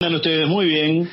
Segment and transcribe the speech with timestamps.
[0.00, 1.10] Están ustedes muy bien.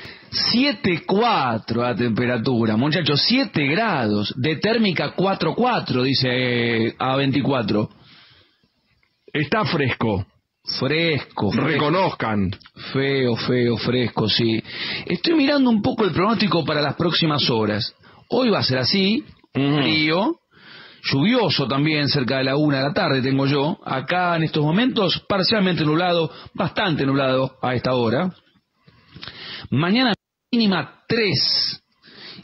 [0.53, 7.89] 7.4 la temperatura, muchachos, 7 grados, de térmica 4.4, dice A24.
[9.33, 10.27] Está fresco.
[10.63, 11.67] Fresco, fresco.
[11.67, 12.51] Reconozcan.
[12.93, 14.61] Feo, feo, fresco, sí.
[15.07, 17.95] Estoy mirando un poco el pronóstico para las próximas horas.
[18.29, 20.35] Hoy va a ser así, frío,
[21.11, 23.79] lluvioso también, cerca de la una de la tarde tengo yo.
[23.83, 28.31] Acá en estos momentos, parcialmente nublado, bastante nublado a esta hora.
[29.69, 30.13] Mañana
[30.51, 31.83] mínima 3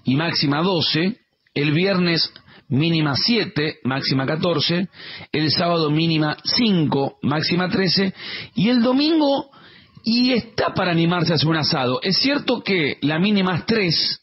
[0.05, 1.17] y máxima 12.
[1.53, 2.31] El viernes
[2.69, 4.87] mínima 7, máxima 14.
[5.31, 8.13] El sábado mínima 5, máxima 13.
[8.55, 9.51] Y el domingo,
[10.03, 11.99] y está para animarse a hacer un asado.
[12.01, 14.21] Es cierto que la mínima es 3,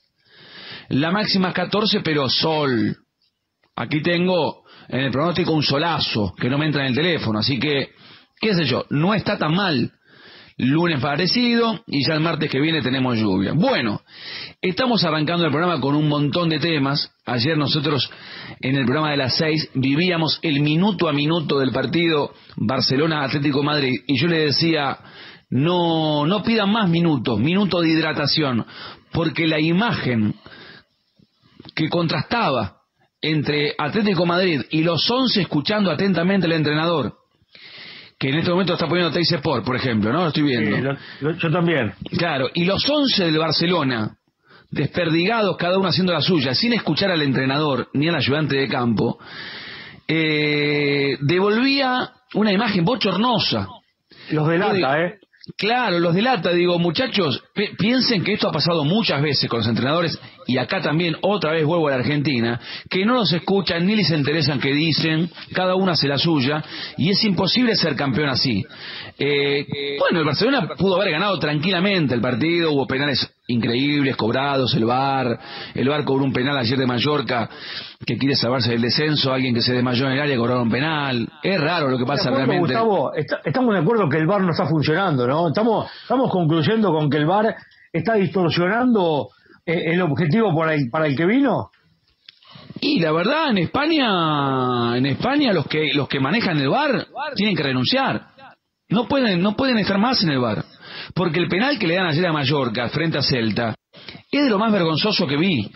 [0.91, 2.96] la máxima es 14, pero sol.
[3.77, 7.59] Aquí tengo en el pronóstico un solazo que no me entra en el teléfono, así
[7.59, 7.91] que,
[8.41, 9.93] qué sé yo, no está tan mal.
[10.59, 13.53] Lunes parecido y ya el martes que viene tenemos lluvia.
[13.53, 14.03] Bueno,
[14.61, 17.13] estamos arrancando el programa con un montón de temas.
[17.24, 18.10] Ayer nosotros
[18.60, 24.01] en el programa de las seis vivíamos el minuto a minuto del partido Barcelona-Atlético Madrid
[24.09, 24.99] y yo le decía,
[25.49, 28.66] no, no pidan más minutos, minuto de hidratación,
[29.13, 30.35] porque la imagen
[31.77, 32.79] que contrastaba
[33.21, 37.18] entre Atlético Madrid y los once escuchando atentamente al entrenador,
[38.19, 40.23] que en este momento está poniendo Teis Sport, por ejemplo, ¿no?
[40.23, 40.77] Lo estoy viendo.
[40.77, 41.93] Sí, lo- lo- yo también.
[42.19, 44.16] Claro, y los once del Barcelona,
[44.71, 49.19] desperdigados cada uno haciendo la suya, sin escuchar al entrenador ni al ayudante de campo,
[50.07, 53.69] eh, devolvía una imagen bochornosa.
[54.30, 55.19] Los delata, digo- ¿eh?
[55.57, 59.69] Claro, los delata, digo, muchachos, pi- piensen que esto ha pasado muchas veces con los
[59.69, 63.95] entrenadores, y acá también otra vez vuelvo a la Argentina, que no los escuchan ni
[63.96, 66.65] les interesan qué dicen, cada uno hace la suya,
[66.97, 68.65] y es imposible ser campeón así.
[69.19, 69.66] Eh,
[69.99, 75.38] bueno, el Barcelona pudo haber ganado tranquilamente el partido, hubo penales increíbles cobrados, el VAR,
[75.75, 77.49] el VAR cobró un penal ayer de Mallorca,
[78.06, 81.28] que quiere salvarse del descenso, alguien que se desmayó en el área cobraron un penal,
[81.42, 82.72] es raro lo que pasa acuerdo, realmente.
[82.75, 85.48] Gustavo, está- estamos de acuerdo que el VAR no está funcionando, ¿no?
[85.48, 87.54] Estamos, estamos concluyendo con que el VAR
[87.92, 89.28] está distorsionando
[89.68, 91.70] el objetivo para el, para el que vino.
[92.80, 97.56] Y la verdad, en España, en España los que los que manejan el bar tienen
[97.56, 98.28] que renunciar.
[98.88, 100.64] No pueden no pueden estar más en el bar,
[101.14, 103.74] porque el penal que le dan ayer a Mallorca frente a Celta
[104.30, 105.70] es de lo más vergonzoso que vi.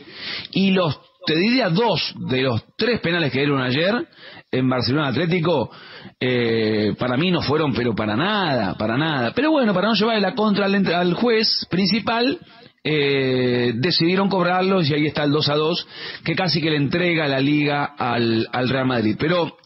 [0.53, 4.09] Y los te diría dos de los tres penales que dieron ayer
[4.50, 5.70] en Barcelona Atlético
[6.19, 9.32] eh, para mí no fueron pero para nada, para nada.
[9.34, 12.38] Pero bueno, para no llevarle la contra al, al juez principal
[12.84, 15.87] eh, decidieron cobrarlos y ahí está el 2 a 2
[16.25, 19.16] que casi que le entrega la liga al, al Real Madrid.
[19.19, 19.56] Pero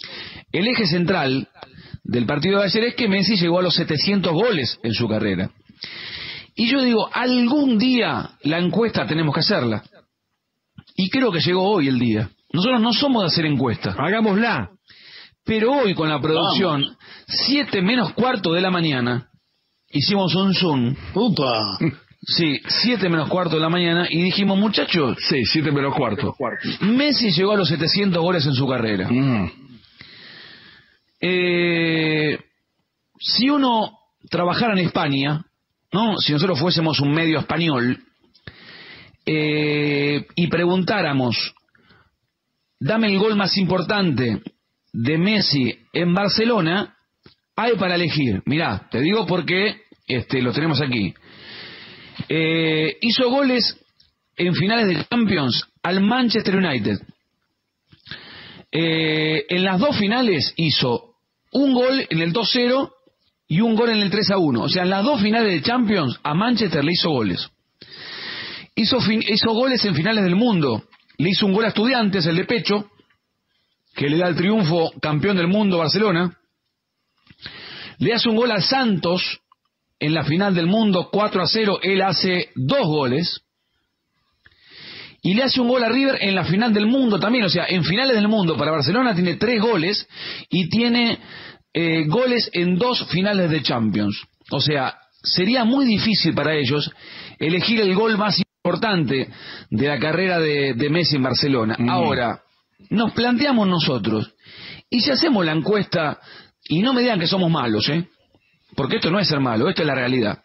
[0.53, 1.49] el eje central
[2.05, 5.51] del partido de ayer es que Messi llegó a los 700 goles en su carrera.
[6.55, 9.83] Y yo digo, algún día la encuesta tenemos que hacerla.
[10.97, 12.31] Y creo que llegó hoy el día.
[12.53, 13.95] Nosotros no somos de hacer encuestas.
[13.99, 14.71] Hagámosla.
[15.45, 19.29] Pero hoy con la producción, 7 menos cuarto de la mañana,
[19.91, 20.97] hicimos un Zoom.
[21.15, 21.79] ¡Upa!
[22.27, 26.35] Sí, 7 menos cuarto de la mañana y dijimos, muchachos, Sí, siete menos cuarto.
[26.81, 29.09] Messi llegó a los 700 goles en su carrera.
[29.09, 29.51] Mm.
[31.21, 32.39] Eh,
[33.19, 33.99] si uno
[34.29, 35.45] trabajara en España,
[35.93, 36.19] ¿no?
[36.19, 37.99] Si nosotros fuésemos un medio español
[39.25, 41.55] eh, y preguntáramos,
[42.81, 44.43] dame el gol más importante
[44.93, 46.97] de Messi en Barcelona,
[47.55, 48.43] hay para elegir.
[48.47, 51.15] Mirá, te digo porque este, lo tenemos aquí.
[52.29, 53.79] Eh, hizo goles
[54.37, 56.99] en finales de Champions al Manchester United.
[58.73, 61.15] Eh, en las dos finales hizo
[61.53, 62.93] un gol en el 2-0
[63.49, 64.61] y un gol en el 3-1.
[64.61, 67.49] O sea, en las dos finales de Champions a Manchester le hizo goles.
[68.75, 70.85] Hizo, hizo goles en finales del mundo.
[71.17, 72.91] Le hizo un gol a Estudiantes, el de pecho,
[73.95, 76.37] que le da el triunfo campeón del mundo Barcelona.
[77.99, 79.41] Le hace un gol al Santos
[79.99, 81.81] en la final del mundo 4 a 0.
[81.83, 83.43] Él hace dos goles
[85.23, 87.67] y le hace un gol a River en la final del mundo también, o sea,
[87.69, 90.07] en finales del mundo para Barcelona tiene tres goles
[90.51, 91.19] y tiene
[91.75, 94.23] eh, goles en dos finales de Champions.
[94.51, 96.91] O sea, sería muy difícil para ellos
[97.39, 99.29] elegir el gol más importante
[99.71, 101.77] de la carrera de, de Messi en Barcelona.
[101.89, 102.43] Ahora,
[102.91, 104.33] nos planteamos nosotros,
[104.89, 106.21] y si hacemos la encuesta,
[106.69, 108.09] y no me digan que somos malos, ¿eh?
[108.77, 110.43] Porque esto no es ser malo, esto es la realidad.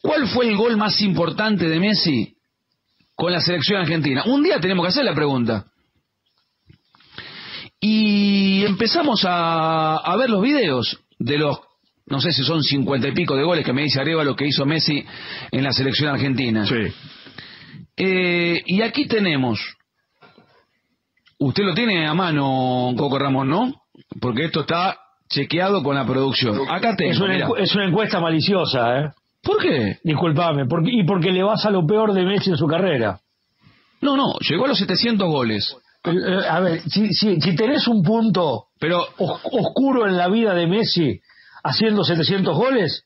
[0.00, 2.36] ¿Cuál fue el gol más importante de Messi
[3.14, 4.22] con la selección argentina?
[4.26, 5.66] Un día tenemos que hacer la pregunta.
[7.80, 11.58] Y empezamos a, a ver los videos de los
[12.10, 14.46] no sé si son cincuenta y pico de goles que me dice arriba lo que
[14.46, 15.04] hizo Messi
[15.50, 16.66] en la selección argentina.
[16.66, 16.92] Sí.
[17.96, 19.60] Eh, y aquí tenemos,
[21.38, 23.82] usted lo tiene a mano, Coco Ramón, ¿no?
[24.20, 24.98] Porque esto está
[25.28, 26.58] chequeado con la producción.
[26.68, 29.10] Acá tengo, Es una, es encuesta maliciosa, ¿eh?
[29.42, 29.98] ¿Por qué?
[30.02, 33.20] Disculpame, porque, y porque le vas a lo peor de Messi en su carrera.
[34.00, 35.76] No, no, llegó a los 700 goles.
[36.04, 40.28] Eh, eh, a ver, si, si, si tenés un punto Pero os- oscuro en la
[40.28, 41.20] vida de Messi
[41.62, 43.04] haciendo 700 goles,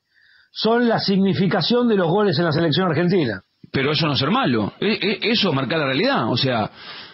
[0.51, 3.43] son la significación de los goles en la selección argentina.
[3.71, 4.73] Pero eso no es ser malo.
[4.81, 6.31] E- e- Eso marca la realidad.
[6.31, 6.71] O sea,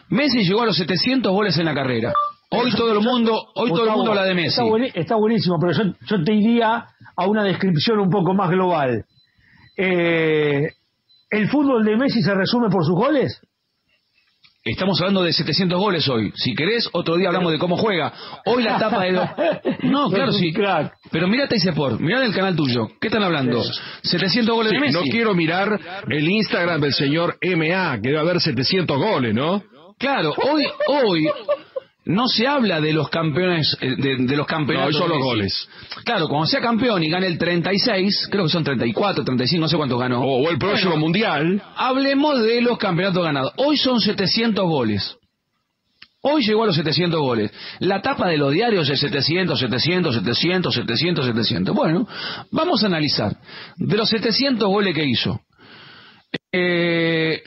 [0.09, 2.13] Messi llegó a los 700 goles en la carrera.
[2.51, 4.61] Hoy todo el mundo, hoy todo el mundo habla de Messi.
[4.95, 6.87] Está, buenísimo, pero yo, yo te iría
[7.17, 9.05] a una descripción un poco más global.
[9.77, 10.69] Eh,
[11.31, 13.41] ¿El fútbol de Messi se resume por sus goles?
[14.65, 16.33] Estamos hablando de 700 goles hoy.
[16.35, 18.13] Si querés, otro día hablamos de cómo juega.
[18.45, 19.13] Hoy la etapa de...
[19.13, 19.29] los-
[19.83, 20.53] No, claro, sí.
[20.53, 20.95] crack.
[21.11, 22.89] Pero mirá Por, mirá el canal tuyo.
[23.01, 23.63] ¿Qué están hablando?
[24.03, 24.95] 700 goles Sí, de Messi.
[24.95, 25.79] no quiero mirar
[26.09, 29.63] el Instagram del señor MA, que debe haber 700 goles, ¿no?
[29.99, 31.29] Claro, hoy, hoy
[32.09, 34.95] no se habla de los campeones, eh, de, de los campeonatos.
[34.95, 35.69] No, de los goles.
[36.05, 39.77] Claro, cuando sea campeón y gane el 36, creo que son 34, 35, no sé
[39.77, 40.23] cuántos ganó.
[40.23, 41.63] O, o el próximo Bueno, mundial.
[41.77, 43.53] Hablemos de los campeonatos ganados.
[43.59, 45.17] Hoy son 700 goles.
[46.23, 47.53] Hoy llegó a los 700 goles.
[47.81, 51.77] La tapa de los diarios es 700, 700, 700, 700, 700.
[51.77, 52.09] Bueno,
[52.51, 53.37] vamos a analizar.
[53.77, 55.41] De los 700 goles que hizo,
[56.53, 57.43] eh,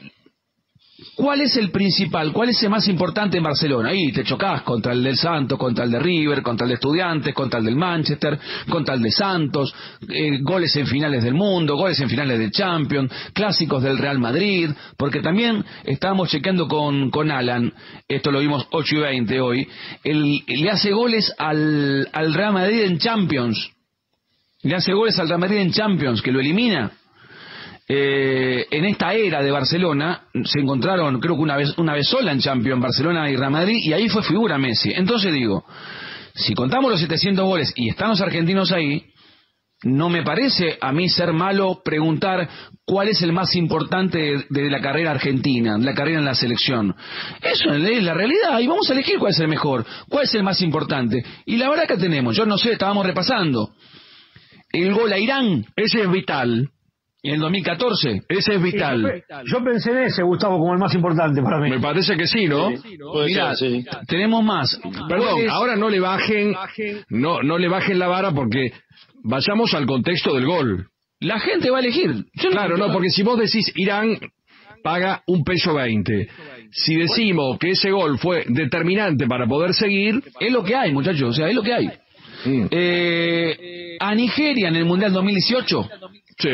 [1.16, 2.32] ¿cuál es el principal?
[2.32, 3.90] ¿Cuál es el más importante en Barcelona?
[3.90, 7.34] Ahí te chocás contra el del Santos, contra el de River, contra el de Estudiantes,
[7.34, 9.74] contra el del Manchester, contra el de Santos,
[10.10, 14.70] eh, goles en finales del mundo, goles en finales de Champions, clásicos del Real Madrid,
[14.98, 17.74] porque también estábamos chequeando con, con Alan,
[18.08, 19.68] esto lo vimos 8 y 20 hoy,
[20.04, 23.72] él, le hace goles al, al Real Madrid en Champions,
[24.64, 26.92] le hace goles al Real Madrid en Champions, que lo elimina.
[27.94, 32.32] Eh, en esta era de Barcelona se encontraron creo que una vez una vez sola
[32.32, 35.66] en Champions Barcelona y Real Madrid y ahí fue figura Messi entonces digo
[36.34, 39.12] si contamos los 700 goles y están los argentinos ahí
[39.84, 42.48] no me parece a mí ser malo preguntar
[42.86, 46.96] cuál es el más importante de, la carrera argentina, la carrera en la selección.
[47.42, 50.44] Eso es la realidad y vamos a elegir cuál es el mejor, cuál es el
[50.44, 51.26] más importante.
[51.48, 53.72] Y la verdad que tenemos, yo no sé, estábamos repasando.
[54.72, 56.70] El gol a Irán Ese es vital.
[57.24, 58.24] En el 2014.
[58.28, 59.24] Ese es vital.
[59.46, 61.70] Yo pensé en ese, Gustavo, como el más importante para mí.
[61.70, 62.70] Me parece que sí, ¿no?
[63.26, 63.54] Mirá,
[64.08, 64.80] tenemos más.
[65.08, 66.54] Perdón, ahora no le bajen,
[67.10, 68.72] no, no le bajen la vara porque
[69.24, 70.88] vayamos al contexto del gol.
[71.20, 72.26] La gente va a elegir.
[72.34, 74.18] Yo Claro, no, porque si vos decís Irán
[74.84, 76.28] paga un peso 20.
[76.72, 81.30] Si decimos que ese gol fue determinante para poder seguir, Es lo que hay, muchachos,
[81.30, 81.88] o sea, es lo que hay.
[82.46, 85.90] mm, Eh, a Nigeria en el Mundial 2018,
[86.40, 86.50] sí.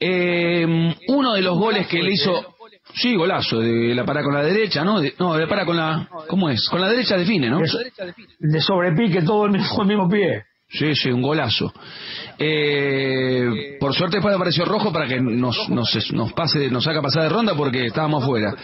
[0.00, 2.54] Eh, uno de los goles que le hizo...
[2.94, 5.00] Sí, golazo, de la para con la derecha, ¿no?
[5.00, 6.08] De- no, de la para con la...
[6.28, 6.66] ¿Cómo es?
[6.70, 7.58] Con la derecha define, ¿no?
[8.38, 10.44] De sobrepique todo el mismo, el mismo pie.
[10.70, 11.72] Sí, sí, un golazo.
[12.38, 17.22] Eh, por suerte después apareció rojo para que nos, nos, nos pase, nos haga pasar
[17.24, 18.54] de ronda porque estábamos fuera.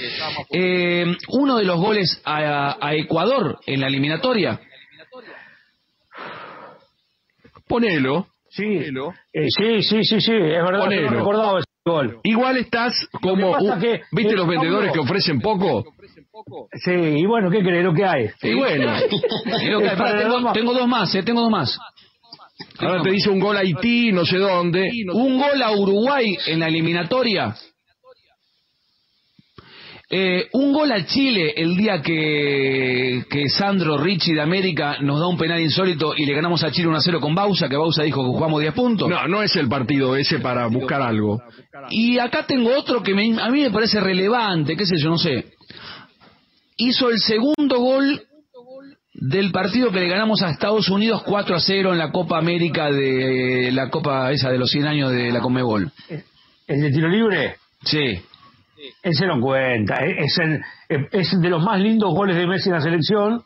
[0.50, 4.60] Eh, uno de los goles a, a Ecuador en la eliminatoria,
[7.66, 8.26] Ponelo.
[8.56, 8.64] Sí,
[9.32, 11.10] Eh, sí, sí, sí, sí, es verdad, yo Ponelo.
[11.10, 12.20] no recordaba ese gol.
[12.22, 13.52] Igual estás como...
[13.80, 15.84] que- ¿Viste que los vendedores que ofrecen poco?
[16.84, 17.84] Sí, y bueno, ¿qué crees?
[17.84, 18.30] Lo que hay.
[18.42, 21.76] Y bueno, que- tengo, tengo dos más, eh, tengo dos más.
[22.78, 24.88] ahora te dice un gol a Haití, no sé dónde.
[25.12, 27.54] Un gol a Uruguay en la eliminatoria.
[30.16, 35.26] Eh, un gol a Chile el día que, que Sandro Ricci de América nos da
[35.26, 38.04] un penal insólito y le ganamos a Chile 1 a 0 con Bausa, que Bausa
[38.04, 39.08] dijo que jugamos 10 puntos.
[39.08, 41.42] No, no es el partido ese para buscar algo.
[41.90, 45.18] Y acá tengo otro que me- a mí me parece relevante, qué sé yo, no
[45.18, 45.46] sé.
[46.76, 48.22] Hizo el segundo gol
[49.14, 52.88] del partido que le ganamos a Estados Unidos 4 a 0 en la Copa América
[52.90, 55.90] de la Copa esa de los 100 años de la Conmebol.
[56.68, 57.56] ¿El de tiro libre?
[57.82, 58.20] Sí.
[59.04, 59.96] Ese no cuenta.
[59.96, 63.42] Es, el, es de los más lindos goles de Messi en la selección,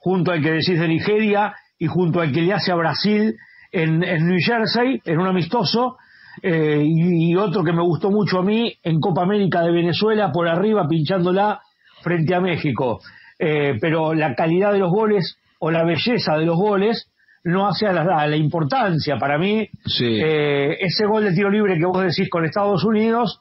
[0.00, 3.34] junto al que decís de Nigeria y junto al que le hace a Brasil
[3.72, 5.96] en, en New Jersey, en un amistoso,
[6.42, 10.30] eh, y, y otro que me gustó mucho a mí en Copa América de Venezuela,
[10.30, 11.62] por arriba pinchándola
[12.02, 13.00] frente a México.
[13.38, 17.10] Eh, pero la calidad de los goles o la belleza de los goles
[17.44, 19.66] no hace a la, a la importancia para mí.
[19.86, 20.20] Sí.
[20.22, 23.40] Eh, ese gol de tiro libre que vos decís con Estados Unidos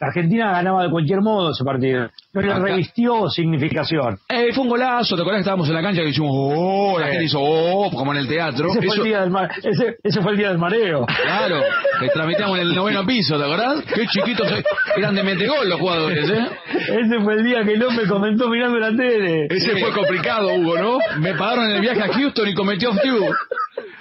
[0.00, 4.18] Argentina ganaba de cualquier modo ese partido, pero le revistió significación.
[4.30, 7.08] Eh, fue un golazo, ¿te acordás que estábamos en la cancha que hicimos oh, la
[7.08, 8.70] gente hizo oh, como en el teatro?
[8.70, 11.04] Ese fue, el día del ese, ese fue el día del mareo.
[11.04, 11.60] Claro,
[12.00, 13.84] que transmitíamos en el noveno piso, ¿te acordás?
[13.94, 14.48] Qué chiquitos
[14.96, 16.48] eran de metegol los jugadores, ¿eh?
[16.72, 19.48] Ese fue el día que López comentó mirando la tele.
[19.50, 20.98] Ese fue complicado, Hugo, ¿no?
[21.18, 23.28] Me pagaron el viaje a Houston y cometió off-tube.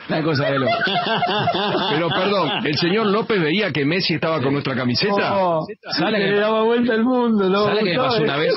[0.18, 0.74] Una cosa de loco.
[1.92, 5.38] Pero perdón, ¿el señor López veía que Messi estaba con nuestra camiseta?
[5.38, 7.50] Oh, ¿Sabe que que- le daba vuelta al mundo.
[7.50, 7.66] ¿no?
[7.66, 8.54] ¿Sabes qué me pasó una vez?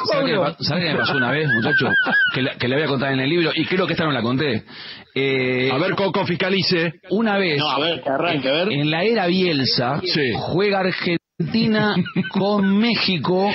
[0.61, 1.89] ¿Sabe qué me pasó una vez, muchacho?
[2.35, 4.13] Que, la- que le voy a contar en el libro y creo que esta no
[4.13, 4.65] la conté.
[5.15, 6.95] Eh, A ver, Coco, fiscalice.
[7.11, 8.73] una vez No, a ver, que arranque, a ver.
[8.73, 10.33] en la era Bielsa Sí.
[10.35, 11.95] juega Argentina
[12.31, 13.53] con México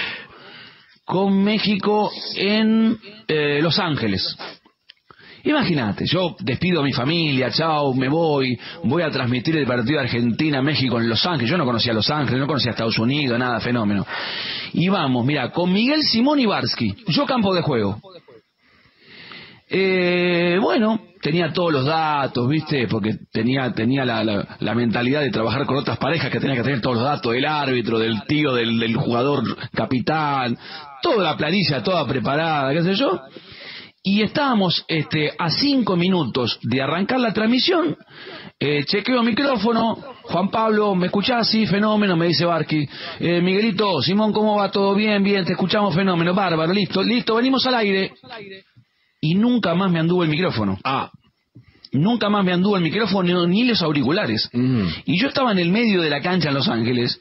[1.06, 2.98] con México en
[3.30, 4.38] eh, Los Ángeles.
[5.50, 11.00] Imagínate, yo despido a mi familia, chao, me voy, voy a transmitir el partido Argentina-México
[11.00, 11.50] en Los Ángeles.
[11.50, 14.06] Yo no conocía Los Ángeles, no conocía Estados Unidos, nada, fenómeno.
[14.74, 18.00] Y vamos, mira, con Miguel Simón Ibarsky, yo campo de juego.
[19.70, 22.88] Eh, bueno, tenía todos los datos, ¿viste?
[22.88, 26.64] Porque tenía, tenía la, la- la mentalidad de trabajar con otras parejas que tenía que
[26.64, 30.58] tener todos los datos del árbitro, del tío, del, del jugador capitán,
[31.02, 33.20] toda la planilla, toda preparada, qué sé yo.
[34.10, 37.98] Y estábamos este, a cinco minutos de arrancar la transmisión.
[38.58, 39.98] Eh, chequeo micrófono.
[40.24, 41.50] Juan Pablo, ¿me escuchás?
[41.50, 42.88] Sí, fenómeno, me dice Barqui.
[43.20, 44.72] Eh, Miguelito, Simón, ¿cómo va?
[44.72, 45.22] ¿Todo bien?
[45.26, 46.34] Bien, te escuchamos, fenómeno.
[46.34, 48.14] Bárbaro, listo, listo, venimos al aire.
[49.20, 50.78] Y nunca más me anduvo el micrófono.
[50.86, 51.12] Ah.
[51.92, 54.50] Nunca más me anduvo el micrófono ni los auriculares.
[54.54, 54.88] Mm.
[55.04, 57.20] Y yo estaba en el medio de la cancha en Los Ángeles,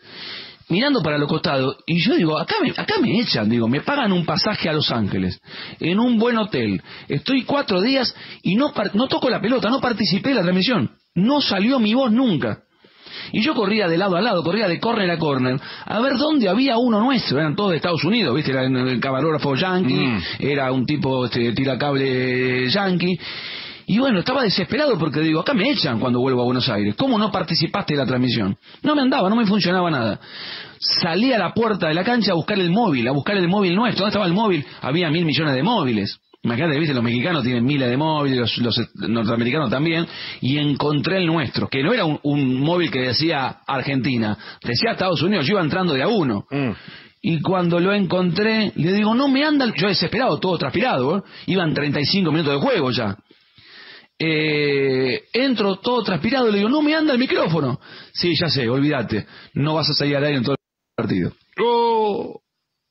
[0.69, 4.13] mirando para los costados, y yo digo, acá me, acá me echan, digo, me pagan
[4.13, 5.41] un pasaje a Los Ángeles,
[5.81, 10.31] en un buen hotel, estoy cuatro días y no, no toco la pelota, no participé
[10.31, 12.61] de la transmisión, no salió mi voz nunca.
[13.33, 16.49] Y yo corría de lado a lado, corría de corner a corner, a ver dónde
[16.49, 18.51] había uno nuestro, eran todos de Estados Unidos, ¿viste?
[18.53, 20.23] Era el camarógrafo yankee, Mm.
[20.41, 23.19] era un tipo este, tiracable yankee.
[23.89, 26.97] Y bueno, estaba desesperado porque digo, acá me echan cuando vuelvo a Buenos Aires.
[26.97, 28.57] ¿Cómo no participaste de la transmisión?
[28.83, 30.19] No me andaba, no me funcionaba nada.
[30.79, 33.77] Salí a la puerta de la cancha a buscar el móvil, a buscar el móvil
[33.77, 34.01] nuestro.
[34.01, 34.67] ¿Dónde estaba el móvil?
[34.83, 36.21] Había mil millones de móviles.
[36.43, 40.07] Imagínate, viste, los mexicanos tienen miles de móviles, los, los norteamericanos también,
[40.41, 45.23] y encontré el nuestro, que no era un, un móvil que decía Argentina, decía Estados
[45.23, 46.47] Unidos, yo iba entrando de a uno.
[46.51, 46.71] Mm.
[47.23, 49.75] Y cuando lo encontré, le digo, no me anda, el-".
[49.75, 51.23] yo desesperado, todo transpirado, ¿eh?
[51.47, 53.17] iban 35 minutos de juego ya.
[54.19, 57.81] Eh, entro todo transpirado y le digo, no me anda el micrófono.
[58.13, 60.59] Sí, ya sé, olvídate, no vas a salir al aire en todo el
[60.97, 61.33] partido.
[61.61, 62.41] Oh.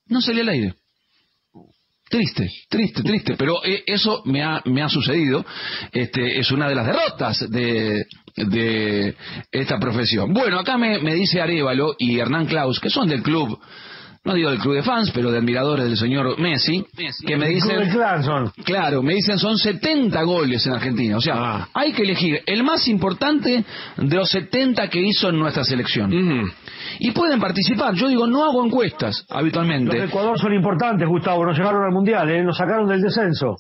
[0.08, 0.76] No salí al aire.
[2.08, 5.44] Triste, triste, triste, pero eh, eso me ha, me ha sucedido.
[5.92, 8.06] Este, es una de las derrotas de,
[8.36, 9.16] de
[9.52, 10.32] esta profesión.
[10.32, 13.60] Bueno, acá me, me dice Arevalo y Hernán Klaus, que son del club,
[14.26, 16.84] no digo del club de fans, pero de admiradores del señor Messi,
[17.26, 17.78] que me dicen,
[18.64, 21.18] claro, me dicen son 70 goles en Argentina.
[21.18, 21.70] O sea, Ah.
[21.74, 23.64] hay que elegir el más importante
[23.98, 26.12] de los 70 que hizo en nuestra selección.
[27.00, 27.94] Y pueden participar.
[27.94, 29.98] Yo digo, no hago encuestas Los habitualmente.
[29.98, 31.46] de Ecuador son importantes, Gustavo.
[31.46, 32.44] Nos llegaron al mundial, ¿eh?
[32.44, 33.56] nos sacaron del descenso.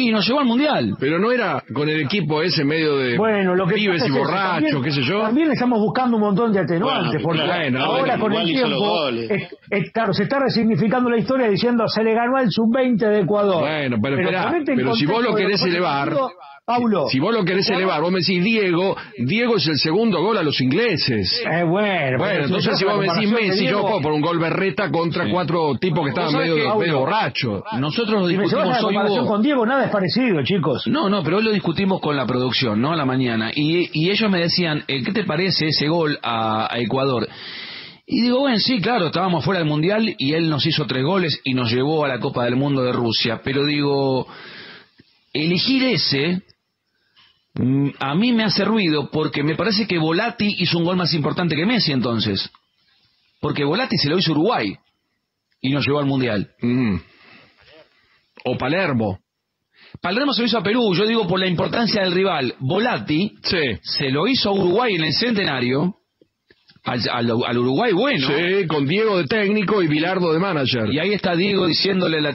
[0.00, 0.96] Y nos llevó al mundial.
[1.00, 4.70] Pero no era con el equipo ese medio de Bueno, lo que pibes y borrachos,
[4.70, 5.22] también- qué sé yo.
[5.22, 8.78] También estamos buscando un montón de atenuantes, Bueno, porque bueno, ahora bueno, con el tiempo,
[8.78, 9.30] goles.
[9.30, 13.20] es- es- claro, se está resignificando la historia diciendo se le ganó al sub-20 de
[13.20, 13.60] Ecuador.
[13.60, 16.30] Bueno, pero esperá, ponete en pero si vos lo querés elevar- partido,
[16.68, 17.06] Paulo.
[17.10, 20.42] Si vos lo querés elevar, vos me decís Diego, Diego es el segundo gol a
[20.42, 21.42] los ingleses.
[21.50, 24.90] Eh, bueno, Bueno, entonces si vos me decís Messi, yo puedo por un gol berreta
[24.90, 25.30] contra Sí.
[25.32, 27.62] cuatro tipos que estaban ¿Vos sabés medio, que- medio borrachos.
[27.78, 29.26] Nosotros lo Si discutimos hoy.
[29.26, 30.86] con Diego, nada es parecido, chicos.
[30.88, 32.92] No, no, pero hoy lo discutimos con la producción, ¿no?
[32.92, 33.50] A la mañana.
[33.54, 37.26] Y, y ellos me decían, eh, ¿qué te parece ese gol a, a Ecuador?
[38.06, 41.40] Y digo, bueno, sí, claro, estábamos fuera del Mundial y él nos hizo tres goles
[41.44, 43.40] y nos llevó a la Copa del Mundo de Rusia.
[43.42, 44.26] Pero digo,
[45.32, 46.42] elegir ese
[47.98, 51.56] a mí me hace ruido porque me parece que Volati hizo un gol más importante
[51.56, 52.50] que Messi entonces.
[53.40, 54.76] Porque Volati se lo hizo Uruguay
[55.60, 56.50] y nos llevó al Mundial.
[56.60, 56.96] Mm.
[58.44, 59.18] O Palermo.
[60.00, 62.54] Palermo se lo hizo a Perú, yo digo por la importancia del rival.
[62.60, 63.78] Volati Sí.
[63.82, 65.96] se lo hizo a Uruguay en el centenario,
[66.84, 68.26] al, al- al Uruguay bueno.
[68.28, 70.88] Sí, con Diego de técnico y Bilardo de manager.
[70.92, 72.34] Y ahí está Diego diciéndole la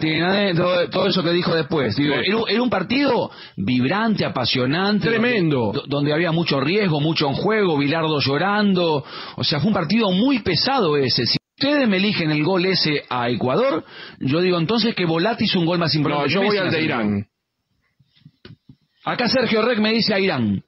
[0.55, 1.95] todo, todo eso que dijo después.
[1.95, 5.07] Digo, era, un- era un partido vibrante, apasionante.
[5.07, 5.71] Tremendo.
[5.73, 9.03] Donde, donde había mucho riesgo, mucho en juego, Bilardo llorando.
[9.35, 11.25] O sea, fue un partido muy pesado ese.
[11.25, 13.83] Si ustedes me eligen el gol ese a Ecuador,
[14.19, 16.27] yo digo entonces que Volati hizo un gol más importante.
[16.29, 16.83] No, yo voy al de.
[16.83, 17.27] Irán.
[19.05, 20.63] Acá Sergio Rec me dice a Irán.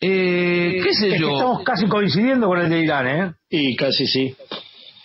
[0.00, 1.32] Eh, ¿Qué sé Es que yo?
[1.32, 3.32] estamos casi coincidiendo con el de Irán, ¿eh?
[3.50, 4.34] Y casi sí.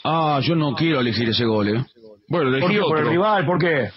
[0.04, 1.86] Ah, yo no quiero elegir ese gol, ¿eh?
[2.30, 2.80] Bueno, ¿Por elegí qué?
[2.82, 3.10] ¿Por el otro.
[3.12, 3.46] rival?
[3.46, 3.90] ¿Por qué?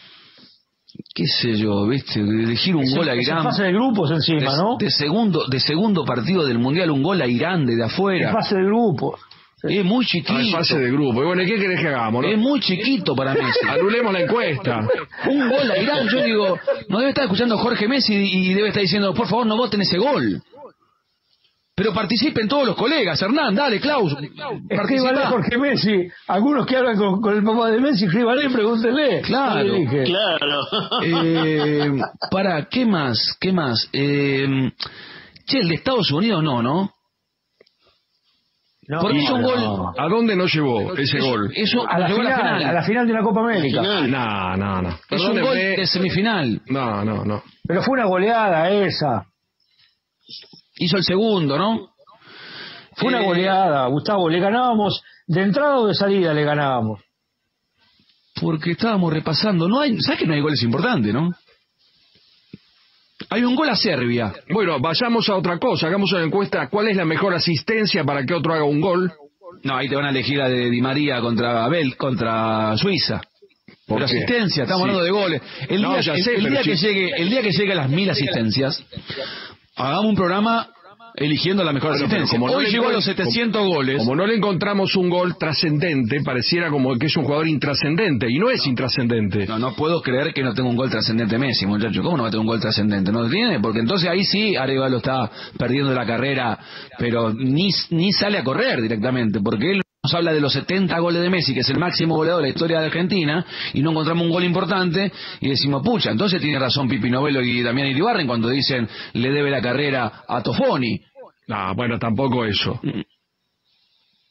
[1.14, 3.42] qué sé yo, viste, elegir un Es gol a es Irán.
[3.42, 4.76] fase de grupos encima, de, ¿no?
[4.78, 8.32] de segundo, de segundo partido del Mundial, un gol a Irán desde afuera.
[8.32, 9.20] fase de grupos.
[9.62, 10.38] Es muy Ah, chiquito.
[10.38, 11.22] en fase de grupo.
[11.22, 12.22] Y bueno, ¿y qué querés que hagamos?
[12.22, 12.28] no?
[12.30, 13.66] Es muy chiquito para Messi.
[13.68, 14.88] Anulemos la encuesta.
[15.28, 18.82] Un gol a Irán, yo digo, no debe estar escuchando Jorge Messi y debe estar
[18.82, 20.42] diciendo, por favor, no voten ese gol.
[21.76, 24.10] Pero participen todos los colegas, Hernán, dale, Klaus.
[24.12, 25.26] Escríbale Participá.
[25.28, 26.08] Jorge Messi.
[26.26, 29.20] Algunos que hablan con, con el papá de Messi, escríbale y pregúntenle.
[29.20, 29.74] Claro.
[30.06, 30.60] Claro.
[31.04, 31.90] Eh,
[32.30, 33.36] para, ¿qué más?
[33.38, 33.90] ¿Qué más?
[33.92, 34.72] Eh,
[35.44, 36.92] che, el de Estados Unidos no, ¿no?
[38.88, 39.92] No, Porque un no.
[39.98, 41.52] ¿A dónde nos llevó ese gol?
[41.54, 43.82] Eso A la, llegó final, a la final de la Copa América.
[43.82, 44.98] No, no, no.
[45.10, 46.62] Es un gol de semifinal.
[46.68, 47.42] No, no, no.
[47.66, 49.26] Pero fue una goleada esa.
[50.78, 51.90] Hizo el segundo, ¿no?
[52.96, 54.28] Fue una goleada, Gustavo.
[54.28, 57.00] Le ganábamos, de entrada o de salida le ganábamos.
[58.40, 59.68] Porque estábamos repasando.
[59.68, 61.30] No hay, ¿Sabes que no hay goles importantes, no?
[63.30, 64.32] Hay un gol a Serbia.
[64.50, 65.86] Bueno, vayamos a otra cosa.
[65.86, 66.68] Hagamos una encuesta.
[66.68, 69.12] ¿Cuál es la mejor asistencia para que otro haga un gol?
[69.62, 73.20] No, ahí te van a elegir la de Di María contra Abel, contra Suiza.
[73.86, 74.90] ¿Por Pero asistencia, estamos Sí.
[74.90, 75.42] hablando de goles.
[75.68, 77.76] El No, día, el- sé, el pero día que llegue, el día que llegue a
[77.76, 78.84] las mil asistencias,
[79.76, 80.68] hagamos un programa
[81.18, 82.38] eligiendo la mejor Bueno, asistencia.
[82.38, 83.98] como no Hoy llegó a los 700 goles.
[83.98, 88.30] Como no le encontramos un gol trascendente, pareciera como que es un jugador intrascendente.
[88.30, 89.46] Y no es intrascendente.
[89.46, 92.02] No, no puedo creer que no tenga un gol trascendente Messi, muchacho.
[92.02, 93.12] ¿Cómo no va a tener un gol trascendente?
[93.12, 93.60] ¿No lo tiene?
[93.60, 96.58] Porque entonces ahí sí Arevalo está perdiendo la carrera,
[96.98, 101.20] pero ni, ni sale a correr directamente, porque él nos habla de los 70 goles
[101.20, 103.44] de Messi, que es el máximo goleador de la historia de Argentina,
[103.74, 105.10] y no encontramos un gol importante,
[105.40, 109.50] y decimos, pucha, entonces tiene razón Pipi Novelo y Damián Iribarren cuando dicen le debe
[109.50, 111.00] la carrera a Tofoni.
[111.48, 112.80] No, bueno, tampoco eso.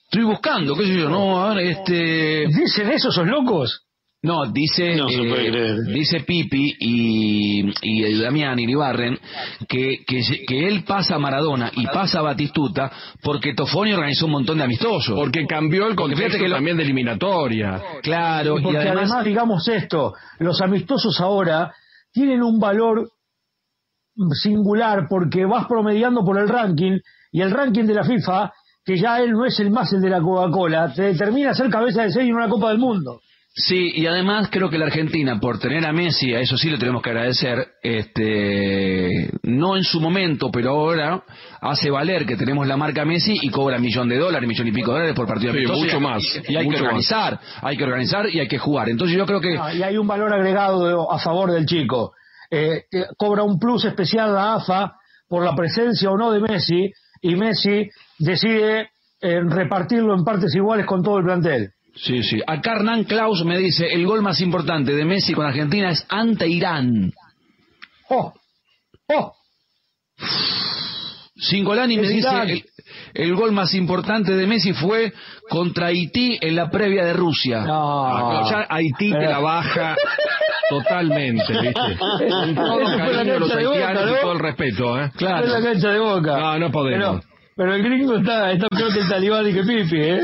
[0.05, 2.47] Estoy buscando, qué sé yo, no, a ver, este...
[2.47, 3.84] ¿Dicen eso esos locos?
[4.25, 9.17] No, dice, No eh, dice Pipi y, y Damián Iribarren
[9.67, 12.91] que, que, que él pasa a Maradona y pasa a Batistuta
[13.21, 15.15] porque Tofoni organizó un montón de amistosos.
[15.17, 17.81] Porque cambió el contexto que lo- también de eliminatoria.
[18.01, 21.73] claro, Y y porque además, además, digamos esto, los amistosos ahora
[22.11, 23.09] tienen un valor
[24.41, 26.97] singular porque vas promediando por el ranking
[27.31, 28.51] y el ranking de la FIFA,
[28.85, 32.03] que ya él no es el más el de la Coca-Cola, te determina ser cabeza
[32.03, 33.19] de serie en una Copa del Mundo.
[33.55, 36.77] Sí, y además creo que la Argentina, por tener a Messi, a eso sí le
[36.77, 41.23] tenemos que agradecer, este, no en su momento, pero ahora
[41.61, 44.91] hace valer que tenemos la marca Messi y cobra millón de dólares, millón y pico
[44.91, 46.87] de dólares por partido Sí, amistoso, mucho y- más, Y hay que mucho más.
[46.87, 48.89] organizar, hay que organizar y hay que jugar.
[48.89, 52.13] Entonces yo creo que Ah, y hay un valor agregado a favor del chico.
[52.51, 54.93] Eh, que cobra un plus especial la AFA
[55.27, 56.91] por la presencia o no de Messi
[57.21, 57.89] y Messi
[58.19, 58.89] decide
[59.21, 61.71] eh, repartirlo en partes iguales con todo el plantel.
[61.95, 62.41] Sí, sí.
[62.45, 66.47] Acá Hernán Klaus me dice, el gol más importante de Messi con Argentina es ante
[66.47, 67.13] Irán.
[68.09, 68.33] ¡Oh!
[69.07, 69.33] ¡Oh!
[71.37, 72.65] Singolani me dice, el,
[73.13, 75.13] el gol más importante de Messi fue
[75.49, 77.61] contra Haití en la previa de Rusia.
[77.61, 78.49] No.
[78.49, 79.95] Ya Haití te la baja
[80.69, 81.97] totalmente, ¿viste?
[82.29, 84.17] Con todo el cariño de los Boca, haitianos ¿no?
[84.17, 85.11] y todo el respeto, ¿eh?
[85.15, 85.45] Claro.
[85.45, 86.37] Es la cancha de boca.
[86.37, 87.21] No, no podemos.
[87.21, 90.21] Pero, pero el gringo está, está peor que el talibán y que Pipi, ¿eh?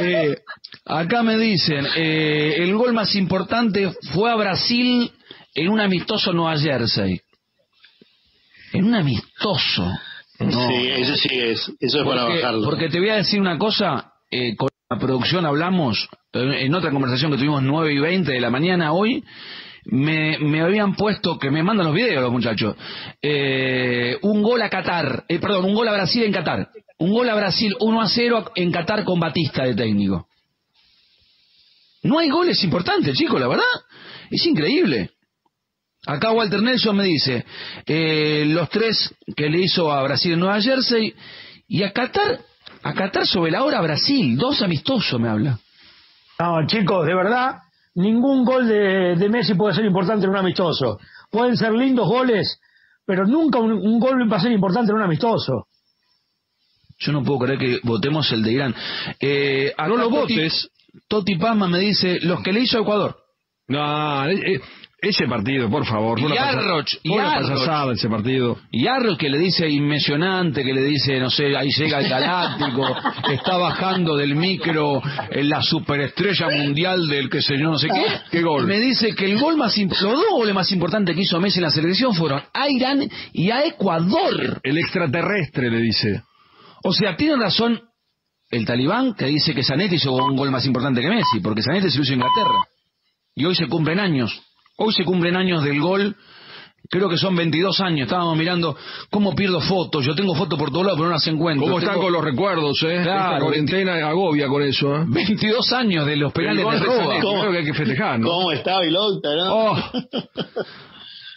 [0.00, 0.36] Eh,
[0.84, 5.10] acá me dicen, eh, el gol más importante fue a Brasil
[5.54, 7.20] en un amistoso Nueva Jersey.
[8.72, 9.90] En un amistoso.
[10.40, 10.68] No.
[10.68, 11.72] Sí, eso sí es.
[11.80, 12.64] Eso es para Porque, bajarlo.
[12.64, 17.30] porque te voy a decir una cosa, eh, con la producción hablamos, en otra conversación
[17.32, 19.24] que tuvimos 9 y 20 de la mañana hoy,
[19.86, 22.76] me, me habían puesto, que me mandan los videos los muchachos,
[23.22, 27.28] eh, un gol a Qatar, eh, perdón, un gol a Brasil en Qatar, un gol
[27.30, 30.26] a Brasil 1 a 0 en Qatar con Batista de técnico.
[32.02, 33.64] No hay goles importantes, chicos, la verdad,
[34.30, 35.10] es increíble.
[36.06, 37.44] Acá Walter Nelson me dice,
[37.86, 41.14] eh, los tres que le hizo a Brasil en Nueva Jersey
[41.66, 42.40] y a Qatar,
[42.82, 45.58] a Qatar sobre la hora Brasil, dos amistosos me habla.
[46.40, 47.58] No, chicos, de verdad,
[47.94, 50.98] ningún gol de, Messi puede ser importante en un amistoso.
[51.30, 52.60] Pueden ser lindos goles,
[53.04, 55.67] pero nunca un, un gol va a ser importante en un amistoso.
[56.98, 58.74] Yo no puedo creer que votemos el de Irán.
[59.20, 60.70] Eh, No lo Toti- votes.
[61.08, 63.16] Toti Pazma me dice, los que le hizo a Ecuador.
[63.68, 64.60] No, eh, eh,
[65.00, 66.18] ese partido, por favor.
[66.18, 67.92] Y Arroch, y Arroch.
[67.92, 68.58] ese partido.
[68.72, 72.96] Y Arroz que le dice impresionante, que le dice, no sé, ahí llega el galáctico,
[73.30, 78.06] está bajando del micro en la superestrella mundial del que sé yo, no sé qué.
[78.38, 78.66] ¿Qué gol?
[78.66, 81.64] Me dice que el gol más los dos goles más importantes que hizo Messi en
[81.64, 84.60] la selección fueron a Irán y a Ecuador.
[84.64, 86.22] El extraterrestre le dice.
[86.84, 87.80] O sea, tiene razón
[88.50, 91.90] el talibán que dice que Zanetti hizo un gol más importante que Messi, porque Zanetti
[91.90, 92.58] se lo hizo en Inglaterra.
[93.34, 94.40] Y hoy se cumplen años.
[94.78, 96.16] Hoy se cumplen años del gol.
[96.90, 98.06] Creo que son 22 años.
[98.06, 98.76] Estábamos mirando
[99.10, 100.04] cómo pierdo fotos.
[100.06, 101.66] Yo tengo fotos por todos lados, pero no las encuentro.
[101.66, 103.00] ¿Cómo están Tengo con los recuerdos, eh?
[103.02, 105.04] Claro, Esta cuarentena agobia con eso, ¿eh?
[105.06, 107.18] 22 años de los penales de Roba.
[107.20, 108.28] Creo que hay que festejar, ¿no?
[108.28, 109.54] ¿Cómo está Vilota, no?
[109.54, 109.92] Oh,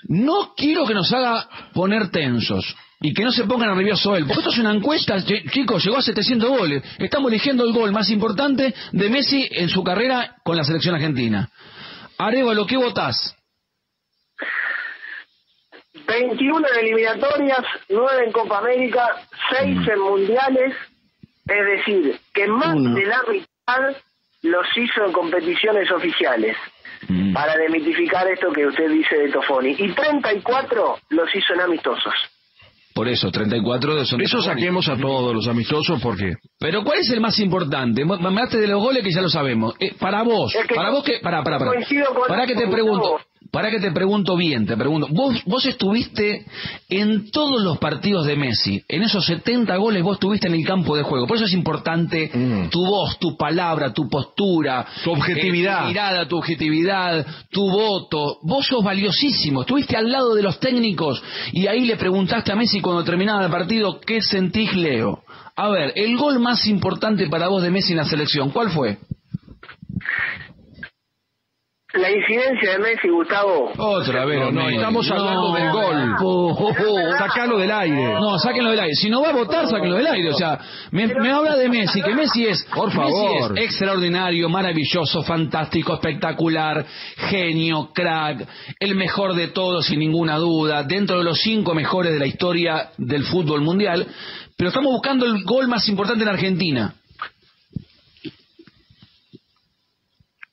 [0.04, 4.40] No quiero que nos haga poner tensos y que no se pongan nerviosos él, porque
[4.42, 6.84] esto es una encuesta, Ch- chicos, llegó a 700 goles.
[7.00, 11.50] Estamos eligiendo el gol más importante de Messi en su carrera con la selección argentina.
[12.18, 13.36] Arevalo, ¿qué votás?
[16.08, 19.08] 21 en eliminatorias, 9 en Copa América,
[19.52, 20.76] 6 en mundiales,
[21.48, 22.96] es decir, que más Uno.
[22.96, 23.96] de la mitad
[24.44, 26.58] los hizo en competiciones oficiales,
[27.08, 27.34] Mm.
[27.34, 32.14] para demitificar esto que usted dice de Tofoni, y 34 los hizo en amistosos.
[32.94, 37.00] Por eso, 34 de son de eso saquemos a todos los amistosos porque Pero ¿cuál
[37.00, 38.04] es el más importante?
[38.06, 39.74] Me hablaste de los goles que ya lo sabemos.
[39.80, 41.72] Eh, para vos, Es que para vos que, para, para, para.
[41.72, 43.22] coincido con- Para que te pregunto, vos.
[43.52, 45.08] Para que te pregunto bien, te pregunto.
[45.12, 46.46] Vos, vos estuviste
[46.90, 50.96] en todos los partidos de Messi, en esos 70 goles vos estuviste en el campo
[50.96, 51.28] de juego.
[51.28, 52.70] Por eso es importante Mm.
[52.70, 55.80] tu voz, tu palabra, tu postura, Tu objetividad.
[55.80, 58.38] eh, tu mirada, tu objetividad, tu voto.
[58.44, 59.62] Vos sos valiosísimo.
[59.62, 63.52] Estuviste al lado de los técnicos y ahí le preguntaste a Messi cuando terminaba el
[63.52, 65.24] partido, ¿qué sentís, Leo?
[65.58, 68.98] A ver, el gol más importante para vos de Messi en la selección, ¿cuál fue?
[71.94, 74.40] La incidencia de Messi, Gustavo, Otra vez.
[74.40, 76.16] No, no, estamos hablando del gol.
[76.22, 77.18] Oh, oh, oh.
[77.18, 78.14] sacalo del aire.
[78.14, 78.96] No, sáquenlo del aire.
[78.96, 80.30] Si no va a votar, sáquenlo del aire.
[80.30, 80.58] O sea,
[80.92, 83.52] me, me habla de Messi, que Messi es, Por favor.
[83.52, 86.86] Messi es extraordinario, maravilloso, fantástico, espectacular,
[87.30, 88.48] genio, crack,
[88.80, 92.92] el mejor de todos, sin ninguna duda, dentro de los cinco mejores de la historia
[92.98, 94.08] del fútbol mundial.
[94.56, 96.94] Pero estamos buscando el gol más importante en Argentina.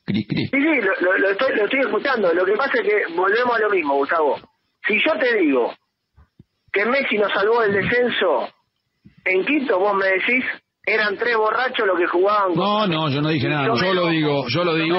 [0.08, 0.46] Cri, cri.
[0.46, 2.32] Sí, sí, lo, lo- lo estoy, lo estoy escuchando.
[2.32, 4.36] Lo que pasa es que volvemos a lo mismo, Gustavo.
[4.86, 5.74] Si yo te digo
[6.72, 8.48] que Messi nos salvó del descenso,
[9.26, 10.44] en Quito vos me decís,
[10.86, 12.54] eran tres borrachos los que jugaban.
[12.54, 13.74] con- No, no, yo no dije nada.
[13.74, 14.96] Yo lo digo, yo lo digo.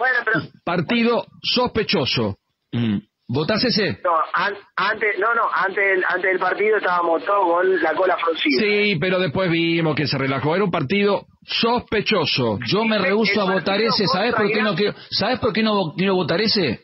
[0.00, 2.38] Bueno, pero partido sospechoso.
[2.72, 2.98] Mm.
[3.26, 4.00] ¿Votás ese?
[4.04, 8.16] no, an- antes, no, no, antes del, antes del partido estábamos todos con la cola
[8.18, 8.60] fruncida.
[8.60, 10.54] Sí, pero después vimos que se relajó.
[10.54, 12.58] Era un partido sospechoso.
[12.66, 14.06] Yo me rehuso a votar ese.
[14.06, 14.94] ¿Sabes por qué no quiero?
[15.10, 16.80] ¿Sabes por qué no quiero votar ese?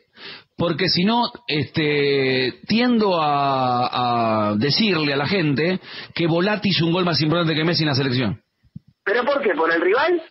[0.57, 5.81] Porque si no, este, tiendo a, a decirle a la gente
[6.15, 8.41] que Volati hizo un gol más importante que Messi en la selección.
[9.05, 9.51] ¿Pero por qué?
[9.55, 10.23] ¿Por el rival?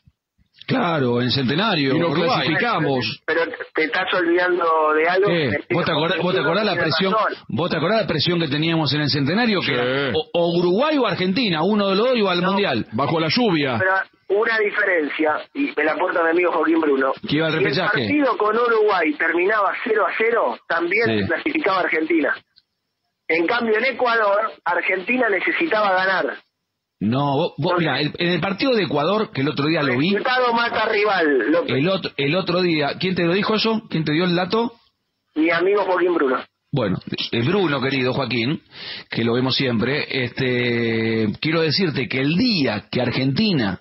[0.69, 1.95] Claro, en el centenario.
[1.95, 2.29] Y nos Uruguay.
[2.47, 3.21] clasificamos.
[3.25, 3.41] Pero
[3.73, 5.27] te estás olvidando de algo.
[5.27, 5.49] ¿Qué?
[5.67, 7.13] que- ¿Vos te acordás, vos te acordás la presión?
[7.13, 7.33] razón.
[7.49, 9.59] ¿Vos te acordás la presión que teníamos en el centenario?
[9.61, 12.85] Que era o, o Uruguay o Argentina, uno de los dos iba al mundial.
[12.93, 13.77] Bajo la lluvia.
[13.79, 17.13] Pero una diferencia, y me la aporta mi amigo Joaquín Bruno.
[17.27, 17.97] Que iba al Si el repechaje.
[18.05, 21.27] partido con Uruguay terminaba 0 a 0, también Sí.
[21.27, 22.35] clasificaba Argentina.
[23.27, 26.37] En cambio, en Ecuador, Argentina necesitaba ganar.
[27.01, 29.97] No, vos, vos- mirá, el- en el partido de Ecuador, que el otro día lo
[29.97, 31.75] vi, mata rival, López.
[31.75, 33.83] el otro, el otro día, ¿quién te lo dijo eso?
[33.89, 34.73] ¿Quién te dio el dato?
[35.35, 36.43] Mi amigo Joaquín Bruno.
[36.71, 36.99] Bueno,
[37.31, 38.61] el Bruno, querido Joaquín,
[39.09, 43.79] que lo vemos siempre, este, quiero decirte que el día que Argentina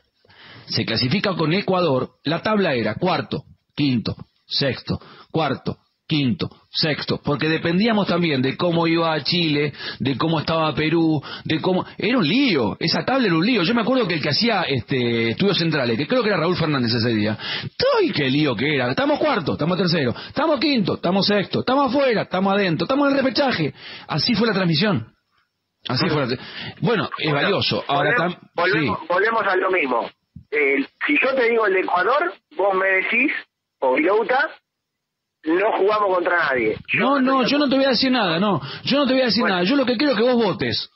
[0.69, 3.43] se clasifica con Ecuador, la tabla era cuarto,
[3.75, 4.15] quinto,
[4.47, 5.01] sexto,
[5.31, 5.77] cuarto,
[6.07, 6.49] quinto,
[6.81, 11.85] sexto, porque dependíamos también de cómo iba a Chile, de cómo estaba Perú, de cómo...
[11.97, 13.63] Era un lío, esa tabla era un lío.
[13.63, 16.57] Yo me acuerdo que el que hacía este, estudios centrales, que creo que era Raúl
[16.57, 17.37] Fernández ese día,
[17.99, 18.91] ¡ay, qué lío que era!
[18.91, 23.25] Estamos cuarto, estamos tercero, estamos quinto, estamos sexto, estamos afuera, estamos adentro, estamos en el
[23.25, 23.75] repechaje.
[24.07, 25.13] Así fue la transmisión.
[25.89, 26.37] Así fue la...
[26.81, 27.85] Bueno, es valioso.
[27.89, 29.07] Ahora volvemos, tam- volvemos, sí.
[29.09, 30.11] volvemos a lo mismo.
[30.51, 33.33] Eh, si yo te digo el de Ecuador, vos me decís,
[33.81, 34.51] o Vilauta,
[35.49, 36.77] no jugamos contra nadie.
[36.95, 38.61] No, no, yo no te voy a decir nada, no.
[38.85, 39.57] Yo no te voy a decir Bueno.
[39.57, 39.67] nada.
[39.67, 40.91] Yo lo que quiero es que vos votes.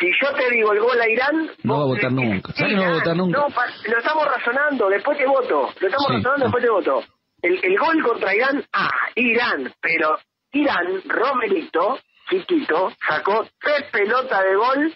[0.00, 1.50] Si yo te digo el gol a Irán...
[1.62, 2.52] No va a votar nunca.
[2.52, 3.38] ¿Sabes que no va a votar nunca?
[3.38, 5.70] No, lo estamos razonando, después te voto.
[5.80, 6.44] Lo estamos Sí, razonando, ah.
[6.44, 7.02] después te voto.
[7.42, 10.18] El, el gol contra Irán, ah, Irán, pero
[10.52, 11.98] Irán, Romerito,
[12.30, 14.94] chiquito, sacó tres pelotas de gol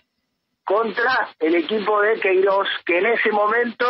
[0.65, 3.87] contra el equipo de Queiroz, que en ese momento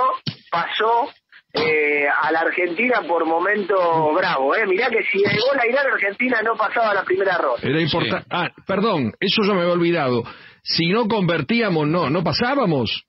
[0.51, 1.09] pasó
[1.53, 4.55] eh, a la Argentina por momento bravo.
[4.55, 4.67] Eh.
[4.67, 7.61] Mirá que si el gol a Irán, Argentina no pasaba la primera ronda.
[7.63, 8.27] Era importante.
[8.31, 10.23] Ah, perdón, eso yo me había olvidado.
[10.63, 13.05] Si no convertíamos, no, no pasábamos.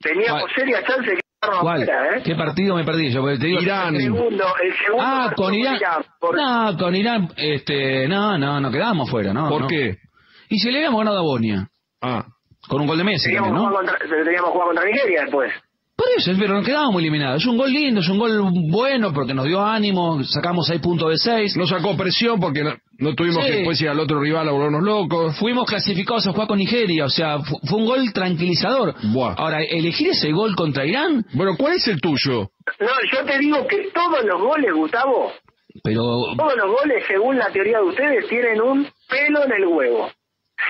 [0.00, 0.54] Teníamos ¿Cuál?
[0.54, 1.82] serias chances de quedarnos ¿Cuál?
[1.82, 2.22] afuera, ¿eh?
[2.24, 3.20] ¿Qué partido me perdí yo?
[3.20, 3.94] Porque te digo, Irán.
[3.94, 5.78] El segundo, el segundo Ah, con Irán.
[6.18, 9.48] por- No, con Irán, este, no, no, no quedamos fuera, ¿no?
[9.48, 9.68] ¿Por no.
[9.68, 9.96] qué?
[10.48, 11.68] Y si le habíamos ganado a Bosnia.
[12.02, 12.24] Ah,
[12.68, 13.76] Con un gol de Messi Teníamos, también, ¿no?
[13.76, 15.52] contra, teníamos jugado contra Nigeria después.
[16.00, 17.42] Por eso, pero nos quedábamos eliminados.
[17.42, 21.10] Es un gol lindo, es un gol bueno porque nos dio ánimo, sacamos 6 puntos
[21.10, 21.56] de 6.
[21.58, 23.50] No sacó presión porque no, no tuvimos Sí.
[23.50, 25.36] que después ir al otro rival a volvernos locos.
[25.38, 28.94] Fuimos clasificados a jugar con Nigeria, o sea, fu- fue un gol tranquilizador.
[29.12, 29.34] Buah.
[29.36, 32.48] Ahora, elegir ese gol contra Irán, Bueno, ¿cuál es el tuyo?
[32.80, 35.32] No, yo te digo que todos los goles, Gustavo,
[35.84, 36.02] pero
[36.36, 40.08] todos los goles, según la teoría de ustedes, tienen un pelo en el huevo.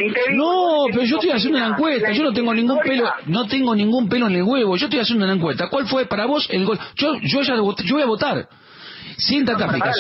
[0.01, 3.11] Si te digo- No, pero yo estoy haciendo una encuesta, yo no tengo ningún pelo,
[3.27, 5.69] no tengo ningún pelo en el huevo, yo estoy haciendo una encuesta.
[5.69, 6.79] ¿Cuál fue para vos el gol?
[6.97, 8.49] Yo, yo ya voté- yo voy a votar.
[9.17, 9.93] Sin tanta pará,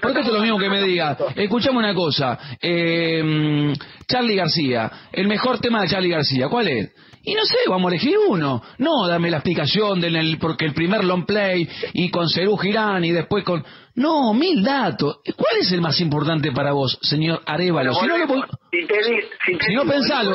[0.00, 1.16] porque esto es lo mismo que me diga.
[1.36, 3.72] Escuchame una cosa, eh,
[4.06, 6.90] Charlie García, el mejor tema de Charlie García, ¿cuál es?
[7.24, 8.62] Y no sé, vamos a elegir uno.
[8.78, 13.12] No, dame la explicación del porque el primer long play y con Cerú Girán y
[13.12, 13.64] después con...
[13.94, 15.20] No, mil datos.
[15.36, 17.94] ¿Cuál es el más importante para vos, señor Arevalo?
[17.94, 18.26] Si no, lo
[18.72, 19.02] Si te
[19.44, 20.34] si te si no, pensalo.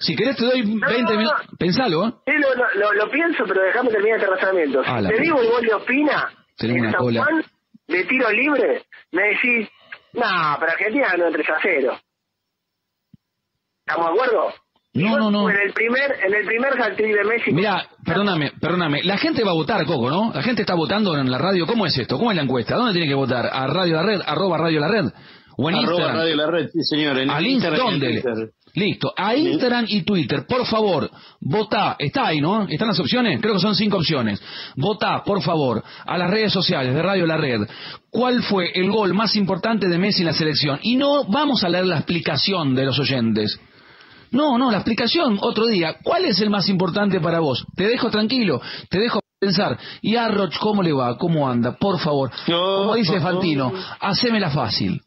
[0.00, 1.16] Si querés te doy 20 no, no.
[1.16, 1.40] minutos.
[1.58, 2.12] Pensalo, ¿eh?
[2.26, 4.82] Sí, lo, lo, lo- lo pienso, pero déjame terminar este razonamiento.
[4.84, 7.24] Ah, te digo el gol de Ospina, Tenemos en una San cola.
[7.24, 7.44] Juan,
[7.86, 9.68] de tiro libre, me decís,
[10.12, 11.98] no, pero Argentina ganó 3 a 0.
[13.86, 14.54] ¿Estamos de acuerdo?
[15.02, 15.50] No, no, no.
[15.50, 17.52] En el primer, en el primer de Messi.
[17.52, 19.02] Mira, perdóname, perdóname.
[19.02, 20.32] La gente va a votar, Coco, ¿no?
[20.34, 21.66] La gente está votando en la radio.
[21.66, 22.18] ¿Cómo es esto?
[22.18, 22.76] ¿Cómo es la encuesta?
[22.76, 23.48] ¿Dónde tiene que votar?
[23.52, 24.20] ¿A Radio La Red?
[24.26, 25.06] ¿Arroba Radio La Red?
[25.56, 26.16] ¿O en Arroba Instagram?
[26.16, 27.18] Radio La Red, sí señor.
[27.18, 27.90] En ¿Al Instagram Instagram?
[27.90, 28.22] ¿Dónde?
[28.22, 28.50] Twitter.
[28.74, 29.12] Listo.
[29.16, 31.96] A Instagram y Twitter, por favor, vota.
[31.98, 32.66] Está ahí, ¿no?
[32.68, 33.40] ¿Están las opciones?
[33.40, 34.40] Creo que son cinco opciones.
[34.76, 37.62] Vota, por favor, a las redes sociales de Radio La Red.
[38.10, 40.78] ¿Cuál fue el gol más importante de Messi en la selección?
[40.82, 43.58] Y no vamos a leer la explicación de los oyentes.
[44.30, 45.96] No, no, la explicación otro día.
[46.02, 47.64] ¿Cuál es el más importante para vos?
[47.74, 48.60] Te dejo tranquilo,
[48.90, 49.78] te dejo pensar.
[50.02, 51.16] Y a Roch, ¿cómo le va?
[51.16, 51.76] ¿Cómo anda?
[51.76, 52.30] Por favor.
[52.46, 55.00] No, Como dice no, Fantino, hacémela fácil.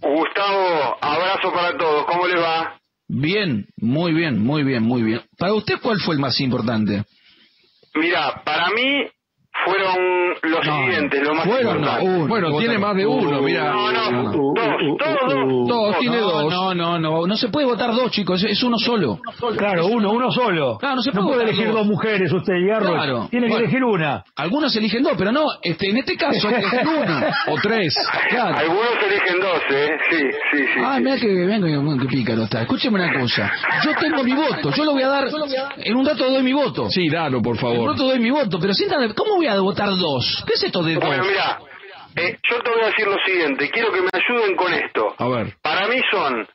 [0.00, 2.04] Gustavo, abrazo para todos.
[2.06, 2.78] ¿Cómo le va?
[3.08, 5.22] Bien, muy bien, muy bien, muy bien.
[5.38, 7.04] Para usted, ¿cuál fue el más importante?
[7.94, 9.06] Mira, para mí
[9.64, 9.96] fueron
[10.42, 12.26] los No, siguientes, lo más fueron, no, uno.
[12.28, 13.70] Bueno, tiene más de uno, mira.
[13.72, 15.44] No, no, Uh, uh, dos, uh, todos uh, dos.
[15.52, 15.66] uh.
[15.68, 16.52] Todos tiene no, dos.
[16.52, 19.18] No, no, no, no se puede votar dos, chicos, es, uno solo.
[19.56, 20.78] Claro, uno, uno solo.
[20.78, 21.76] Claro, no se puede puede votar elegir dos.
[21.76, 22.92] dos mujeres usted, Garro.
[22.94, 23.28] Claro.
[23.30, 23.64] Tiene que Bueno.
[23.66, 24.24] elegir una.
[24.36, 27.20] Algunos eligen dos, pero no, este, en este caso hay que elegir uno.
[27.48, 27.94] O tres.
[28.30, 28.56] Claro.
[28.58, 29.88] Algunos eligen dos, ¿eh?
[30.10, 30.16] Sí,
[30.52, 30.80] sí, sí.
[30.84, 31.02] Ah, sí.
[31.04, 32.62] mira que vengo que pícaro está.
[32.62, 33.50] Escúcheme una cosa.
[33.84, 35.28] Yo tengo mi voto, yo lo voy a dar.
[35.78, 36.88] En un rato doy mi voto.
[36.90, 37.90] Sí, dalo, por En un favor.
[37.90, 40.44] rato doy mi voto, pero siéntate, ¿cómo voy a votar dos?
[40.46, 41.04] ¿Qué es esto de dos?
[41.04, 41.58] Bueno, mira,
[42.16, 43.70] eh, yo te voy a decir lo siguiente.
[43.70, 45.14] Quiero que me ayuden con esto.
[45.18, 45.54] A ver.
[45.62, 46.46] Para mí son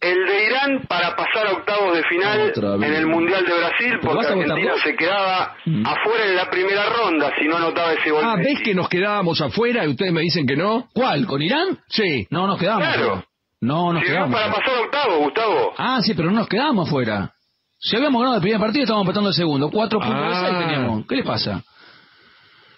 [0.00, 2.52] el de Irán para pasar a octavos de final
[2.84, 5.84] en el Mundial de Brasil, ¿Pero vas porque Argentina se quedaba Mm.
[5.86, 8.22] afuera en la primera ronda si no anotaba ese gol.
[8.24, 8.36] Ah.
[8.36, 10.88] ¿ves que nos quedábamos afuera y ustedes me dicen que no?
[10.94, 11.26] ¿Cuál?
[11.26, 11.78] ¿Con Irán?
[11.88, 12.26] Sí.
[12.30, 12.84] No, nos quedamos.
[12.86, 13.24] Claro.
[13.60, 14.32] No, nos Si quedamos.
[14.32, 15.72] para pasar a octavos, Gustavo.
[15.76, 17.32] Ah, sí, pero no nos quedamos afuera.
[17.80, 19.68] Si habíamos ganado el primer partido, estábamos empatando el segundo.
[19.68, 20.46] Cuatro puntos de Ah.
[20.46, 21.06] seis teníamos.
[21.08, 21.62] ¿Qué le pasa?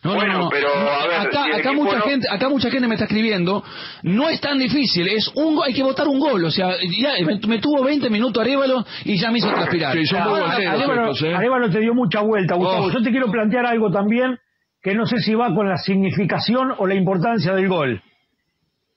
[0.03, 0.49] No, Bueno, no, no.
[0.49, 3.63] pero, a ver, acá, acá mucha gente, acá mucha gente me está escribiendo.
[4.03, 7.39] No es tan difícil, es un hay que votar un gol, o sea, ya me,
[7.47, 9.95] me tuvo 20 minutos Arevalo y ya me hizo transpirar.
[9.95, 11.35] Sí, son muy Arevalo, ¿eh?
[11.35, 12.87] Arevalo te dio mucha vuelta, Gustavo.
[12.87, 12.91] Oh.
[12.91, 14.39] Yo te quiero plantear algo también
[14.83, 18.03] que no sé si va con la significación o la importancia del gol.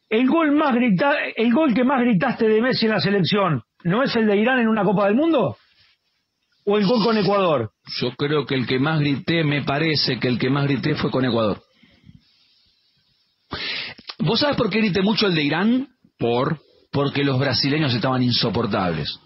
[0.09, 4.03] El gol más grita, el gol que más gritaste de Messi en la selección, ¿no
[4.03, 5.57] es el de Irán en una Copa del Mundo?
[6.65, 7.71] ¿O el gol con Ecuador?
[7.99, 11.11] Yo creo que el que más grité, me parece que el que más grité fue
[11.11, 11.61] con Ecuador.
[14.19, 15.87] ¿Vos sabés por qué grité mucho el de Irán?
[16.17, 16.59] Por.
[16.91, 19.19] Porque los brasileños estaban insoportables.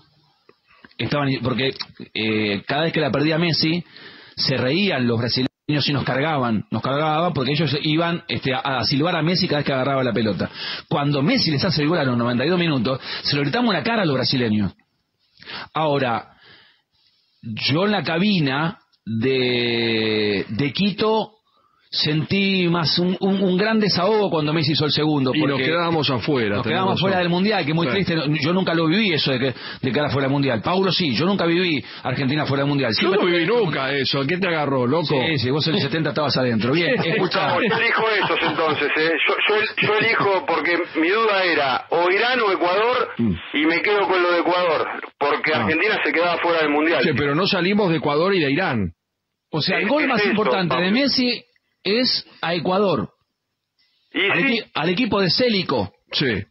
[0.97, 1.75] Estaban, porque
[2.13, 3.83] eh, cada vez que la perdía Messi,
[4.35, 9.15] se reían los brasileños y nos cargaban, nos cargaban porque ellos iban este, a, silbar
[9.15, 10.49] a Messi cada vez que agarraba la pelota.
[10.87, 14.03] Cuando Messi les hace el gol a los 92 minutos, se lo gritamos la cara
[14.03, 14.73] a los brasileños.
[15.73, 16.36] Ahora,
[17.55, 21.36] yo en la cabina de, de Quito
[21.89, 25.31] sentí más un, un- un gran desahogo cuando Messi hizo el segundo.
[25.33, 26.57] Y nos quedábamos afuera.
[26.57, 26.97] nos razón.
[26.97, 27.93] fuera del Mundial, que muy Sí.
[27.93, 28.15] triste.
[28.41, 30.61] Yo nunca lo viví eso de que de quedar fuera del Mundial.
[30.61, 32.93] Paulo sí, yo nunca viví Argentina fuera del Mundial.
[32.99, 34.25] Yo no viví nunca eso.
[34.27, 35.05] ¿Qué te agarró, loco?
[35.07, 36.73] Sí, sí, vos en el 70 estabas adentro.
[36.73, 37.17] Bien, escuchá.
[37.55, 39.11] Gustavo, yo elijo esos entonces, ¿eh?
[39.27, 43.09] Yo, yo, yo elijo porque mi duda era o Irán o Ecuador
[43.53, 45.61] y me quedo con lo de Ecuador, porque Ah.
[45.61, 47.01] Argentina se quedaba fuera del Mundial.
[47.17, 48.91] Pero no salimos de Ecuador y de Irán.
[49.49, 50.91] O sea, el gol es más eso, importante de.
[50.91, 51.41] Messi
[51.99, 53.09] es a Ecuador,
[54.13, 55.91] Y al, sí, equi- al equipo de Célico.
[56.11, 56.43] Sí.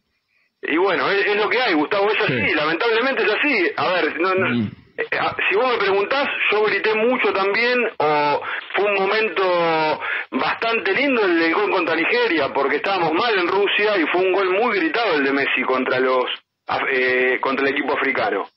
[0.69, 2.55] y bueno, es, es lo que hay, Gustavo, es así, Sí.
[2.55, 3.71] lamentablemente es así.
[3.77, 4.71] A ver, no, no- Mm.
[4.97, 5.05] eh,
[5.49, 8.41] si vos me preguntás, yo grité mucho también, o
[8.75, 9.99] fue un momento
[10.31, 14.33] bastante lindo el del gol contra Nigeria, porque estábamos mal en Rusia y fue un
[14.33, 16.25] gol muy gritado el de Messi contra los
[16.67, 18.47] af- eh, contra el equipo africano.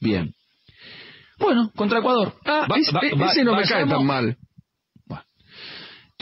[0.00, 0.32] Bien.
[1.38, 2.32] Bueno, contra Ecuador.
[2.44, 4.36] Ah, Va- ese, va- va- ese no me cae tan mal.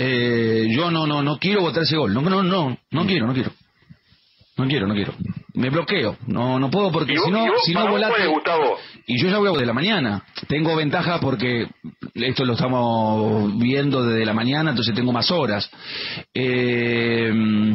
[0.02, 2.14] Eh, yo no, no, no quiero votar ese gol.
[2.14, 3.52] No, no, no, no quiero, no quiero.
[4.56, 5.14] No quiero, no quiero.
[5.54, 6.16] Me bloqueo.
[6.26, 8.76] No, no puedo porque ¿Y vos, si no, si no volate- Gustavo?
[9.06, 10.22] Y yo ya voy a de la mañana.
[10.48, 11.66] Tengo ventaja porque
[12.14, 15.70] esto lo estamos viendo desde la mañana, entonces tengo más horas.
[16.34, 17.74] Eh,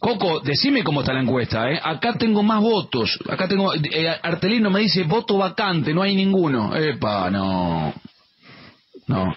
[0.00, 1.80] Coco, decime cómo está la encuesta, ¿eh?
[1.82, 3.18] Acá tengo más votos.
[3.28, 3.72] Acá tengo.
[3.74, 6.74] eh, Artelino me dice voto vacante, no hay ninguno.
[6.76, 7.94] Epa, no.
[9.06, 9.34] No.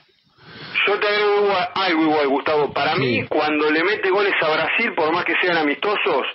[0.85, 2.71] Yo te agrego algo igual, Gustavo.
[2.73, 2.99] Para Sí.
[2.99, 6.25] mí, cuando le mete goles a Brasil, por más que sean amistosos,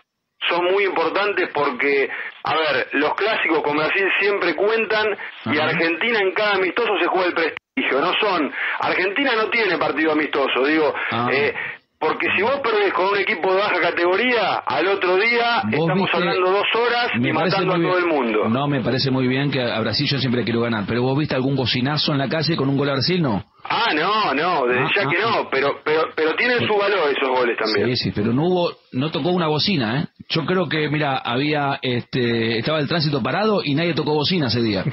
[0.48, 2.09] son muy importantes porque,
[2.44, 5.07] a ver, los clásicos con Brasil siempre cuentan
[5.46, 5.59] y.
[5.59, 8.00] Argentina en cada amistoso se juega el prestigio.
[8.00, 8.52] No son.
[8.81, 10.92] Argentina no tiene partido amistoso, digo.
[11.12, 11.28] Ah.
[11.33, 11.55] eh,
[12.02, 16.16] porque si vos perdés con un equipo de baja categoría, al otro día estamos viste-
[16.16, 18.48] hablando dos horas y matando a todo el mundo.
[18.48, 20.82] No, me parece muy bien que a Brasil yo siempre quiero ganar.
[20.88, 23.44] Pero vos viste algún bocinazo en la calle con un gol a Brasil, no.
[23.64, 25.30] Ah, no, no, desde Ah, ya ah, que ah.
[25.30, 27.96] no, pero, pero, pero tienen su valor esos goles también.
[27.96, 30.06] Sí, sí, pero no hubo, no tocó una bocina, ¿eh?
[30.28, 34.60] Yo creo que, mira, había, este, estaba el tránsito parado y nadie tocó bocina ese
[34.62, 34.84] día.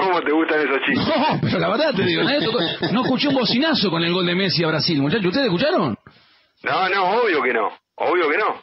[0.00, 1.06] ¿Cómo te gustan esos chistes?
[1.06, 2.58] No, pero la verdad te digo, nadie tocó,
[2.92, 5.96] no escuché un bocinazo con el gol de Messi a Brasil, muchachos, ¿ustedes escucharon?
[6.62, 8.62] No, no, obvio que no, obvio que no.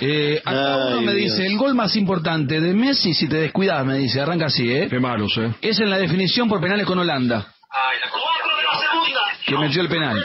[0.00, 1.32] Eh, acá Ay, uno me Dios.
[1.36, 4.86] dice, el gol más importante de Messi, si te descuidas, me dice, arranca así, ¿eh?
[4.88, 5.52] Qué malos, ¿eh?
[5.60, 7.52] Es en la definición por penales con Holanda,
[9.46, 10.24] que metió el penal.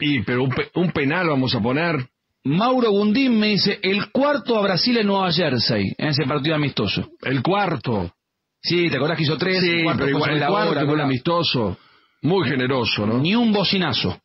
[0.00, 1.96] Y, pero un, pe- un penal vamos a poner.
[2.44, 7.08] Mauro Gundín me dice, el cuarto a Brasil en Nueva Jersey, en ese partido amistoso.
[7.22, 8.12] El cuarto.
[8.60, 9.60] Sí, ¿te acordás que hizo tres?
[9.62, 11.78] Sí, cuarto pero igual el la cuarto hora, la- amistoso.
[12.22, 13.18] Muy generoso, ¿no?
[13.18, 14.20] Ni un bocinazo.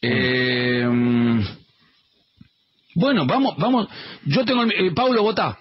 [0.00, 0.86] Eh,
[2.94, 3.88] bueno, vamos, vamos.
[4.24, 5.58] Yo tengo el, eh, Paulo, votá.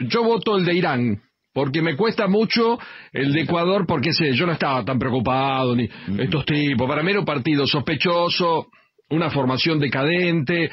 [0.00, 1.20] Yo voto el de Irán,
[1.52, 2.78] porque me cuesta mucho
[3.12, 6.88] el de Ecuador, porque sé, yo no estaba tan preocupado, ni estos tipos.
[6.88, 8.68] Para mí era un partido sospechoso,
[9.10, 10.70] una formación decadente,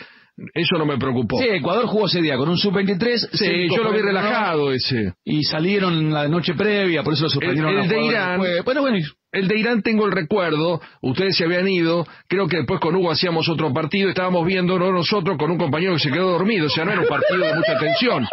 [0.53, 1.39] eso no me preocupó.
[1.39, 3.29] Sí, Ecuador jugó ese día con un sub-23.
[3.33, 5.13] Sí, yo lo vi relajado ese.
[5.23, 7.71] Y salieron la noche previa, por eso lo suspendieron.
[7.73, 8.65] El- el de Irán- después.
[8.65, 8.97] Bueno, bueno,
[9.29, 13.11] El de Irán tengo el recuerdo, ustedes se habían ido, creo que después con Hugo
[13.11, 14.89] hacíamos otro partido, estábamos viendo ¿no?
[14.93, 17.53] nosotros con un compañero que se quedó dormido, o sea, no era un partido de
[17.55, 18.25] mucha tensión.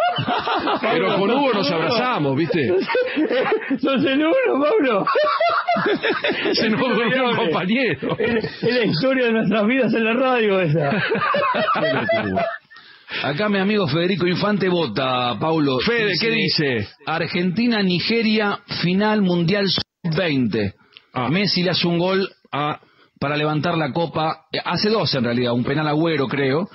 [0.79, 2.69] Pero con Hugo nos abrazamos, ¿viste?
[3.77, 5.05] Sos el uno, Pablo.
[6.53, 8.17] Se nos durmió un compañero.
[8.17, 11.03] Es, la historia de nuestras vidas en la radio esa.
[13.21, 15.79] Acá mi amigo Federico Infante vota, Paulo.
[15.79, 16.87] Fede, ¿qué dice?
[17.05, 20.73] Argentina-Nigeria, final mundial sub-20.
[21.15, 21.29] Ah.
[21.29, 22.29] Messi le hace un gol
[23.19, 26.69] para levantar la copa, eh, hace dos en realidad, un penal agüero creo,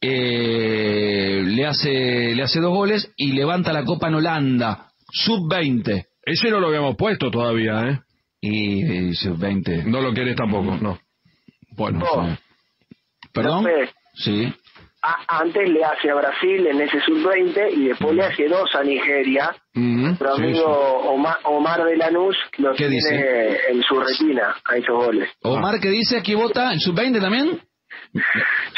[0.00, 6.04] eh, le hace le hace dos goles y levanta la copa en Holanda, sub-20.
[6.22, 8.00] ese no lo habíamos puesto todavía, ¿eh?
[8.40, 9.84] Y, y sub-20.
[9.84, 10.98] No lo querés tampoco, no.
[11.70, 12.04] Bueno,
[13.32, 13.64] ¿Perdón?
[13.64, 14.52] Profe, Sí.
[15.28, 19.54] Antes le hace a Brasil en ese sub-20 y después le hace dos a Nigeria.
[19.74, 20.66] Mhm, Nuestro sí, amigo
[21.10, 23.58] Omar, Omar de Lanús lo ¿Qué tiene dice?
[23.70, 25.30] en su retina a esos goles.
[25.42, 27.60] Omar que dice aquí vota en sub-20 también.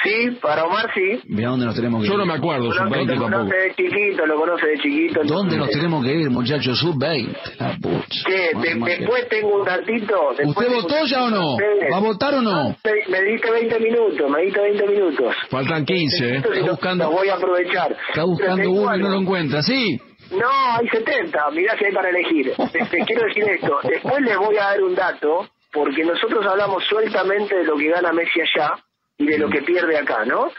[0.02, 1.20] Sí, para Omar sí.
[1.28, 2.18] Mira dónde nos tenemos que Yo ir.
[2.20, 5.20] no me acuerdo, Lo, sub-20 lo conoce de chiquito, lo conoce de chiquito.
[5.24, 6.78] ¿Dónde nos entonces- tenemos que ir, muchachos?
[6.78, 7.36] Sub-20.
[7.58, 8.20] La pucha.
[8.26, 8.50] ¿Qué?
[8.54, 10.30] Madre De- después tengo un ratito.
[10.44, 11.56] ¿Usted votó ya o no?
[11.92, 12.68] ¿Va a votar o no?
[12.84, 15.34] Me- Me diste 20 minutos, me diste 20 minutos.
[15.50, 16.36] Faltan 15, ¿eh?
[16.36, 17.96] Está buscando- lo voy a aprovechar.
[18.10, 19.62] Está buscando uno y no lo encuentra.
[19.62, 19.98] Sí.
[20.30, 20.46] No,
[20.78, 22.52] hay 70, mirá si hay para elegir.
[22.72, 26.84] Te, te quiero decir esto, después les voy a dar un dato, porque nosotros hablamos
[26.84, 28.74] sueltamente de lo que gana Messi allá
[29.18, 30.50] y de lo que pierde acá, ¿no?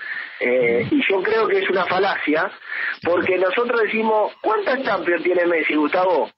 [0.41, 2.49] Eh, y yo creo que es una falacia,
[3.03, 6.29] porque nosotros decimos, ¿cuántas Champions tiene Messi, Gustavo?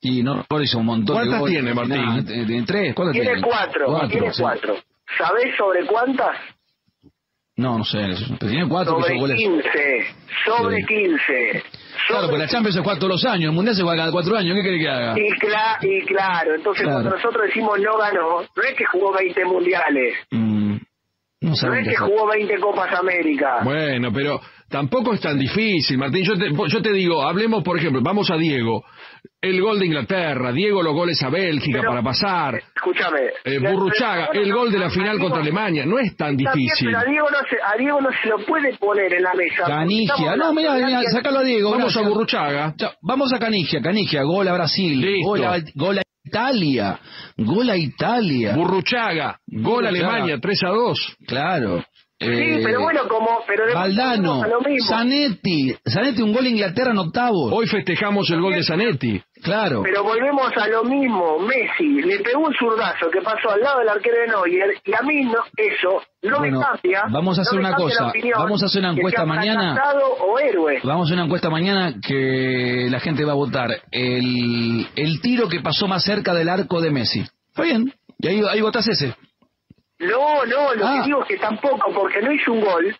[0.00, 1.96] Y no, por eso un montón ¿Cuántas de tiene, Martín?
[1.96, 2.94] Nah, tiene tres.
[2.94, 4.42] ¿Cuántas Tiene cuatro, tiene sí.
[4.42, 4.76] cuatro.
[5.18, 6.36] ¿Sabés sobre cuántas?
[7.56, 8.00] No, no sé.
[8.40, 9.36] Pero tiene cuatro que Sobre son goles.
[9.38, 10.06] 15,
[10.44, 10.86] sobre Sí.
[10.86, 11.62] 15.
[12.08, 13.50] Claro, pero la Champions se juega todos los años.
[13.50, 14.56] El Mundial se juega cada cuatro años.
[14.56, 15.14] ¿Qué quiere que haga?
[15.16, 17.00] Y, cla- y claro, entonces Claro.
[17.00, 20.76] cuando nosotros decimos no ganó, no es que jugó 20 mundiales, Mm,
[21.40, 23.58] no es que jugó 20 Copas América.
[23.62, 26.24] Bueno, pero tampoco es tan difícil, Martín.
[26.24, 28.82] Yo te, yo te digo, hablemos, por ejemplo, vamos a Diego.
[29.40, 32.62] El gol de Inglaterra, Diego los goles a Bélgica Pero- para pasar.
[32.74, 33.20] Escúchame.
[33.44, 35.84] Eh, Burruchaga, el gol de la a final contra Alemania.
[35.84, 36.88] No es tan bien, difícil.
[36.88, 39.64] pero a Diego, no se, a Diego no se lo puede poner en la mesa.
[39.66, 40.36] Canigia.
[40.36, 41.70] No, mira, mira, sacalo a Diego.
[41.70, 42.08] Vamos a gracias.
[42.08, 42.74] Burruchaga.
[42.78, 45.28] Ya, Vamos a Canigia, Canigia, gol a Brasil, Listo.
[45.28, 46.02] gol a, gol a
[46.34, 46.98] Italia,
[47.36, 48.56] gol a Italia.
[48.56, 49.88] Burruchaga, gol Burruchaga.
[49.88, 51.16] Alemania, 3 a 2.
[51.28, 51.84] Claro.
[52.18, 53.40] Sí, eh, pero bueno, como...
[53.46, 54.88] Pero después Valdano, volvemos a lo mismo.
[54.88, 57.52] Zanetti, Zanetti un gol a Inglaterra en octavos.
[57.52, 59.22] Hoy festejamos el gol de Zanetti.
[59.44, 59.82] Claro.
[59.84, 63.90] Pero volvemos a lo mismo, Messi le pegó un zurdazo que pasó al lado del
[63.90, 67.02] arquero de Neuer y a mí no, eso no Bueno, me cambia.
[67.10, 69.74] vamos a hacer no una cosa, opinión vamos a hacer una encuesta mañana.
[69.74, 70.80] fracasado o héroe.
[70.82, 75.48] Vamos a hacer una encuesta mañana que la gente va a votar el, el tiro
[75.48, 77.20] que pasó más cerca del arco de Messi.
[77.50, 77.92] Está bien.
[78.20, 79.14] Y ahí, ahí votás ese.
[79.98, 80.94] No, no, lo Ah.
[81.02, 82.96] que digo es que tampoco, porque no hizo un gol,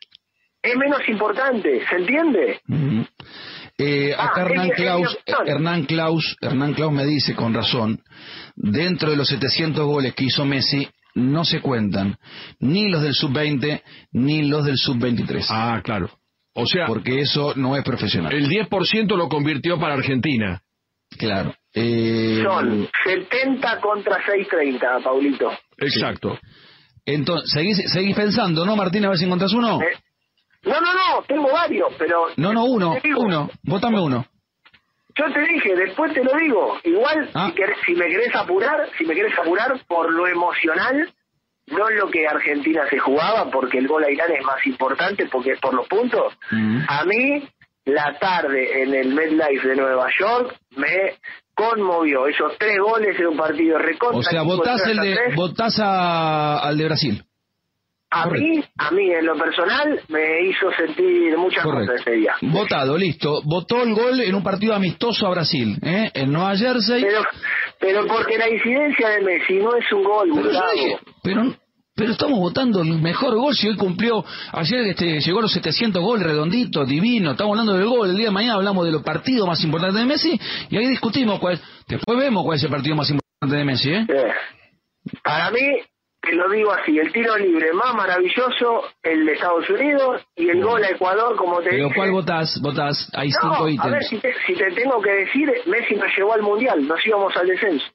[0.62, 2.60] es menos importante, ¿se entiende?
[2.68, 3.06] Ujú.
[3.78, 5.48] Eh, Ah, acá Hernán Klaus, opción.
[5.48, 8.00] Hernán Klaus, Hernán Klaus me dice con razón,
[8.54, 12.16] dentro de los 700 goles que hizo Messi no se cuentan
[12.60, 16.10] ni los del sub-20 ni los del sub-23, Ah, claro.
[16.54, 18.32] O sea, porque eso no es profesional.
[18.32, 20.62] el 10% lo convirtió para Argentina.
[21.18, 21.54] Claro.
[21.72, 25.50] Eh, Son 70 contra 6.30, Paulito.
[25.78, 26.38] Exacto.
[27.04, 29.04] entonces, ¿seguís, seguís pensando, ¿no, Martín?
[29.04, 29.80] A ver si encontrás uno.
[29.82, 29.86] Eh,
[30.64, 32.26] No, no, no, tengo varios, pero...
[32.36, 33.50] No, no, uno, uno.
[33.64, 34.26] Votame uno.
[35.16, 36.76] Yo te dije, después te lo digo.
[36.82, 37.46] Igual, Ah.
[37.48, 41.08] si, querés- si me querés apurar, si me querés apurar por lo emocional,
[41.68, 45.52] no lo que Argentina se jugaba, porque el gol a Irán es más importante, porque
[45.52, 46.34] es por los puntos.
[46.50, 46.80] Mm.
[46.88, 47.48] A mí,
[47.84, 51.14] la tarde en el MetLife de Nueva York me
[51.54, 52.26] conmovió.
[52.26, 54.18] Esos tres goles en un partido recontra.
[54.18, 57.24] O sea, votás, el de, votás a- al de Brasil.
[58.16, 61.92] A mí, a mí en lo personal, me hizo sentir muchas Correcto.
[61.92, 62.34] cosas ese día.
[62.42, 63.40] Votado, listo.
[63.44, 66.10] Votó el gol en un partido amistoso a Brasil, ¿eh?
[66.14, 67.02] En Nueva Jersey.
[67.02, 67.22] Pero,
[67.80, 71.56] pero porque la incidencia de Messi no es un gol, Pero, dije, pero,
[71.96, 76.00] pero estamos votando el mejor gol si hoy cumplió, ayer este, llegó a los 700
[76.00, 79.46] goles, redondito, divino, estamos hablando del gol, el día de mañana hablamos de los partidos
[79.48, 80.40] más importantes de Messi
[80.70, 84.06] y ahí discutimos cuál, después vemos cuál es el partido más importante de Messi, ¿eh?
[84.08, 84.32] Eh,
[85.22, 85.60] Para mí,
[86.24, 90.62] te lo digo así, el tiro libre más maravilloso, el de Estados Unidos, y el
[90.62, 91.96] gol a Ecuador, como te Pero dije.
[91.96, 92.58] ¿cuál votás?
[92.62, 96.08] Votás, hay No, cinco a ver, si te, si te tengo que decir, Messi nos
[96.16, 97.86] llevó al Mundial, nos íbamos al descenso.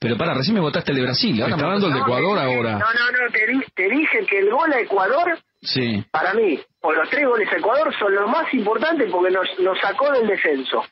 [0.00, 2.38] Pero para, recién me votaste el de Brasil, ahora Está me dando el de Ecuador
[2.38, 2.72] ahora.
[2.72, 6.04] No, no, no, te, te dije que el gol a Ecuador, Sí.
[6.12, 9.76] para mí, o los tres goles a Ecuador, son los más importantes porque nos, nos
[9.80, 10.84] sacó del descenso.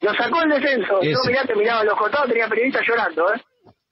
[0.00, 1.00] Nos sacó del descenso.
[1.02, 1.28] Yo Ese.
[1.28, 3.40] mirá, te miraba los costados, tenía periodistas llorando, ¿eh?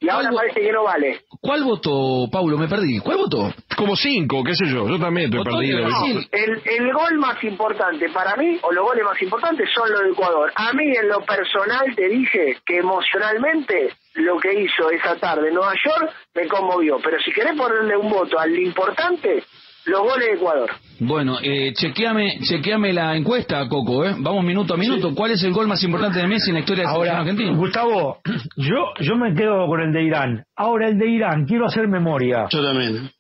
[0.01, 1.21] Y ahora parece que no vale.
[1.43, 2.57] ¿Cuál votó, Paulo?
[2.57, 2.99] Me perdí.
[3.01, 3.53] ¿Cuál votó?
[3.77, 4.89] Como cinco, qué sé yo.
[4.89, 5.85] Yo también estoy perdido.
[5.85, 6.29] Brasil.
[6.33, 10.11] El, el gol más importante para mí, o los goles más importantes, son los de
[10.11, 10.53] Ecuador.
[10.55, 15.55] A mí, en lo personal, te dije que emocionalmente lo que hizo esa tarde en
[15.55, 16.99] Nueva York me conmovió.
[17.03, 19.45] Pero si querés ponerle un voto al importante,
[19.91, 20.71] los goles de Ecuador.
[21.01, 24.15] Bueno, eh, chequeame, chequeame la encuesta, Coco, ¿eh?
[24.19, 25.15] Vamos minuto a minuto.
[25.15, 27.53] ¿Cuál es el gol más importante de Messi en la historia de Ahora, argentina?
[27.57, 28.19] Gustavo,
[28.57, 30.45] yo, yo me quedo con el de Irán.
[30.57, 32.47] Ahora, el de Irán, quiero hacer memoria.
[32.51, 33.11] Yo también.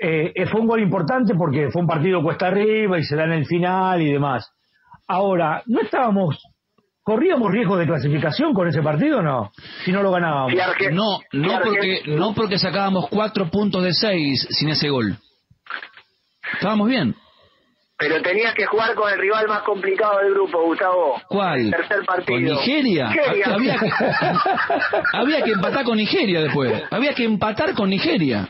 [0.00, 3.24] Eh, eh, fue un gol importante porque fue un partido cuesta arriba y se da
[3.24, 4.48] en el final y demás.
[5.08, 6.36] Ahora, ¿no estábamos,
[7.02, 9.50] corríamos riesgo de clasificación con ese partido o no?
[9.84, 10.52] Si no lo ganábamos.
[10.92, 15.16] No, no porque, no porque sacábamos cuatro puntos de seis sin ese gol.
[16.58, 17.14] Estábamos bien.
[17.98, 21.20] Pero tenías que jugar con el rival más complicado del grupo, Gustavo.
[21.28, 21.60] ¿Cuál?
[21.60, 22.26] El tercer partido.
[22.26, 23.08] ¿Con Nigeria?
[23.08, 23.46] Nigeria.
[23.54, 23.90] Había, que,
[25.12, 26.82] había que empatar con Nigeria después.
[26.90, 28.48] Había que empatar con Nigeria.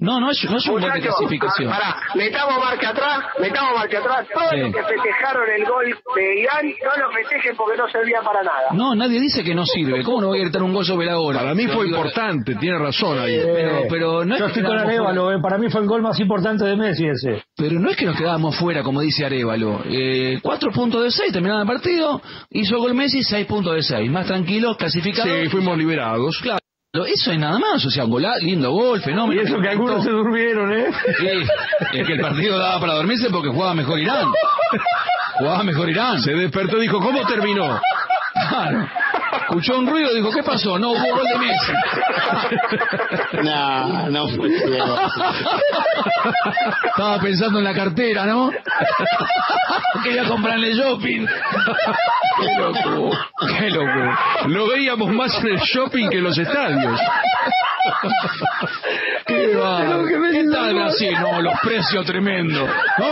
[0.00, 1.72] No, no es, no es un gol de clasificación.
[1.72, 4.26] ah, pará, metamos marcha atrás, metamos marcha atrás.
[4.32, 4.60] Todos Sí.
[4.60, 8.68] los que festejaron el gol de Irán, no lo festejen porque no servía para nada.
[8.74, 10.04] No, nadie dice que no sirve.
[10.04, 11.40] ¿Cómo no voy a gritar un gol sobre la hora?
[11.40, 13.40] Para mí Pero fue digo, importante, tiene razón ahí.
[13.42, 16.02] Pero, pero no es Yo que con quedamos Arevalo, eh, para mí fue el gol
[16.02, 17.42] más importante de Messi ese.
[17.56, 19.82] Pero no es que nos quedábamos fuera, como dice Arevalo.
[19.84, 24.08] Eh, cuatro puntos de seis, terminaron el partido, hizo gol Messi, seis puntos de seis.
[24.08, 25.28] Más tranquilos, clasificados.
[25.42, 26.38] Sí, fuimos liberados.
[26.40, 26.60] Claro,
[26.92, 27.84] eso es nada más.
[27.84, 29.40] O sea, gol, lindo gol, Y fenómeno.
[29.40, 30.86] eso que algunos se durmieron, ¿eh?
[31.18, 34.26] Sí, es que el partido daba para dormirse porque jugaba mejor Irán.
[35.38, 36.20] Jugaba mejor Irán.
[36.22, 37.78] Se despertó y dijo, ¿cómo terminó?
[38.48, 38.88] Claro.
[39.48, 40.78] Escuchó un ruido y dijo, ¿qué pasó?
[40.78, 41.72] No hubo gol de Messi.
[43.44, 44.50] No, no fue.
[46.84, 48.50] Estaba pensando en la cartera, ¿no?
[50.04, 51.26] Quería comprarle shopping.
[51.26, 53.18] Qué loco,
[53.58, 54.18] qué loco.
[54.48, 57.00] Lo veíamos más en el shopping que en los estadios.
[59.26, 59.80] Qué va.
[60.30, 61.10] ¿Qué tal así?
[61.10, 62.68] No, los precios tremendos.
[62.98, 63.06] ¿No?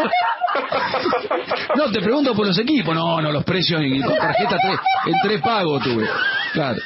[1.76, 2.94] No, te pregunto por los equipos.
[2.94, 6.06] No, no, los precios con tarjeta tres, en tres pagos tuve.
[6.52, 6.78] Claro.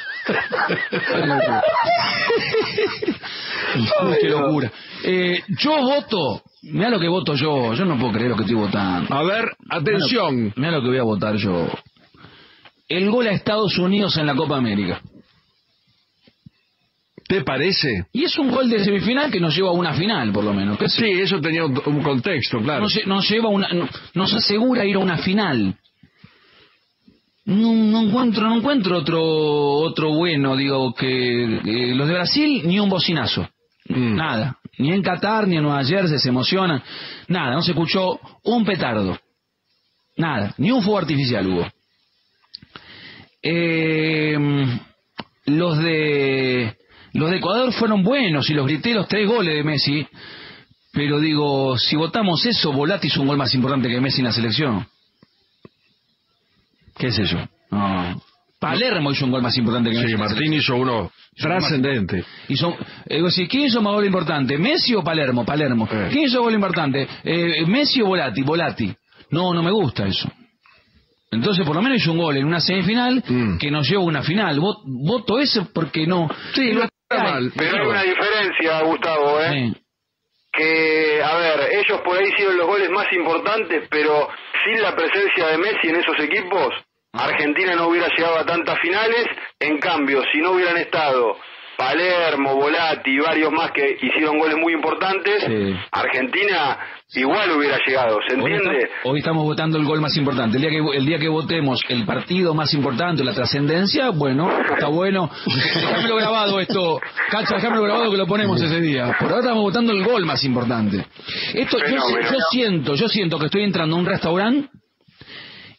[4.03, 4.71] Uy, qué locura.
[5.03, 6.41] Eh, yo voto.
[6.63, 7.73] Mira lo que voto yo.
[7.73, 9.13] Yo no puedo creer lo que estoy votando.
[9.13, 10.53] A ver, atención.
[10.55, 11.67] Mira lo que voy a votar yo.
[12.87, 15.01] El gol a Estados Unidos en la Copa América.
[17.31, 18.07] ¿Te parece?
[18.11, 20.77] Y es un gol de semifinal que nos lleva a una final, por lo menos.
[20.91, 22.81] Sí, eso tenía un, un contexto, claro.
[22.81, 25.73] Nos, nos lleva a una, no- nos asegura ir a una final.
[27.45, 32.81] No, no encuentro, no encuentro otro, otro bueno, digo, que eh, los de Brasil ni
[32.81, 33.47] un bocinazo.
[33.87, 34.15] Mm.
[34.17, 34.57] Nada.
[34.77, 36.83] Ni en Qatar, ni en Nueva Jersey se emocionan.
[37.29, 39.17] Nada, no se escuchó un petardo.
[40.17, 41.65] Nada, ni un fuego artificial hubo.
[43.41, 44.37] Eh,
[45.45, 46.75] los de
[47.13, 50.07] los de Ecuador fueron buenos y los grité los tres goles de Messi.
[50.93, 54.33] Pero digo, si votamos eso, Volati hizo un gol más importante que Messi en la
[54.33, 54.85] selección.
[56.97, 57.37] ¿Qué sé yo?
[57.71, 58.21] No.
[58.59, 60.07] Palermo hizo un gol más importante que Messi.
[60.09, 62.23] Sí, en la Martín hizo uno trascendente.
[62.49, 62.75] Hizo,
[63.07, 64.57] eh, ¿Quién hizo más gol importante?
[64.57, 65.43] ¿Messi o Palermo?
[65.45, 65.87] Palermo.
[65.91, 66.09] Eh.
[66.11, 67.07] ¿Quién hizo gol importante?
[67.23, 68.41] Eh, ¿Messi o Volati?
[68.43, 68.93] Volati.
[69.31, 70.29] No, no me gusta eso.
[71.31, 73.57] Entonces, por lo menos hizo un gol en una semifinal Mm.
[73.57, 74.59] que nos lleva a una final.
[74.59, 76.29] Vot- Voto ese porque no.
[76.53, 76.81] Sí, no
[77.17, 77.51] mal.
[77.55, 79.49] Pero hay una diferencia, Gustavo, ¿eh?
[79.51, 79.81] Sí.
[80.51, 84.27] que, a ver, ellos por ahí hicieron los goles más importantes, pero
[84.65, 86.73] sin la presencia de Messi en esos equipos,
[87.13, 89.25] Argentina no hubiera llegado a tantas finales.
[89.59, 91.37] En cambio, si no hubieran estado
[91.77, 95.75] Palermo, Volati y varios más que hicieron goles muy importantes, Sí.
[95.91, 96.77] Argentina
[97.15, 98.83] igual hubiera llegado, ¿se Hoy, entiende?
[98.83, 100.57] está- hoy estamos votando el gol más importante.
[100.57, 104.87] El día, que, el día que votemos el partido más importante, la trascendencia, bueno, está
[104.87, 105.29] bueno.
[105.45, 106.99] Déjamelo grabado esto.
[107.29, 109.15] Cacha, déjamelo grabado que lo ponemos ese día.
[109.19, 111.05] Por ahora estamos votando el gol más importante.
[111.53, 111.95] Esto, yo,
[112.31, 114.69] yo siento, yo siento que estoy entrando a un restaurante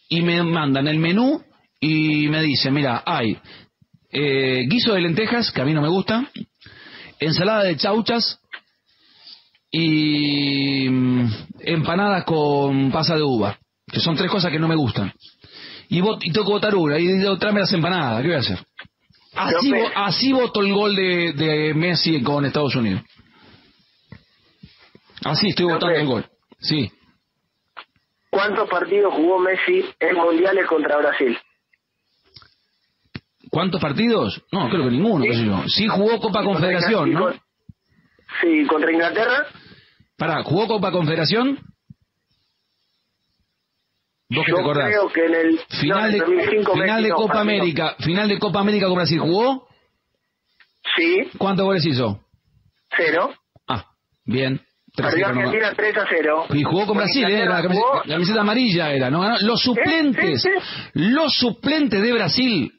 [0.08, 1.40] y me mandan el menú
[1.80, 3.38] y me dicen, mira, hay
[4.12, 6.30] eh, guiso de lentejas, que a mí no me gusta,
[7.18, 8.38] ensalada de chauchas,
[9.70, 11.26] y mm,
[11.60, 13.58] empanadas con pasa de uva,
[13.90, 15.12] que son tres cosas que no me gustan.
[15.88, 18.58] Y, vot- y que votar una, y digo, tráeme las empanadas, ¿qué voy a hacer?
[19.34, 23.02] Así, vo- así voto el gol de, de Messi con Estados Unidos.
[25.24, 26.26] Así estoy votando el gol.
[26.60, 26.90] Sí.
[28.30, 31.38] ¿Cuántos partidos jugó Messi en mundiales contra Brasil?
[33.52, 34.42] ¿Cuántos partidos?
[34.50, 35.62] No, creo que ninguno, qué sé yo.
[35.68, 37.30] Sí jugó Copa Confederación, ¿no?
[38.40, 39.46] Sí, contra Inglaterra.
[40.16, 41.58] Pará, ¿jugó Copa Confederación?
[44.30, 44.86] ¿Vos Yo te acordás?
[44.88, 47.40] creo que en el Final no, de, 2005 final de no, Copa no.
[47.40, 49.68] América, final de Copa América con Brasil, ¿jugó?
[50.96, 52.20] Sí, ¿Cuántos goles hizo?
[52.96, 53.34] cero.
[53.68, 53.84] Ah,
[54.24, 54.62] bien.
[54.96, 55.26] Perdió.
[55.26, 56.46] Argentina 3 a 0.
[56.54, 57.44] Y jugó con Brasil, ¿eh?
[57.44, 59.10] La camiseta, la camiseta amarilla era.
[59.10, 59.38] ¿no?
[59.40, 60.48] Los suplentes, sí,
[60.94, 62.72] los suplentes de Brasil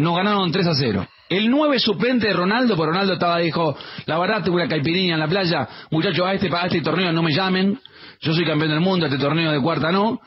[0.00, 1.06] nos ganaron 3 a 0.
[1.28, 3.76] El 9 suplente de Ronaldo, porque Ronaldo estaba, dijo,
[4.06, 7.22] la verdad, tuve una caipirinha en la playa, muchachos, a este, a este torneo no
[7.22, 7.78] me llamen,
[8.20, 10.20] yo soy campeón del mundo, a este torneo de cuarta no.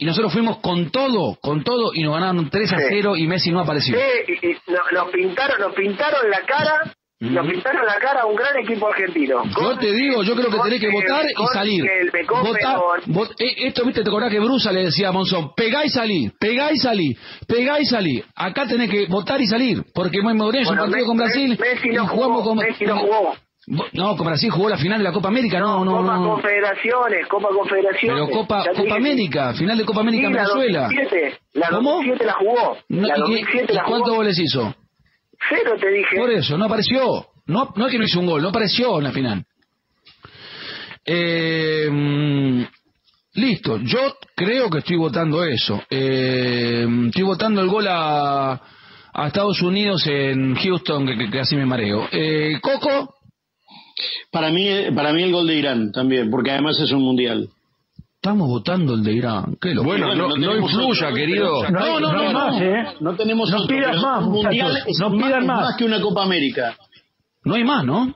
[0.00, 2.84] Y nosotros fuimos con todo, con todo, y nos ganaron 3 a Sí.
[2.88, 3.96] 0 y Messi no apareció.
[3.96, 6.92] Sí, y, y no- nos pintaron, nos pintaron la cara,
[7.30, 9.42] nos pintaron la cara a un gran equipo argentino.
[9.60, 11.84] Yo te digo, yo creo que tenés que votar y salir.
[12.28, 15.88] Vota, vot- eh, esto, viste, te acordás que Brusa le decía a Monzón, pegá y
[15.88, 17.16] salí, pegá y salí,
[17.46, 18.22] pegá y salí.
[18.34, 21.88] Acá tenés que votar y salir, porque Morenés un Bueno, partido Me- con Brasil Messi
[21.88, 22.58] y no jugamos jugó, con...
[22.58, 23.34] Messi no jugó.
[23.92, 26.30] No, con Brasil jugó la final de la Copa América, no, no, Copa no.
[26.34, 28.20] Confederaciones, Copa Confederaciones.
[28.28, 30.80] Pero Copa, Copa América, final de Copa América sí, en la Venezuela.
[30.82, 31.90] 2007, la ¿Cómo?
[31.92, 32.76] 2007 la jugó.
[32.88, 34.74] La ¿y qué- 2007 y la cuántos goles hizo?
[35.48, 36.16] Cero te dije.
[36.16, 37.26] Por eso, no apareció.
[37.46, 39.44] No, no es que no hizo un gol, no apareció en la final.
[41.04, 42.62] Eh, mm,
[43.34, 45.82] listo, yo creo que estoy votando eso.
[45.90, 48.52] Eh, estoy votando el gol a,
[49.12, 52.08] a Estados Unidos en Houston, que, que- que así me mareo.
[52.12, 53.14] Eh, Coco,
[54.30, 57.48] Para mí, para mí el gol de Irán también, porque además es un mundial.
[58.22, 59.56] Estamos votando el de Irán.
[59.60, 59.98] Qué locura.
[59.98, 61.60] Bueno, Bueno, no, no no influya, otro, querido.
[61.62, 62.32] pero- No, no, no, hay no.
[62.32, 62.84] más, ¿eh?
[63.00, 65.60] No tenemos No otro, pidas más, un mundial es, no más, pidan más.
[65.62, 66.76] más que una Copa América.
[67.44, 68.14] No hay más, ¿no?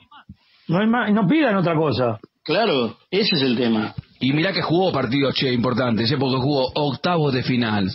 [0.69, 2.21] No, hay más, no pidan otra cosa.
[2.45, 3.95] Claro, ese es el tema.
[4.21, 6.17] Y mirá que jugó partidos, che, importantes, ¿eh?
[6.17, 7.91] porque jugó octavos de final,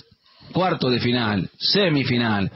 [0.52, 2.52] cuarto de final, semifinal,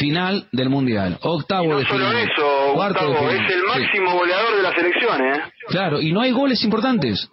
[0.00, 3.34] final del Mundial, octavo Y no de solo final, eso, cuarto de final.
[3.36, 3.66] es el Sí.
[3.80, 5.40] máximo goleador de la selección, ¿eh?
[5.68, 7.28] Claro, y no hay goles importantes.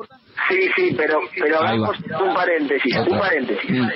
[0.51, 3.13] Sí, sí, pero, pero hagamos un paréntesis, Otra.
[3.13, 3.69] un paréntesis.
[3.69, 3.87] Mm.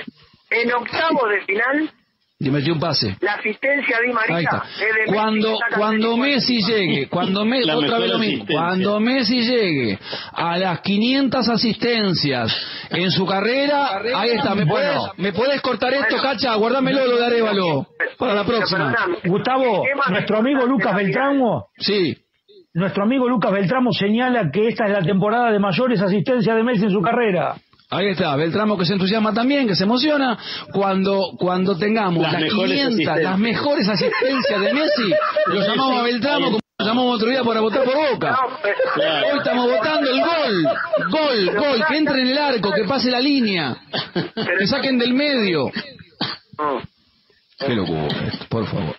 [0.50, 1.90] En octavos de final,
[2.38, 3.16] Le metió un pase.
[3.20, 6.16] la asistencia de María de Messi, Cuando, saca cuando 34.
[6.16, 9.98] Messi llegue, cuando Me- otra vez lo mismo, cuando Messi llegue
[10.32, 12.54] a las 500 asistencias
[12.90, 14.54] en su carrera, ahí está.
[14.54, 15.12] ¿Me puedes, Bueno.
[15.16, 16.54] ¿me puedes cortar esto, Cacha?
[16.56, 17.86] Guárdamelo lo de Arevalo
[18.18, 18.94] para la próxima.
[19.24, 20.94] Gustavo, ¿qué más nuestro amigo Lucas?
[20.94, 22.16] Beltramo, Sí.
[22.76, 26.84] Nuestro amigo Lucas Beltramo señala que esta es la temporada de mayores asistencias de Messi
[26.84, 27.56] en su carrera.
[27.88, 30.36] Ahí está, Beltramo que se entusiasma también, que se emociona.
[30.72, 33.38] Cuando cuando tengamos Las las, mejores 500, las asistencias.
[33.38, 35.14] mejores asistencias de Messi,
[35.46, 38.38] lo llamamos a Beltramo como llamamos otro día para votar por Boca.
[38.94, 39.26] Claro.
[39.32, 40.68] Hoy estamos votando el gol.
[41.10, 43.76] Gol, gol, que entre en el arco, que pase la línea.
[44.58, 45.70] Que saquen del medio.
[47.58, 48.08] Qué locura,
[48.50, 48.96] por favor.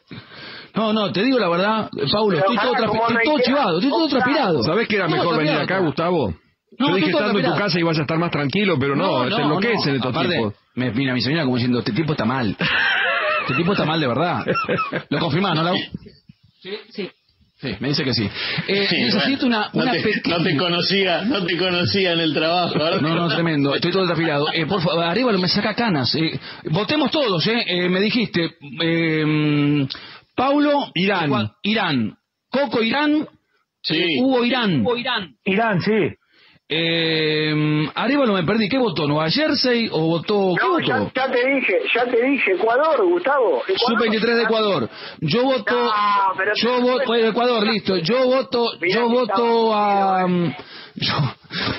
[0.78, 4.08] No, no, te digo la verdad, Paulo, estoy todo, no estoy todo chivado, estoy todo
[4.08, 4.64] transpirado.
[4.64, 6.34] ¿Sabés que era mejor venir acá, Gustavo?
[6.80, 9.28] No, Yo dije estando en tu casa y vas a estar más tranquilo, pero no,
[9.30, 10.54] se enloquecen estos Aparte, tipos.
[10.76, 12.56] Me mira mi señora como diciendo, este tipo está mal.
[13.42, 14.46] Este tipo está mal de verdad.
[15.10, 15.76] Lo confirmás, ¿no, Lau?
[16.62, 17.10] Sí.
[17.60, 18.30] Sí, me dice que sí.
[18.68, 20.38] Eh, Sí, necesito bueno, una, una no, te, pequeña...
[20.38, 22.76] no te conocía, no te conocía en el trabajo.
[22.78, 23.74] No, te- no, tremendo.
[23.74, 24.46] Estoy todo desafilado.
[24.54, 26.14] Eh, por favor, Arevalo me saca canas.
[26.14, 27.64] Eh, votemos todos, ¿eh?
[27.66, 29.88] Eh, me dijiste, eh,
[30.38, 30.92] Paulo...
[30.94, 31.30] Irán.
[31.30, 32.16] Juan- Irán.
[32.50, 33.28] Coco Irán.
[33.82, 34.20] Sí.
[34.22, 34.86] Hugo Irán.
[35.44, 35.92] Irán, sí.
[36.70, 37.54] Eh,
[37.96, 38.68] Arevalo me perdí.
[38.70, 39.08] ¿Qué votó?
[39.08, 40.54] ¿Nueva Jersey o votó...
[40.60, 41.12] ¿Qué No, ya, votó?
[41.16, 43.64] ya te dije, ya te dije, Ecuador, Gustavo.
[43.68, 43.78] Ecuador.
[44.10, 44.90] Sub-23 de Ecuador.
[45.22, 45.76] Yo voto...
[45.86, 45.92] No,
[46.38, 47.04] pero- Yo voto...
[47.06, 47.98] pues, Ecuador, listo.
[47.98, 48.70] Yo voto...
[48.82, 50.28] Mirá Yo voto a...
[50.28, 50.54] mm,
[50.96, 51.14] Yo,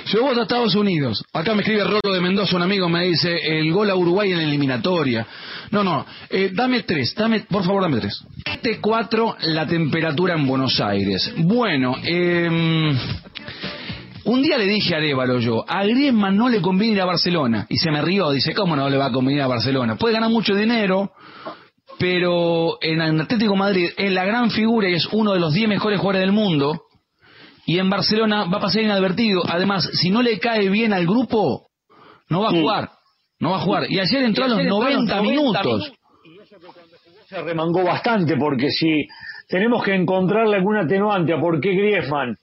[0.06, 1.22] yo voto a Estados Unidos.
[1.34, 4.38] Acá me escribe Rolo de Mendoza, un amigo, me dice el gol a Uruguay en
[4.38, 5.26] la eliminatoria.
[5.70, 8.24] No, no, eh, dame tres, dame, por favor, dame tres.
[8.53, 11.32] Este cuatro, la temperatura en Buenos Aires.
[11.38, 12.49] Bueno, eh,
[14.24, 17.66] un día le dije a Arevalo yo, a Griezmann no le conviene ir a Barcelona.
[17.68, 19.96] Y se me rió, dice, ¿cómo no le va a convenir a Barcelona?
[19.96, 21.12] Puede ganar mucho dinero,
[21.99, 26.01] pero en Atlético Madrid es la gran figura y es uno de los 10 mejores
[26.01, 26.82] jugadores del mundo.
[27.66, 29.42] Y en Barcelona va a pasar inadvertido.
[29.46, 31.68] Además, si no le cae bien al grupo,
[32.28, 32.90] no va a jugar.
[33.40, 33.90] No va a jugar.
[33.90, 35.92] Y ayer entró a los 90 minutos.
[37.29, 39.07] Se remangó bastante porque si
[39.49, 42.39] tenemos que encontrarle algún atenuante a por qué Griezmann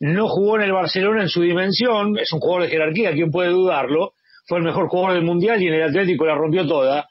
[0.00, 3.50] no jugó en el Barcelona en su dimensión, es un jugador de jerarquía, ¿quién puede
[3.50, 4.12] dudarlo?
[4.46, 7.06] Fue el mejor jugador del Mundial y en el Atlético la rompió toda.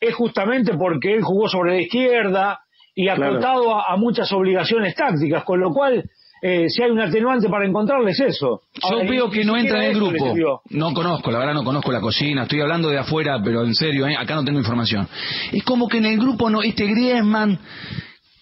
[0.00, 2.58] Es justamente porque él jugó sobre la izquierda
[2.92, 3.26] y Claro.
[3.26, 7.66] acotado a, a muchas obligaciones tácticas, con lo cual, eh, si hay un atenuante para
[7.66, 8.62] encontrarles eso.
[8.74, 10.62] Yo Ahora, veo que no entra en el grupo.
[10.70, 12.42] No conozco, la verdad no conozco la cocina.
[12.42, 14.16] Estoy hablando de afuera, pero en serio, ¿eh?
[14.16, 15.08] acá no tengo información.
[15.52, 17.58] Es como que en el grupo no, este Griezmann,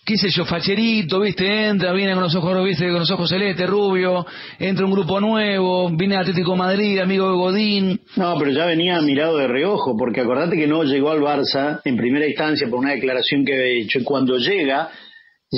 [0.04, 3.68] qué sé yo, facherito, viste, entra, viene con los ojos, viste, con los ojos celestes,
[3.68, 4.26] rubio,
[4.58, 8.00] entra un grupo nuevo, viene de Atlético de Madrid, amigo de Godín.
[8.16, 11.96] No, pero ya venía mirado de reojo, porque acordate que no llegó al Barça en
[11.96, 13.98] primera instancia por una declaración que había hecho.
[13.98, 14.90] Y cuando llega,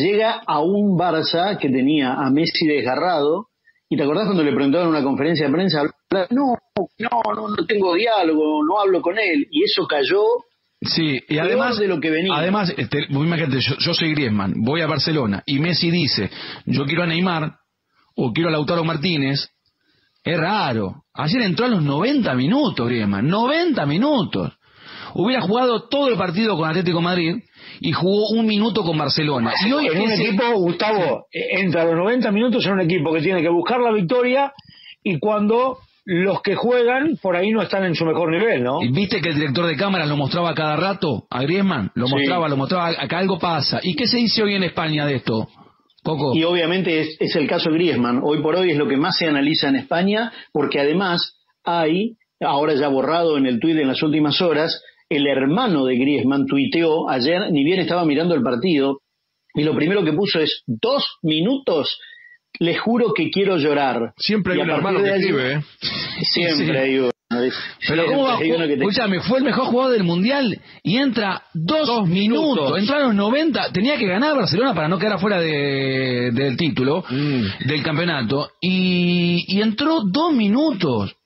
[0.03, 3.49] llega a un Barça que tenía a Messi desgarrado.
[3.91, 5.83] Y te acordás cuando le preguntaron en una conferencia de prensa,
[6.31, 6.55] no,
[6.99, 9.47] no, no, no tengo diálogo, no hablo con él.
[9.51, 10.23] Y eso cayó
[10.81, 12.37] Sí, y además de lo que venía.
[12.37, 16.31] Además, este, imagínate, yo, yo soy Griezmann, voy a Barcelona y Messi dice,
[16.67, 17.57] yo quiero a Neymar
[18.15, 19.51] o quiero a Lautaro Martínez,
[20.23, 21.05] es raro.
[21.15, 24.58] Ayer entró a los 90 minutos Griezmann, 90 minutos.
[25.15, 27.35] Hubiera jugado todo el partido con Atlético de Madrid
[27.81, 29.53] y jugó un minuto con Barcelona.
[29.67, 32.81] Y hoy en un ese- equipo, Gustavo, eh, entra a los 90 minutos en un
[32.81, 34.53] equipo que tiene que buscar la victoria
[35.03, 38.79] y cuando los que juegan por ahí no están en su mejor nivel, ¿no?
[38.81, 42.15] Viste que el director de cámaras lo mostraba cada rato a Griezmann, lo Sí.
[42.15, 43.81] mostraba, lo mostraba, acá algo pasa.
[43.83, 45.49] ¿Y qué se dice hoy en España de esto?
[46.03, 46.35] Coco.
[46.35, 48.21] Y obviamente es, es el caso Griezmann.
[48.25, 51.35] Hoy por hoy es lo que más se analiza en España, porque además
[51.65, 54.81] hay, ahora ya borrado en el tuit en las últimas horas,
[55.11, 58.99] el hermano de Griezmann tuiteó ayer, ni bien estaba mirando el partido,
[59.55, 61.99] y lo primero que puso es dos minutos,
[62.61, 64.13] les juro que quiero llorar.
[64.17, 65.61] Siempre hay un hermano de que allí- escribe, ¿eh?
[66.33, 66.71] Siempre Sí.
[66.77, 67.11] hay uno.
[67.87, 68.39] Pero ¿cómo va?
[68.41, 72.55] Escúchame, fue el mejor jugador del Mundial y entra dos, Dos minutos.
[72.57, 72.79] minutos.
[72.79, 73.71] Entró a los 90.
[73.71, 77.67] Tenía que ganar Barcelona para no quedar afuera de, del título, Mm.
[77.69, 78.49] del campeonato.
[78.63, 81.17] Y, y entró dos minutos.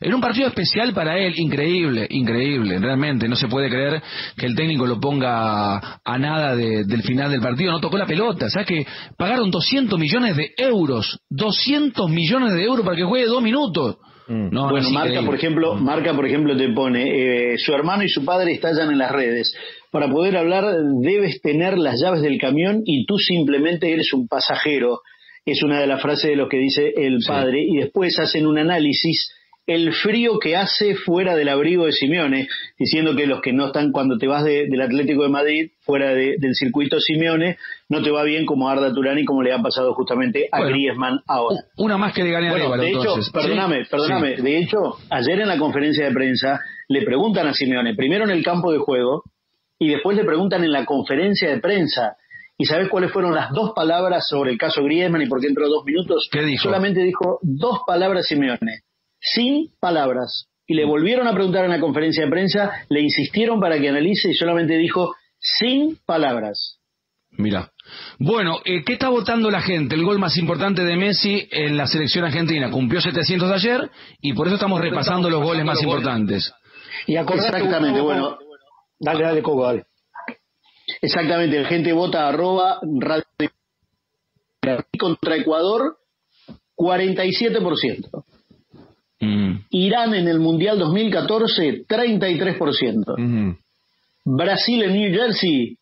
[0.00, 3.28] Era un partido especial para él, increíble, increíble, realmente.
[3.28, 4.02] No se puede creer
[4.36, 7.72] que el técnico lo ponga a nada de- del final del partido.
[7.72, 8.50] No tocó la pelota.
[8.50, 8.86] ¿Sabes que
[9.16, 11.18] pagaron 200 millones de euros?
[11.30, 13.96] 200 millones de euros para que juegue dos minutos.
[14.28, 14.50] Mm.
[14.50, 15.26] No, no, bueno, Marca, increíble.
[15.26, 18.98] por ejemplo, Marca, por ejemplo, te pone, eh, su hermano y su padre estallan en
[18.98, 19.54] las redes.
[19.92, 20.64] Para poder hablar
[21.00, 25.00] debes tener las llaves del camión y tú simplemente eres un pasajero.
[25.44, 27.28] Es una de las frases de lo que dice el Sí.
[27.28, 27.62] padre.
[27.66, 29.30] Y después hacen un análisis
[29.66, 32.46] el frío que hace fuera del abrigo de Simeone,
[32.78, 36.10] diciendo que los que no están cuando te vas de- del Atlético de Madrid, fuera
[36.14, 37.56] de- del circuito Simeone,
[37.88, 40.72] no te va bien como Arda Turán y como le ha pasado justamente a Bueno.
[40.72, 41.56] Griezmann ahora.
[41.78, 43.32] Una más que le gané a Bueno, de hecho, entonces.
[43.32, 43.90] perdóname, ¿Sí?
[43.90, 44.36] perdóname.
[44.36, 44.42] Sí.
[44.42, 44.78] De hecho,
[45.10, 48.78] ayer en la conferencia de prensa le preguntan a Simeone, primero en el campo de
[48.78, 49.24] juego
[49.80, 52.16] y después le preguntan en la conferencia de prensa.
[52.58, 55.68] ¿Y sabes cuáles fueron las dos palabras sobre el caso Griezmann y por qué entró
[55.68, 56.28] dos minutos?
[56.32, 56.62] ¿Qué dijo?
[56.62, 58.80] Solamente dijo dos palabras Simeone,
[59.20, 60.48] sin palabras.
[60.66, 64.30] Y le volvieron a preguntar en la conferencia de prensa, le insistieron para que analice
[64.30, 66.80] y solamente dijo sin palabras.
[67.38, 67.70] Mira.
[68.18, 69.94] Bueno, eh, ¿qué está votando la gente?
[69.94, 72.70] El gol más importante de Messi en la selección argentina.
[72.70, 73.90] Cumplió 700 ayer
[74.20, 76.52] y por eso estamos repasando los goles más importantes.
[77.06, 78.38] Y Exactamente, bueno.
[78.98, 79.84] Dale, dale, Coco, dale.
[81.02, 83.24] Exactamente, la gente vota arroba radio
[84.98, 85.98] contra Ecuador
[86.76, 88.24] 47%.
[89.20, 89.52] Mm.
[89.70, 93.56] Irán en el Mundial 2014 33%.
[94.24, 95.76] Brasil en New Jersey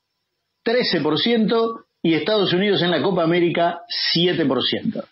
[0.64, 3.80] 13% y Estados Unidos en la Copa América
[4.14, 5.04] 7%.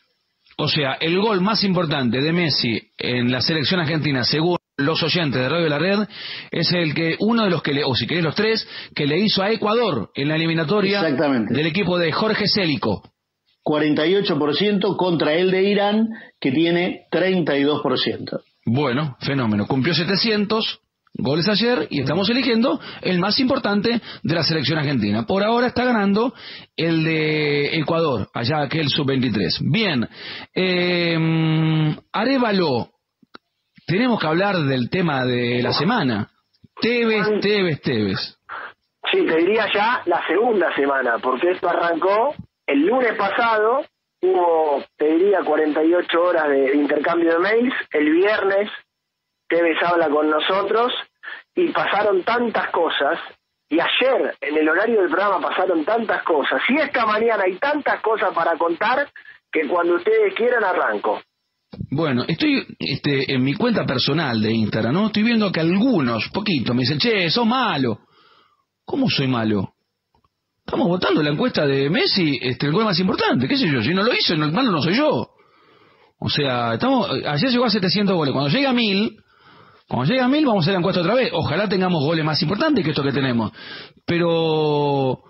[0.59, 5.41] O sea, el gol más importante de Messi en la selección argentina, según los oyentes
[5.41, 6.09] de Radio de la Red,
[6.51, 9.19] es el que uno de los que le, o si querés los tres, que le
[9.19, 13.03] hizo a Ecuador en la eliminatoria del equipo de Jorge Célico.
[13.65, 16.09] 48% contra el de Irán,
[16.41, 18.41] que tiene 32%.
[18.65, 19.67] Bueno, fenómeno.
[19.67, 20.81] Cumplió 700
[21.15, 25.25] goles ayer y estamos eligiendo el más importante de la selección argentina.
[25.27, 26.33] Por ahora está ganando
[26.77, 29.71] el de Ecuador, allá aquel sub-23.
[29.71, 30.09] Bien,
[30.55, 32.91] eh, Arevalo,
[33.87, 36.31] tenemos que hablar del tema de la semana.
[36.81, 38.39] Tevez, Tevez, Tevez.
[39.11, 42.35] Sí, te diría ya la segunda semana, porque esto arrancó
[42.67, 43.85] el lunes pasado,
[44.21, 48.71] hubo, te diría, 48 horas de intercambio de mails, el viernes
[49.49, 50.93] Tevez habla con nosotros
[51.55, 53.19] y pasaron tantas cosas,
[53.69, 58.01] y ayer en el horario del programa pasaron tantas cosas, y esta mañana hay tantas
[58.01, 59.11] cosas para contar
[59.51, 61.21] que cuando ustedes quieran arranco.
[61.91, 65.07] Bueno, estoy este, en mi cuenta personal de Instagram, ¿no?
[65.07, 68.01] Estoy viendo que algunos, poquito, me dicen, che, sos malo.
[68.85, 69.75] ¿Cómo soy malo?
[70.65, 73.93] Estamos votando la encuesta de Messi, este, el gol más importante, qué sé yo, si
[73.93, 75.29] no lo hizo, el malo no soy yo.
[76.19, 79.17] O sea, estamos, ayer llegó a 700 goles, cuando llega a 1000,
[79.89, 82.41] cuando llega a 1000 vamos a hacer la encuesta otra vez, ojalá tengamos goles más
[82.43, 83.53] importantes que esto que tenemos.
[84.07, 85.23] Pero,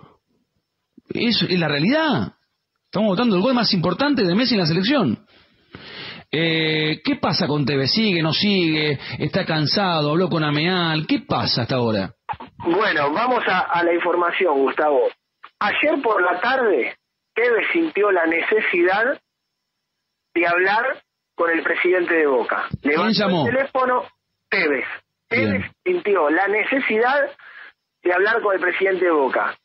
[1.09, 2.33] eso es la realidad.
[2.85, 5.25] Estamos votando el gol más importante de Messi en la selección.
[6.31, 7.87] Eh, ¿Qué pasa con TV?
[7.87, 8.99] ¿Sigue, no sigue?
[9.19, 10.11] ¿Está cansado?
[10.11, 11.05] ¿Habló con Ameal?
[11.05, 12.13] ¿Qué pasa hasta ahora?
[12.65, 15.01] Bueno, vamos a, la información, Gustavo.
[15.65, 16.97] Ayer por la tarde,
[17.33, 19.17] Tevez sintió la necesidad
[20.33, 21.01] de hablar
[21.35, 22.67] con el presidente de Boca.
[22.81, 23.47] ¿Quién llamó?
[23.47, 24.05] el teléfono
[24.49, 24.85] Tevez.
[25.29, 27.31] Tevez sintió la necesidad
[28.03, 29.57] de hablar con el presidente de Boca.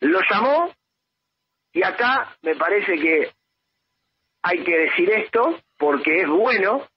[0.00, 0.72] Lo llamó
[1.74, 3.30] y acá me parece que
[4.42, 6.88] hay que decir esto porque es bueno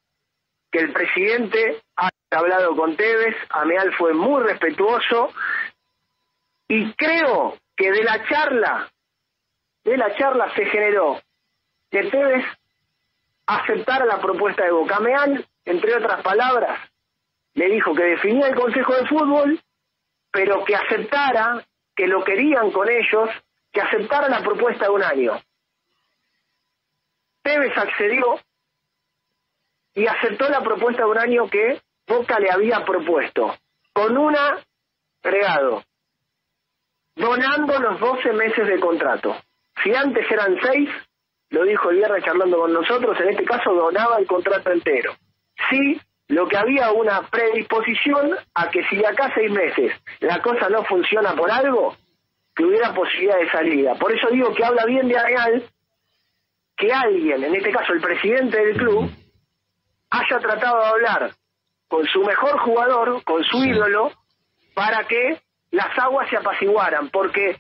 [0.72, 5.34] que el presidente haya hablado con Tevez, Ameal fue muy respetuoso
[6.70, 8.92] y creo que de la charla,
[9.84, 11.22] de la charla se generó
[11.90, 12.46] que Tevez
[13.46, 14.98] aceptara la propuesta de Boca.
[14.98, 16.80] Ameal, entre otras palabras,
[17.54, 19.62] le dijo que definía el Consejo de Fútbol,
[20.32, 21.66] pero que aceptara,
[21.96, 23.30] que lo querían con ellos,
[23.72, 25.42] que aceptara la propuesta de un año.
[27.44, 28.40] Tevez accedió
[29.94, 33.58] y aceptó la propuesta de un año que Boca le había propuesto,
[33.94, 34.58] con una
[35.22, 35.84] regado,
[37.16, 39.36] donando los 12 meses de contrato.
[39.84, 40.90] Si antes eran 6,
[41.50, 45.14] lo dijo el viernes charlando con nosotros, en este caso donaba el contrato entero.
[45.70, 46.00] Sí,
[46.30, 49.92] lo que había una predisposición a que si de acá seis meses
[50.22, 51.96] la cosa no funciona por algo,
[52.56, 53.96] que hubiera posibilidad de salida.
[53.96, 55.64] Por eso digo que habla bien de Areal
[56.78, 59.12] que alguien, en este caso el presidente del club,
[60.10, 61.32] haya tratado de hablar
[61.88, 64.12] con su mejor jugador, con su ídolo,
[64.74, 65.42] para que
[65.72, 67.58] las aguas se apaciguaran, porque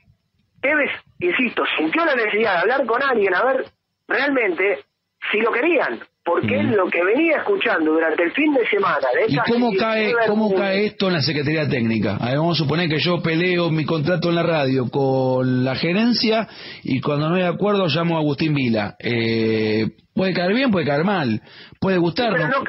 [0.62, 3.66] Tevez, insisto, sintió la necesidad de hablar con alguien a ver
[4.07, 4.84] realmente
[5.32, 9.07] si lo querían, porque es lo que venía escuchando durante el fin de semana.
[9.28, 12.18] ¿Y cómo cae, cómo cae esto en la Secretaría Técnica?
[12.20, 16.47] vamos a suponer que yo peleo mi contrato en la radio con la gerencia
[16.84, 18.95] y cuando no hay acuerdo llamo a Agustín Vila.
[18.99, 21.41] Eh, puede caer bien, puede caer mal,
[21.80, 22.34] puede gustar.
[22.34, 22.64] pero, no,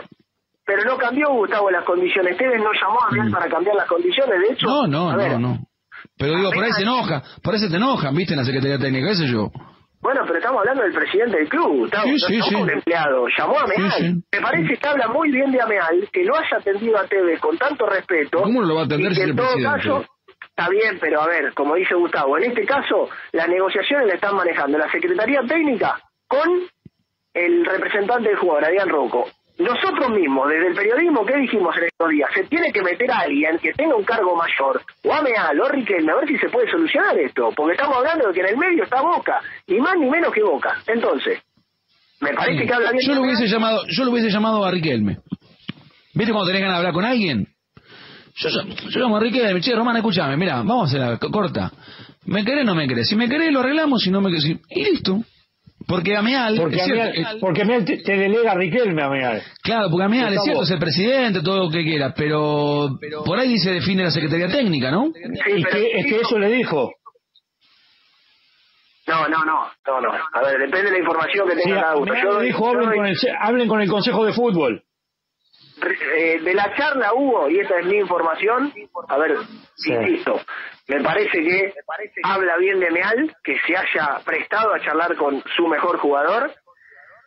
[1.03, 2.33] cambió, Gustavo, las condiciones.
[2.33, 3.33] Ustedes no llamó a Biel mm.
[3.33, 4.67] para cambiar las condiciones, de hecho.
[4.67, 5.59] No, no, no, no.
[6.19, 8.35] Pero digo, por ahí se enoja, por ahí se te enojan, ¿viste?
[8.35, 9.51] En la Secretaría Técnica, qué sé yo.
[10.01, 13.27] Bueno, pero estamos hablando del presidente del club, estamos, sí, un empleado.
[13.39, 14.23] Llamó a Meal.
[14.33, 17.57] Me parece que habla muy bien de Ameal, que lo haya atendido a TV con
[17.57, 18.43] tanto respeto.
[18.43, 20.05] ¿Cómo lo va a atender si en todo caso,
[20.49, 24.35] está bien, pero a ver, como dice Gustavo, en este caso las negociaciones las están
[24.35, 26.49] manejando la Secretaría Técnica con
[27.35, 29.27] el representante del jugador, Adrián Rocco
[29.59, 32.29] nosotros mismos, desde el periodismo, ¿qué dijimos en estos días?
[32.35, 36.13] Se tiene que meter a alguien que tenga un cargo mayor, o Ameal, o Riquelme,
[36.13, 38.85] a ver si se puede solucionar esto, porque estamos hablando de que en el medio
[38.85, 40.77] está Boca, ni más ni menos que Boca.
[40.87, 41.43] Entonces,
[42.21, 43.07] me parece que habla bien.
[43.07, 45.19] Yo lo hubiese llamado, yo lo hubiese llamado a Riquelme.
[46.15, 47.49] ¿Viste cuando tenés ganas de hablar con alguien?
[48.35, 51.71] Yo, yo, llamo a Riquelme, che, Román, escúchame, mira, vamos a hacer la corta.
[52.25, 53.09] ¿Me querés o no me querés?
[53.09, 54.45] Si me querés lo arreglamos, si no me querés...
[54.71, 55.19] Y listo.
[55.87, 56.57] Porque Ameal...
[56.57, 59.43] Porque es cierto, Ameal, porque Ameal te, te delega a Riquelme, Ameal.
[59.63, 63.59] Claro, porque Ameal es cierto, es el presidente, todo lo que quiera, pero por ahí
[63.59, 65.07] se define la Secretaría Técnica, ¿no?
[65.07, 65.21] Sí,
[65.63, 66.93] pero- que, es que eso le dijo.
[69.07, 70.13] No, no, no, no, no.
[70.33, 72.15] A ver, depende de la información que Sí, tenga cada uno.
[72.15, 74.85] Yo dijo, yo hablen con, el, hablen con el Consejo de Fútbol.
[75.91, 78.73] Eh, de la charla hubo, y esta es mi información,
[79.09, 79.37] a ver,
[79.77, 79.93] Sí.
[79.93, 80.41] insisto,
[80.89, 81.75] me parece que
[82.23, 86.53] habla bien de Meal, que se haya prestado a charlar con su mejor jugador.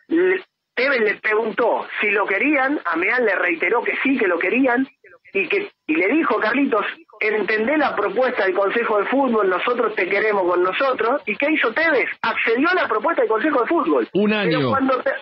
[0.08, 0.44] Le-
[0.74, 4.86] Tevez le preguntó si lo querían, a Meal le reiteró que sí, que lo querían,
[5.32, 6.84] y que y le dijo, Carlitos,
[7.20, 11.72] entendé la propuesta del Consejo de Fútbol, nosotros te queremos con nosotros, ¿y qué hizo
[11.72, 12.08] Tevez?
[12.22, 14.08] Accedió a la propuesta del Consejo de Fútbol.
[14.14, 14.68] Un año.
[14.70, 15.12] cuando te-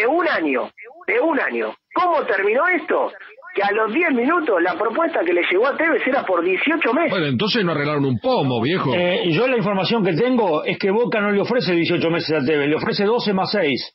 [0.00, 0.70] de un año,
[1.06, 1.74] de un año.
[1.94, 3.12] ¿Cómo terminó esto?
[3.54, 6.94] Que a los 10 minutos la propuesta que le llegó a Tevez era por 18
[6.94, 7.10] meses.
[7.10, 8.94] Bueno, entonces no arreglaron un pomo, viejo.
[8.94, 12.44] Eh, yo la información que tengo es que Boca no le ofrece 18 meses a
[12.46, 13.94] Tevez, le ofrece 12 más 6.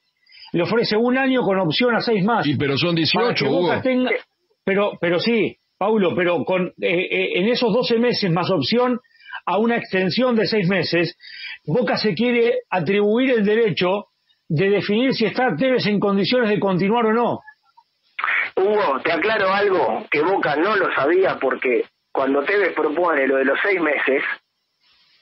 [0.54, 2.46] Le ofrece un año con opción a 6 más.
[2.46, 3.82] Y pero son Para 18, que Boca Hugo.
[3.82, 4.12] tenga-
[4.64, 9.00] pero, pero sí, Paulo, pero con eh, eh, en esos 12 meses más opción
[9.46, 11.18] a una extensión de 6 meses,
[11.66, 14.08] Boca se quiere atribuir el derecho
[14.50, 17.40] de definir si está Tevez en condiciones de continuar o no.
[18.56, 23.46] Hugo, te aclaro algo que Boca no lo sabía porque cuando Tevez propone lo de
[23.46, 24.24] los 6 meses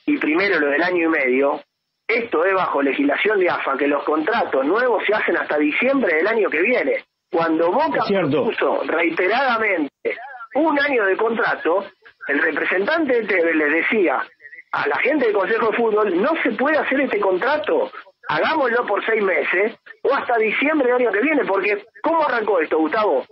[0.06, 1.62] y primero lo del año y medio,
[2.08, 6.28] esto es bajo legislación de AFA que los contratos nuevos se hacen hasta diciembre del
[6.28, 7.04] año que viene.
[7.32, 9.92] Cuando Boca propuso reiteradamente
[10.56, 11.86] un año de contrato,
[12.28, 14.22] el representante de Tevez les decía
[14.72, 17.92] a la gente del Consejo de Fútbol, no se puede hacer este contrato,
[18.28, 22.78] hagámoslo por seis meses o hasta diciembre del año que viene, porque ¿cómo arrancó esto,
[22.80, 23.24] Gustavo?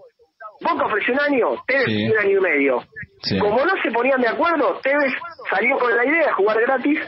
[0.61, 2.09] Boca ofreció un año, Tevez Sí.
[2.11, 2.83] un año y medio.
[3.23, 3.37] Sí.
[3.39, 5.13] Como no se ponían de acuerdo, Tevez
[5.49, 6.99] salió con la idea de jugar gratis,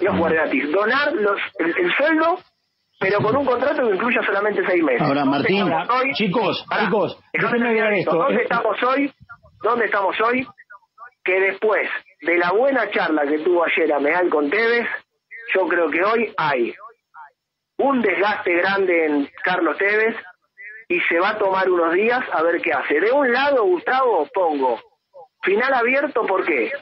[0.00, 2.38] no jugar gratis, donar los, el, el sueldo,
[3.00, 5.02] pero con un contrato que incluya solamente seis meses.
[5.02, 5.70] Ahora, Martín.
[6.14, 8.16] Chicos, Pará, chicos, déjenme agregar esto.
[8.16, 9.12] ¿Dónde Eh, estamos hoy?
[9.62, 10.46] ¿Dónde estamos hoy?
[11.24, 11.88] Que después
[12.22, 14.88] de la buena charla que tuvo ayer Ameal con Tevez,
[15.54, 16.74] yo creo que hoy hay
[17.78, 20.16] un desgaste grande en Carlos Tevez
[20.88, 23.00] y se va a tomar unos días a ver qué hace.
[23.00, 24.80] De un lado, Gustavo, pongo
[25.42, 26.72] final abierto, ¿por qué?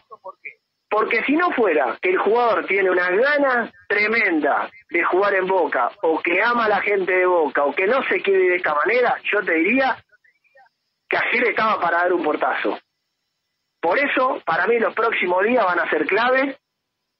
[0.89, 5.91] Porque si no fuera que el jugador tiene una gana tremenda de jugar en Boca,
[6.03, 8.74] o que ama a la gente de Boca, o que no se quiere de esta
[8.74, 9.97] manera, yo te diría
[11.09, 12.78] que ayer estaba para dar un portazo.
[13.80, 16.57] Por eso, para mí los próximos días van a ser clave,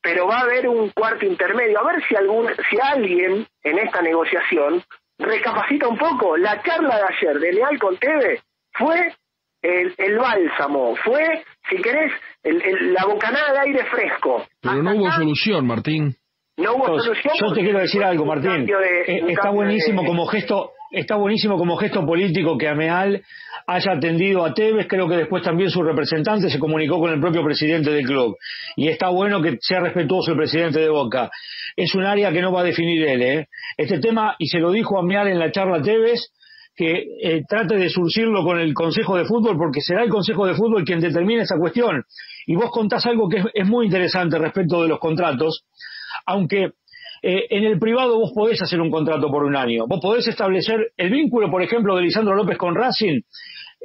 [0.03, 1.79] pero va a haber un cuarto intermedio.
[1.81, 4.83] A ver si algún, si alguien en esta negociación
[5.19, 6.37] recapacita un poco.
[6.37, 8.41] La charla de ayer de Leal con Teve
[8.73, 9.15] fue
[9.63, 12.13] el, el bálsamo, fue, si querés,
[12.43, 14.47] el- el- la bocanada de aire fresco.
[14.61, 16.15] Pero no hubo acá solución, Martín.
[16.59, 17.35] No hubo solución.
[17.41, 18.67] Yo te quiero decir algo, Martín.
[18.67, 23.23] de- Eh, está buenísimo de- como gesto, está buenísimo como gesto político que Ameal
[23.67, 24.87] haya atendido a Tevez.
[24.89, 28.37] Creo que después también su representante se comunicó con el propio presidente del club.
[28.77, 31.31] Y está bueno que sea respetuoso el presidente de Boca.
[31.77, 33.49] Es un área que no va a definir él, ¿eh?
[33.77, 36.33] Este tema, y se lo dijo Ameal en la charla Tevez,
[36.75, 40.55] que eh, trate de surcirlo con el Consejo de Fútbol, porque será el Consejo de
[40.55, 42.05] Fútbol quien determine esa cuestión.
[42.47, 45.65] Y vos contás algo que es muy interesante respecto de los contratos,
[46.27, 46.73] aunque
[47.29, 50.93] eh, en el privado vos podés hacer un contrato por un año, vos podés establecer
[50.97, 53.23] el vínculo, por ejemplo, de Lisandro López con Racing,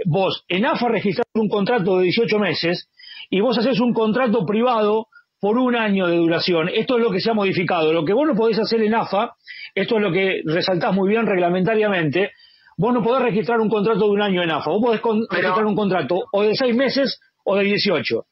[0.05, 2.87] vos en AFA registrás un contrato de 18 meses
[3.31, 5.07] y vos haces un contrato privado
[5.39, 6.69] por un año de duración.
[6.71, 7.91] Esto es lo que se ha modificado.
[7.91, 9.33] Lo que vos no podés hacer en AFA,
[9.73, 12.29] esto es lo que resaltás muy bien reglamentariamente,
[12.77, 15.65] vos no podés registrar un contrato de un año en AFA, vos podés Pero- registrar
[15.65, 18.23] un contrato o de seis meses o de 18.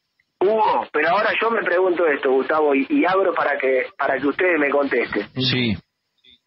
[0.41, 4.27] Hugo, pero ahora yo me pregunto esto, Gustavo, y, y abro para que para que
[4.27, 5.27] ustedes me contesten.
[5.35, 5.75] Sí.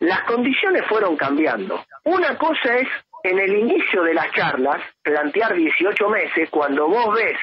[0.01, 1.85] Las condiciones fueron cambiando.
[2.05, 2.89] Una cosa es,
[3.23, 7.39] en el inicio de las charlas, plantear 18 meses, cuando vos ves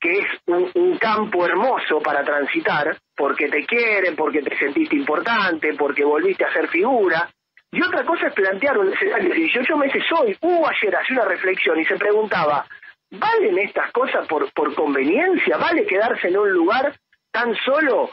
[0.00, 5.74] que es un, un campo hermoso para transitar, porque te quieren, porque te sentiste importante,
[5.74, 7.28] porque volviste a ser figura.
[7.72, 10.36] Y otra cosa es plantear un escenario de 18 meses hoy.
[10.40, 12.64] Hugo ayer hacía una reflexión y se preguntaba,
[13.10, 15.56] ¿valen estas cosas por, por conveniencia?
[15.56, 16.94] ¿Vale quedarse en un lugar
[17.30, 18.10] tan solo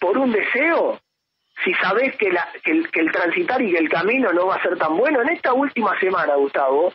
[0.00, 1.00] por un deseo?
[1.64, 4.56] Si sabés que, la- que el, que el transitar y que el camino no va
[4.56, 5.22] a ser tan bueno.
[5.22, 6.92] En esta última semana, Gustavo,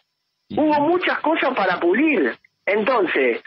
[0.56, 2.38] hubo muchas cosas para pulir.
[2.66, 3.42] Entonces,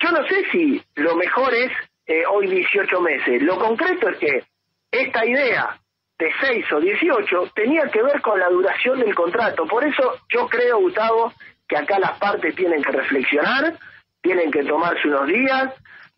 [0.00, 1.72] yo no sé si lo mejor es
[2.06, 3.42] eh, hoy 18 meses.
[3.42, 4.44] Lo concreto es que
[4.90, 5.78] esta idea
[6.18, 9.64] de 6 o 18 tenía que ver con la duración del contrato.
[9.66, 11.32] Por eso yo creo, Gustavo,
[11.72, 13.72] que acá las partes tienen que reflexionar,
[14.20, 15.72] tienen que tomarse unos días,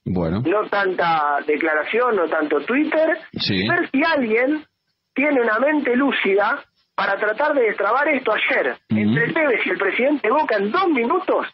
[0.04, 0.42] Bueno.
[0.44, 3.16] No tanta declaración, no tanto Twitter.
[3.32, 3.66] Sí.
[3.66, 4.64] Ver si alguien
[5.14, 6.62] tiene una mente lúcida
[6.94, 8.76] para tratar de destrabar esto ayer.
[8.90, 11.46] Entre Tevez y el presidente Boca en dos minutos.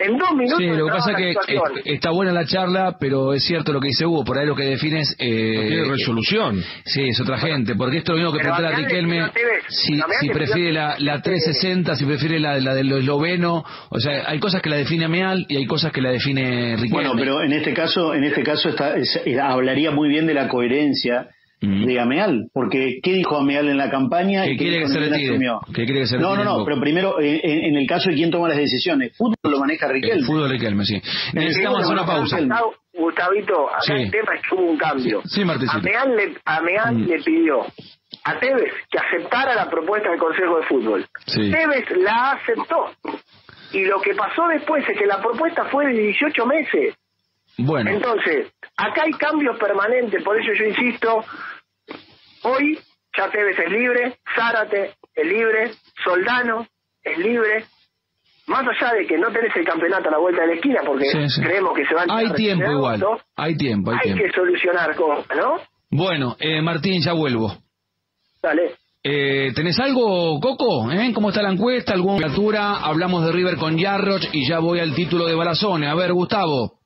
[0.00, 0.58] En dos minutos.
[0.58, 3.88] Sí, lo que pasa es que está buena la charla, pero es cierto lo que
[3.88, 5.16] dice Hugo, por ahí lo que define es...
[5.18, 6.62] eh, Tiene resolución.
[6.84, 9.30] Sí, es otra gente, porque esto es lo mismo que Pero preguntar a Riquelme
[9.68, 14.38] si, si prefiere la, la 360, si prefiere la, la del esloveno, o sea, hay
[14.38, 16.90] cosas que la define Ameal y hay cosas que la define Riquelme.
[16.92, 20.46] Bueno, pero en este caso, en este caso está, es- hablaría muy bien de la
[20.46, 21.28] coherencia.
[21.60, 24.44] De Ameal, porque ¿qué dijo Ameal en la campaña?
[24.44, 25.38] Que quiere que se retire,
[26.18, 29.16] No, no, no, pero primero, eh, en, en el caso de quién toma las decisiones,
[29.16, 30.16] fútbol lo maneja Riquelme.
[30.20, 31.00] El fútbol Riquelme, sí.
[31.32, 32.38] Necesitamos hacer una pausa.
[32.94, 33.92] Gustavito, acá Sí.
[33.92, 35.22] el tema es que hubo un cambio.
[35.24, 35.78] Sí, Martecito.
[35.78, 37.06] Ameal le, Ameal Mm.
[37.06, 37.60] le pidió
[38.24, 41.06] a Tevez que aceptara la propuesta del Consejo de Fútbol.
[41.26, 41.50] Sí.
[41.50, 42.90] Tevez la aceptó.
[43.72, 46.94] Y lo que pasó después es que la propuesta fue de 18 meses.
[47.58, 51.24] Bueno, Entonces, acá hay cambios permanentes, por eso yo insisto,
[52.44, 52.78] hoy
[53.16, 55.72] ya Tevez es libre, Zárate es libre,
[56.04, 56.66] Soldano
[57.02, 57.64] es libre,
[58.46, 61.06] más allá de que no tenés el campeonato a la vuelta de la esquina, porque
[61.06, 61.42] Sí, sí.
[61.42, 64.24] creemos que se van a hay tiempo igual, agosto, hay tiempo, hay hay tiempo.
[64.24, 65.56] que solucionar cosas, ¿no?
[65.90, 67.54] Bueno, eh, Martín, ya vuelvo.
[68.42, 68.74] Dale.
[69.02, 70.90] Eh, ¿Tenés algo, Coco?
[70.92, 71.12] ¿Eh?
[71.14, 71.94] ¿Cómo está la encuesta?
[71.94, 72.76] ¿Alguna altura?
[72.82, 75.88] Hablamos de River con Yarroch y ya voy al título de Balazone.
[75.88, 76.77] A ver, Gustavo.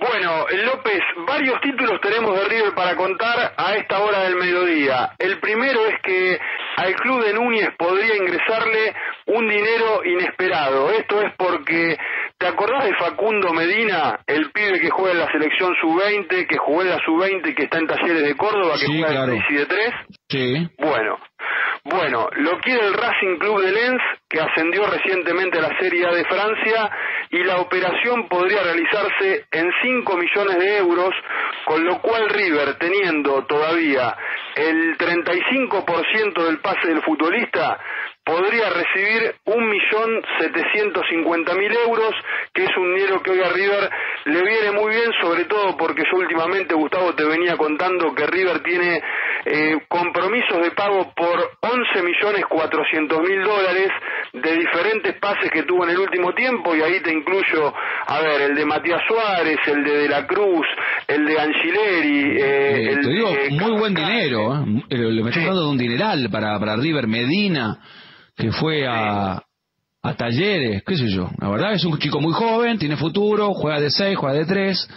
[0.00, 5.10] Bueno, López, varios títulos tenemos de River para contar a esta hora del mediodía.
[5.18, 6.38] El primero es que
[6.76, 8.94] al club de Núñez podría ingresarle
[9.26, 10.90] un dinero inesperado.
[10.92, 11.96] Esto es porque,
[12.38, 16.82] ¿te acordás de Facundo Medina, el pibe que juega en la selección sub-20, que jugó
[16.82, 19.32] en la sub-20 y que está en talleres de Córdoba, que Sí, juega claro.
[19.32, 19.90] en 6 y de 3?
[20.28, 20.68] Sí.
[20.78, 21.18] Bueno,
[21.84, 26.12] bueno, lo quiere el Racing Club de Lens, que ascendió recientemente a la Serie A
[26.12, 26.90] de Francia,
[27.30, 31.14] y la operación podría realizarse en 5 millones de euros,
[31.64, 34.14] con lo cual River, teniendo todavía
[34.54, 37.80] el 35% del pase del futbolista,
[38.24, 42.14] podría recibir 1.750.000 euros,
[42.52, 43.88] que es un dinero que hoy a River
[44.26, 48.62] le viene muy bien, sobre todo porque yo últimamente, Gustavo, te venía contando que River
[48.62, 49.02] tiene
[49.44, 53.88] eh, compromisos de pago por 11.400.000 dólares
[54.32, 57.72] de diferentes pases que tuvo en el último tiempo, y ahí te incluyo,
[58.06, 60.66] a ver, el de Matías Suárez, el de De la Cruz,
[61.06, 64.54] el de Angileri, eh, Eh, el te digo, de muy buen dinero.
[64.54, 64.82] ¿eh?
[64.90, 65.40] Eh, Le me Sí.
[65.44, 67.78] dando de un dineral para, para River Medina,
[68.36, 69.42] que fue a,
[70.02, 71.28] a talleres, qué sé yo.
[71.40, 74.88] La verdad es un chico muy joven, tiene futuro, juega de 6, juega de 3.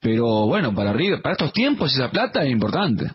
[0.00, 3.06] Pero bueno, para River, para estos tiempos esa plata es importante.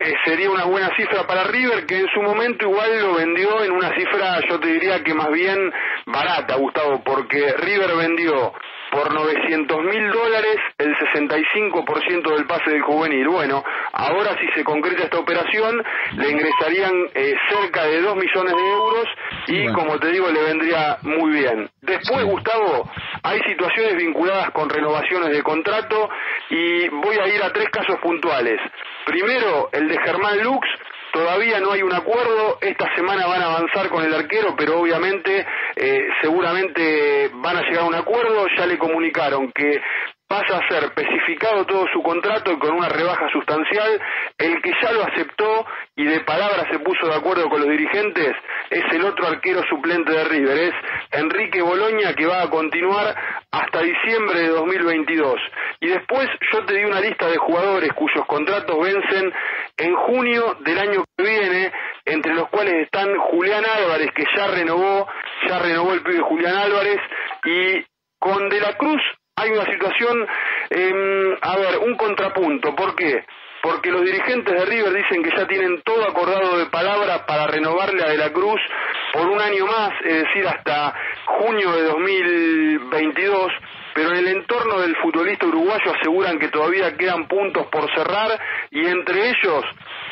[0.00, 3.72] Eh, sería una buena cifra para River, que en su momento igual lo vendió en
[3.72, 5.72] una cifra, yo te diría que más bien
[6.06, 8.52] barata, Gustavo, porque River vendió
[8.98, 13.28] por 900 mil dólares el 65% del pase del juvenil.
[13.28, 15.80] Bueno, ahora si se concreta esta operación,
[16.16, 19.06] le ingresarían eh, cerca de 2 millones de euros
[19.46, 19.78] y, Bueno.
[19.78, 21.70] como te digo, le vendría muy bien.
[21.80, 22.28] Después, Sí.
[22.28, 22.90] Gustavo,
[23.22, 26.08] hay situaciones vinculadas con renovaciones de contrato
[26.50, 28.58] y voy a ir a tres casos puntuales.
[29.06, 30.66] Primero, el de Germán Lux.
[31.10, 35.46] Todavía no hay un acuerdo, esta semana van a avanzar con el arquero, pero obviamente
[35.80, 39.80] eh, seguramente van a llegar a un acuerdo, ya le comunicaron que
[40.28, 44.00] pasa a ser especificado todo su contrato y con una rebaja sustancial,
[44.36, 45.66] el que ya lo aceptó
[45.96, 48.36] y de palabra se puso de acuerdo con los dirigentes
[48.70, 50.74] es el otro arquero suplente de River, es
[51.12, 53.14] Enrique Boloña que va a continuar
[53.50, 55.36] hasta diciembre de 2022.
[55.80, 59.32] Y después yo te di una lista de jugadores cuyos contratos vencen
[59.78, 61.72] en junio del año que viene,
[62.04, 65.08] entre los cuales están Julián Álvarez, que ya renovó,
[65.48, 67.00] ya renovó el pibe Julián Álvarez,
[67.44, 67.84] y
[68.18, 69.00] con De la Cruz
[69.38, 70.26] hay una situación,
[70.70, 72.74] em, a ver, un contrapunto.
[72.74, 73.24] ¿Por qué?
[73.62, 78.02] Porque los dirigentes de River dicen que ya tienen todo acordado de palabra para renovarle
[78.04, 78.60] a De la Cruz
[79.12, 83.52] por un año más, es decir, hasta junio de 2022,
[83.98, 88.30] pero en el entorno del futbolista uruguayo aseguran que todavía quedan puntos por cerrar
[88.70, 89.64] y entre ellos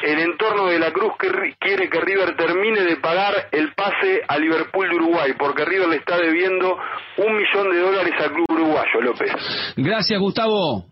[0.03, 1.28] el entorno de la Cruz que
[1.61, 5.97] quiere que River termine de pagar el pase a Liverpool de Uruguay, porque River le
[5.99, 6.76] está debiendo
[7.18, 9.30] un millón de dólares al club uruguayo, López.
[9.76, 10.87] Gracias, Gustavo.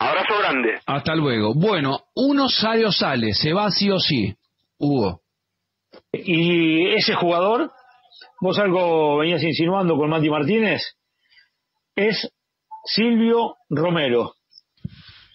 [0.00, 0.80] Abrazo grande.
[0.86, 1.54] Hasta luego.
[1.54, 4.34] Bueno, uno sale o sale, se va sí o sí.
[4.80, 5.20] Hugo.
[6.12, 7.70] Y ese jugador,
[8.40, 10.96] vos algo venías insinuando con Mati Martínez,
[11.96, 12.28] es
[12.84, 14.32] Silvio Romero.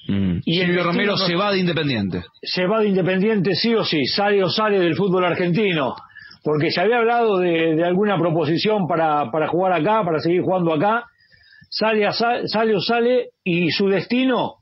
[0.08, 0.40] Mm.
[0.46, 2.24] Y el Silvio Romero se va de Independiente.
[2.42, 5.96] Se va de Independiente sí o sí, sale o sale del fútbol argentino.
[6.44, 10.74] Porque se había hablado de, de alguna proposición para, para jugar acá, para seguir jugando
[10.74, 11.04] acá,
[11.70, 14.56] sale, a, sale o sale y su destino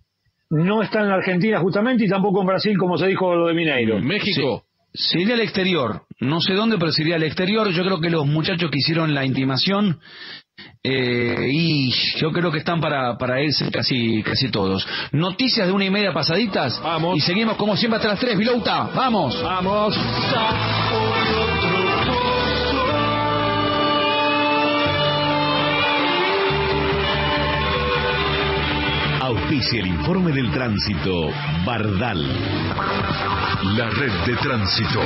[0.49, 3.53] no está en la Argentina justamente y tampoco en Brasil como se dijo lo de
[3.53, 3.99] Mineiro.
[3.99, 4.63] México.
[4.93, 7.69] Sería al exterior, no sé dónde, pero sería al exterior.
[7.69, 9.99] Yo creo que los muchachos que hicieron la intimación
[10.83, 14.88] eh, y yo creo que están para, para irse casi, casi todos.
[15.11, 16.81] Noticias de una y media pasaditas.
[16.81, 17.17] Vamos.
[17.17, 18.38] Y seguimos como siempre hasta las tres.
[18.38, 19.41] Vilouta, vamos.
[19.41, 19.95] Vamos.
[29.28, 31.30] Auspicia el informe del tránsito
[31.65, 32.17] Bardal.
[33.75, 35.01] La red de tránsito.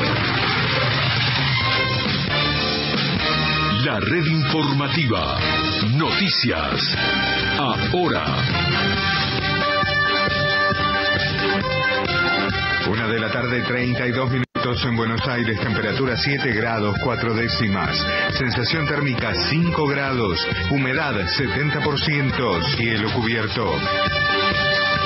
[3.84, 5.40] La red informativa.
[5.96, 6.98] Noticias.
[7.58, 8.26] Ahora.
[12.92, 17.98] Una de la tarde, 32 minutos en Buenos Aires, temperatura 7 grados 4 décimas,
[18.38, 20.40] sensación térmica 5 grados,
[20.70, 23.74] humedad 70%, cielo cubierto.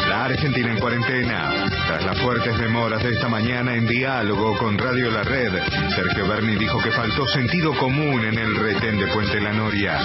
[0.07, 1.69] La Argentina en cuarentena.
[1.87, 5.53] Tras las fuertes demoras de esta mañana en diálogo con Radio La Red,
[5.95, 9.99] Sergio Berni dijo que faltó sentido común en el retén de Puente La Noria.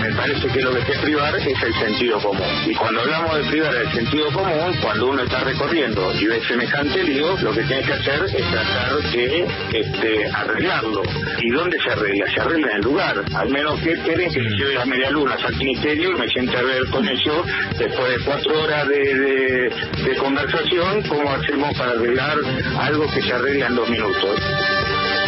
[0.00, 2.46] Me parece que lo que que privar es el sentido común.
[2.66, 7.04] Y cuando hablamos de privar el sentido común, cuando uno está recorriendo y ve semejante
[7.04, 11.02] lío, lo que tiene que hacer es tratar de este, arreglarlo.
[11.40, 12.26] ¿Y dónde se arregla?
[12.34, 13.24] Se arregla en el lugar.
[13.34, 16.62] Al menos que quieren que se lleve las medialunas al ministerio y me siente a
[16.62, 17.44] ver con eso,
[17.78, 22.36] después de cuatro horas de, de conversación, cómo hacemos para arreglar
[22.80, 24.40] algo que se arregla en dos minutos.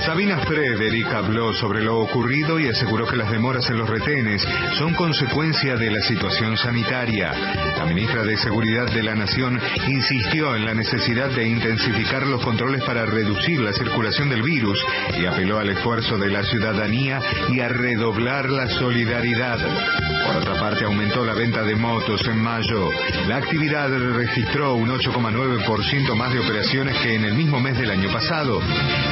[0.04, 4.46] Sabina Frederick habló sobre lo ocurrido y aseguró que las demoras en los retenes
[4.76, 7.32] son consecuencia de la situación sanitaria.
[7.78, 12.84] La ministra de Seguridad de la Nación insistió en la necesidad de intensificar los controles
[12.84, 14.78] para reducir la circulación del virus
[15.18, 19.58] y apeló al esfuerzo de la ciudadanía y a redoblar la solidaridad.
[20.26, 22.90] Por otra parte, aumentó la venta de motos en mayo.
[23.26, 28.10] La actividad registró un 8,9% más de operaciones que en el mismo mes del año
[28.12, 28.60] pasado.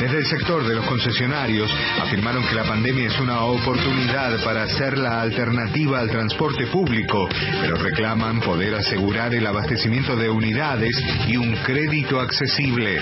[0.01, 1.70] Desde el sector de los concesionarios
[2.00, 7.28] afirmaron que la pandemia es una oportunidad para hacer la alternativa al transporte público,
[7.60, 13.00] pero reclaman poder asegurar el abastecimiento de unidades y un crédito accesible.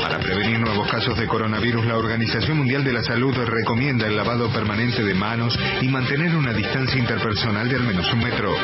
[0.00, 4.52] Para prevenir nuevos casos de coronavirus, la Organización Mundial de la Salud recomienda el lavado
[4.52, 8.54] permanente de manos y mantener una distancia interpersonal de al menos un metro.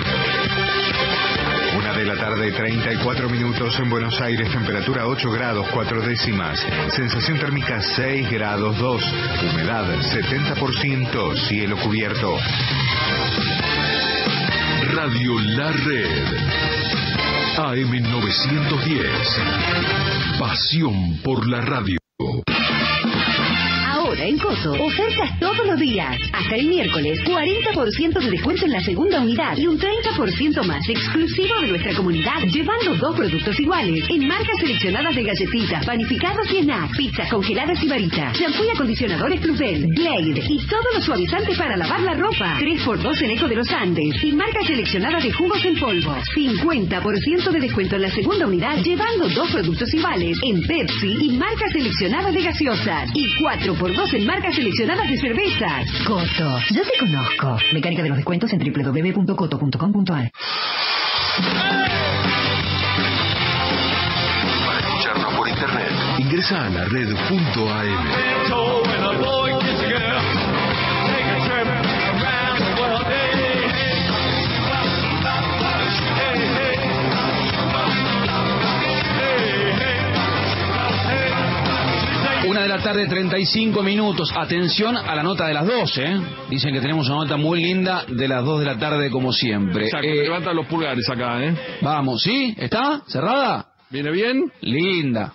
[1.77, 7.39] Una de la tarde, 34 minutos en Buenos Aires, temperatura 8 grados 4 décimas, sensación
[7.39, 9.03] térmica 6 grados 2,
[9.53, 12.37] humedad 70%, cielo cubierto.
[14.93, 16.27] Radio La Red.
[17.57, 20.39] AM910.
[20.39, 21.97] Pasión por la radio.
[24.23, 26.17] En Coto, ofertas todos los días.
[26.33, 31.61] Hasta el miércoles, 40% de descuento en la segunda unidad y un 30% más exclusivo
[31.61, 36.97] de nuestra comunidad, llevando dos productos iguales en marcas seleccionadas de galletitas, panificados y snacks,
[36.97, 42.03] pizzas congeladas y varitas, shampoo y acondicionadores Plusbel, Glade y todos los suavizantes para lavar
[42.03, 42.59] la ropa.
[42.61, 46.15] 3x2 en Eco de los Andes y marcas seleccionadas de jugos en polvo.
[46.37, 51.73] 50% de descuento en la segunda unidad, llevando dos productos iguales en Pepsi y marcas
[51.73, 55.87] seleccionadas de gaseosas y 4x2 en marcas seleccionadas de cervezas.
[56.07, 57.57] Coto, yo te conozco.
[57.73, 60.33] Mecánica de los descuentos en www.coto.com.ar.
[64.67, 67.93] Para escucharnos por internet, ingresa a la red.am.
[82.53, 84.31] Una de la tarde, 35 minutos.
[84.37, 86.05] Atención a la nota de las 12.
[86.05, 86.21] ¿eh?
[86.51, 89.87] Dicen que tenemos una nota muy linda de las 2 de la tarde, como siempre.
[89.87, 91.57] Exacto, Eh, levantan los pulgares acá, ¿eh?
[91.81, 92.55] vamos, ¿sí?
[92.59, 93.01] ¿Está?
[93.07, 93.69] ¿Cerrada?
[93.89, 94.53] ¿Viene bien?
[94.61, 95.33] Linda.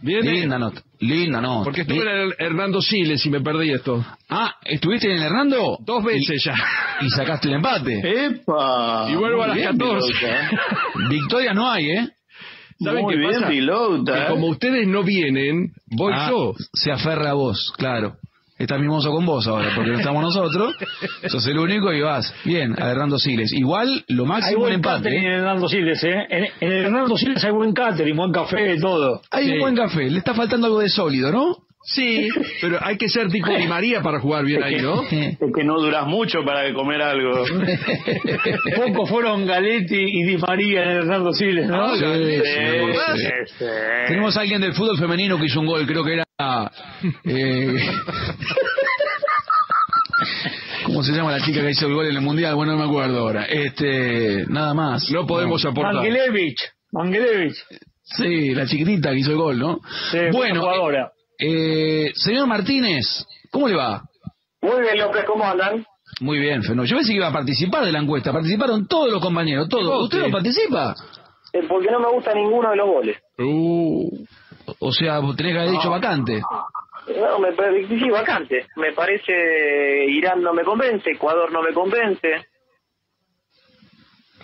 [0.00, 0.32] ¿Viene?
[0.32, 0.80] Linda nota.
[1.00, 1.64] Linda nota.
[1.64, 4.02] Porque estuve en el Hernando Siles y me perdí esto.
[4.30, 5.76] Ah, ¿estuviste en el Hernando?
[5.84, 6.54] Dos veces ya.
[7.02, 8.00] Y sacaste el empate.
[8.24, 9.06] ¡Epa!
[9.10, 10.12] Y vuelvo a las bien, 14.
[10.14, 10.58] Pilota, ¿eh?
[11.10, 12.08] Victoria no hay, ¿eh?
[12.82, 13.48] ¿Saben Muy qué bien, pasa?
[13.48, 14.26] pilota, Que ¿eh?
[14.28, 16.54] como ustedes no vienen, voy Ah, yo.
[16.72, 18.16] Se aferra a vos, claro.
[18.56, 20.74] Está mimoso con vos ahora, porque no estamos nosotros.
[21.28, 22.32] Sos el único y vas.
[22.44, 23.52] Bien, a Hernando Siles.
[23.52, 25.08] Igual, lo Hay máximo buen el empate.
[25.08, 25.18] ¿eh?
[25.18, 26.26] en Hernando Siles, ¿eh?
[26.30, 29.20] En, Hernando Siles hay buen catering, buen café, todo.
[29.32, 29.52] Hay Sí.
[29.54, 30.08] un buen café.
[30.08, 31.56] Le está faltando algo de sólido, ¿no?
[31.86, 32.28] Sí,
[32.62, 35.02] pero hay que ser tipo Di María para jugar bien ahí, ¿no?
[35.10, 37.44] Es que no duras mucho para comer algo.
[38.76, 41.84] Pocos fueron Galetti y Di María en el Hernando Siles, ¿no?
[41.84, 42.42] Ah, sí, sí,
[43.16, 43.28] sí.
[43.58, 43.64] sí.
[44.08, 46.24] Tenemos a alguien del fútbol femenino que hizo un gol, creo que era...
[47.24, 47.76] eh,
[50.86, 52.54] ¿Cómo se llama la chica que hizo el gol en el Mundial?
[52.54, 53.44] Bueno, no me acuerdo ahora.
[53.46, 55.10] Este, nada más.
[55.10, 55.94] No podemos aportar.
[55.94, 56.60] Mangelevich,
[56.92, 57.56] Mangelevich.
[58.02, 59.80] Sí, la chiquitita que hizo el gol, ¿no?
[60.10, 61.10] Sí, bueno, jugadora.
[61.46, 64.02] Eh, señor Martínez, ¿cómo le va?
[64.62, 65.84] Muy bien, López, ¿cómo andan?
[66.20, 66.84] Muy bien, Feno.
[66.84, 68.32] Yo pensé que iba a participar de la encuesta.
[68.32, 70.04] Participaron todos los compañeros, todos.
[70.04, 70.94] ¿Usted no participa?
[71.52, 73.18] Eh, porque no me gusta ninguno de los goles.
[73.38, 74.24] Uh,
[74.78, 76.40] o sea, tenés que haber dicho vacante.
[77.18, 77.52] No, me
[77.86, 78.66] sí, vacante.
[78.76, 82.46] Me parece Irán no me convence, Ecuador no me convence,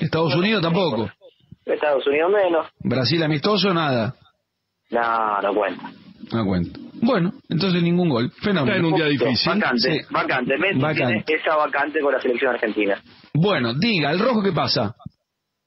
[0.01, 1.11] Estados Unidos tampoco.
[1.67, 2.67] Estados Unidos menos.
[2.81, 4.15] Brasil amistoso, nada.
[4.91, 5.91] No, no cuenta.
[6.33, 6.81] No cuento.
[7.03, 8.31] Bueno, entonces ningún gol.
[8.43, 8.67] Fenómeno.
[8.73, 9.53] Está en un día difícil.
[9.61, 10.01] Vacante, Sí.
[10.11, 10.59] vacante.
[10.59, 11.23] Messi Vacante.
[11.27, 13.01] tiene esa vacante con la selección argentina.
[13.35, 14.95] Bueno, diga, ¿el rojo qué pasa?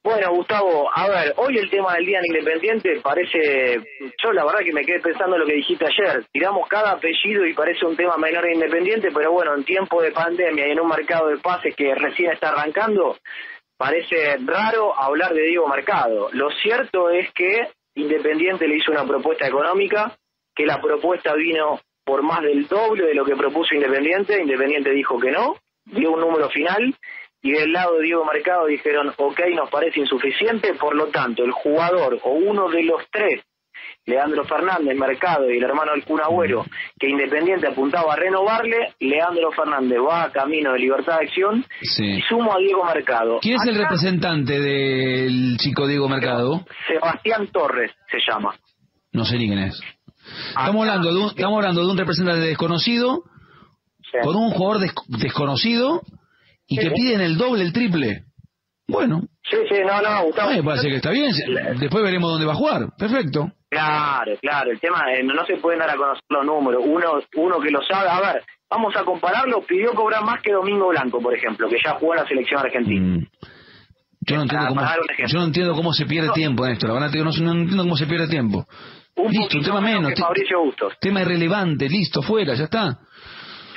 [0.03, 3.79] Bueno, Gustavo, a ver, hoy el tema del Día del Independiente parece,
[4.21, 7.45] yo la verdad que me quedé pensando en lo que dijiste ayer, tiramos cada apellido
[7.45, 10.81] y parece un tema menor de Independiente, pero bueno, en tiempo de pandemia y en
[10.81, 13.15] un mercado de pases que recién está arrancando,
[13.77, 16.29] parece raro hablar de Diego Mercado.
[16.33, 20.17] Lo cierto es que Independiente le hizo una propuesta económica,
[20.55, 25.19] que la propuesta vino por más del doble de lo que propuso Independiente, Independiente dijo
[25.19, 25.55] que no,
[25.85, 26.95] dio un número final
[27.41, 31.51] y del lado de Diego Mercado dijeron, ok, nos parece insuficiente, por lo tanto, el
[31.51, 33.43] jugador o uno de los tres,
[34.05, 36.65] Leandro Fernández, Mercado y el hermano del Kun Agüero,
[36.99, 42.05] que Independiente apuntaba a renovarle, Leandro Fernández va a camino de libertad de acción Sí.
[42.05, 43.39] y sumo a Diego Mercado.
[43.41, 46.65] ¿Quién es el representante del chico Diego Mercado?
[46.87, 48.55] Sebastián Torres se llama.
[49.11, 49.81] No sé ni quién es.
[50.49, 53.23] Estamos hablando de un, estamos hablando de un representante desconocido
[53.99, 54.17] Sí.
[54.23, 56.01] con un jugador des- desconocido
[56.67, 56.93] y que Sí.
[56.95, 58.25] piden el doble, el triple.
[58.87, 60.51] Bueno, Sí, sí, no, no, Gustavo.
[60.51, 61.31] me parece que está bien.
[61.79, 62.81] Después veremos dónde va a jugar.
[62.97, 63.51] Perfecto.
[63.69, 67.59] Claro, claro, el tema es, no se pueden dar a conocer los números, uno, uno
[67.59, 71.33] que lo sabe, a ver, vamos a compararlo, pidió cobrar más que Domingo Blanco, por
[71.35, 73.17] ejemplo, que ya jugó en la selección argentina.
[73.17, 73.27] Mm.
[74.25, 74.81] Yo no entiendo cómo,
[75.27, 76.87] yo no entiendo cómo se pierde tiempo en esto.
[76.87, 78.65] La verdad no, no entiendo cómo se pierde tiempo.
[79.15, 80.09] Un Listo, un tema menos menos.
[80.09, 80.93] que te- Fabricio Bustos.
[80.99, 82.99] tema irrelevante, listo, fuera, ya está.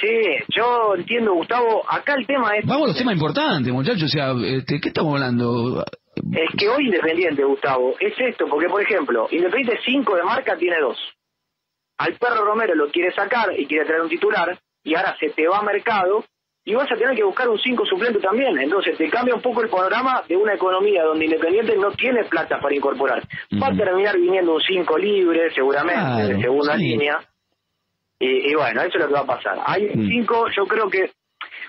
[0.01, 0.09] Sí,
[0.55, 4.03] yo entiendo, Gustavo, acá el tema es, Vamos a los temas importantes, muchachos.
[4.05, 5.85] O sea, este, ¿qué estamos hablando?
[6.33, 10.77] es que hoy Independiente, Gustavo, es esto, porque por ejemplo, Independiente 5 de marca tiene
[10.81, 10.99] dos.
[11.99, 15.47] Al perro Romero lo quiere sacar y quiere traer un titular, y ahora se te
[15.49, 16.25] va a mercado,
[16.69, 18.59] y vas a tener que buscar un 5 suplente también.
[18.59, 22.59] Entonces te cambia un poco el panorama de una economía donde Independiente no tiene plata
[22.61, 23.23] para incorporar.
[23.63, 26.83] Va a terminar viniendo un 5 libre, seguramente, Claro, de segunda sí.
[26.89, 27.19] línea.
[28.19, 29.59] Y, y bueno, eso es lo que va a pasar.
[29.65, 30.09] Hay un Mm.
[30.09, 31.11] 5, yo creo que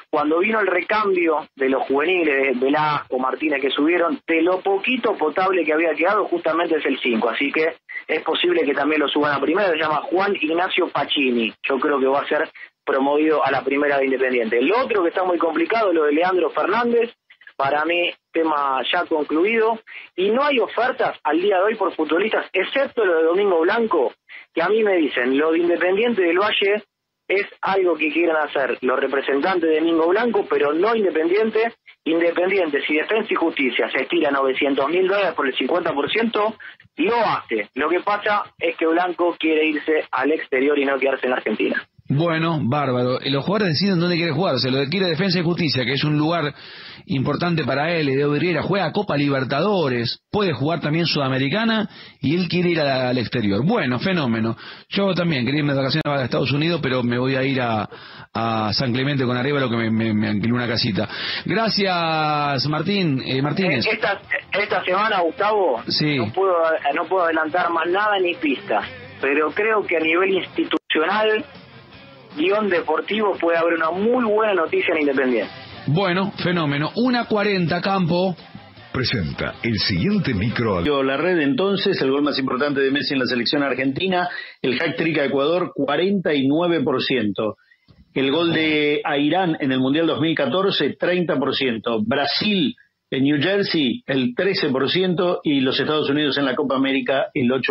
[0.10, 5.16] cuando vino el recambio de los juveniles, de Velasco, Martínez que subieron, de lo poquito
[5.18, 7.30] potable que había quedado, justamente es el 5.
[7.30, 7.76] Así que
[8.08, 9.70] es posible que también lo suban a primera.
[9.70, 11.54] Se llama Juan Ignacio Pacini.
[11.68, 12.50] Yo creo que va a ser
[12.88, 14.58] promovido a la primera de Independiente.
[14.58, 17.14] El otro que está muy complicado, lo de Leandro Fernández.
[17.58, 19.80] Para mí, tema ya concluido.
[20.16, 24.14] Y no hay ofertas al día de hoy por futbolistas, excepto lo de Domingo Blanco,
[24.54, 26.84] que a mí me dicen, lo de Independiente del Valle
[27.28, 31.74] es algo que quieren hacer los representantes de Domingo Blanco, pero no Independiente.
[32.06, 36.56] Independiente, si Defensa y Justicia se estira 900 mil dólares por el 50%,
[36.98, 37.70] lo hace.
[37.74, 41.86] Lo que pasa es que Blanco quiere irse al exterior y no quedarse en Argentina.
[42.10, 43.20] Bueno, bárbaro.
[43.24, 44.56] Y Los jugadores deciden dónde quiere jugar.
[44.56, 46.54] O sea, lo de quiere Defensa y Justicia, que es un lugar
[47.06, 51.90] importante para él, de Vidriera, juega Copa Libertadores, puede jugar también Sudamericana
[52.22, 53.66] y él quiere ir a- al exterior.
[53.66, 54.56] Bueno, fenómeno.
[54.90, 57.88] Yo también quería irme de vacaciones a Estados Unidos, pero me voy a ir a,
[58.34, 61.08] a San Clemente con arriba, lo que me, me, me alquiló una casita.
[61.46, 63.22] Gracias, Martín.
[63.26, 63.86] eh, Martínez.
[63.86, 64.20] Eh, Esta,
[64.54, 66.18] esta semana, Gustavo, Sí.
[66.18, 66.54] no, puedo,
[66.96, 68.86] no puedo adelantar más nada ni pistas,
[69.22, 71.46] pero creo que a nivel institucional,
[72.38, 75.52] guion deportivo, puede haber una muy buena noticia en Independiente.
[75.88, 76.92] Bueno, fenómeno.
[76.96, 78.36] Una 40, campo.
[78.94, 80.82] Presenta el siguiente micro.
[81.04, 84.28] La red entonces, el gol más importante de Messi en la selección argentina,
[84.62, 87.56] el hack-trick a Ecuador, 49%.
[88.14, 92.04] El gol de a Irán en el Mundial 2014, 30%.
[92.08, 92.76] Brasil
[93.10, 95.40] en New Jersey, el 13%.
[95.44, 97.64] Y los Estados Unidos en la Copa América, el 8%.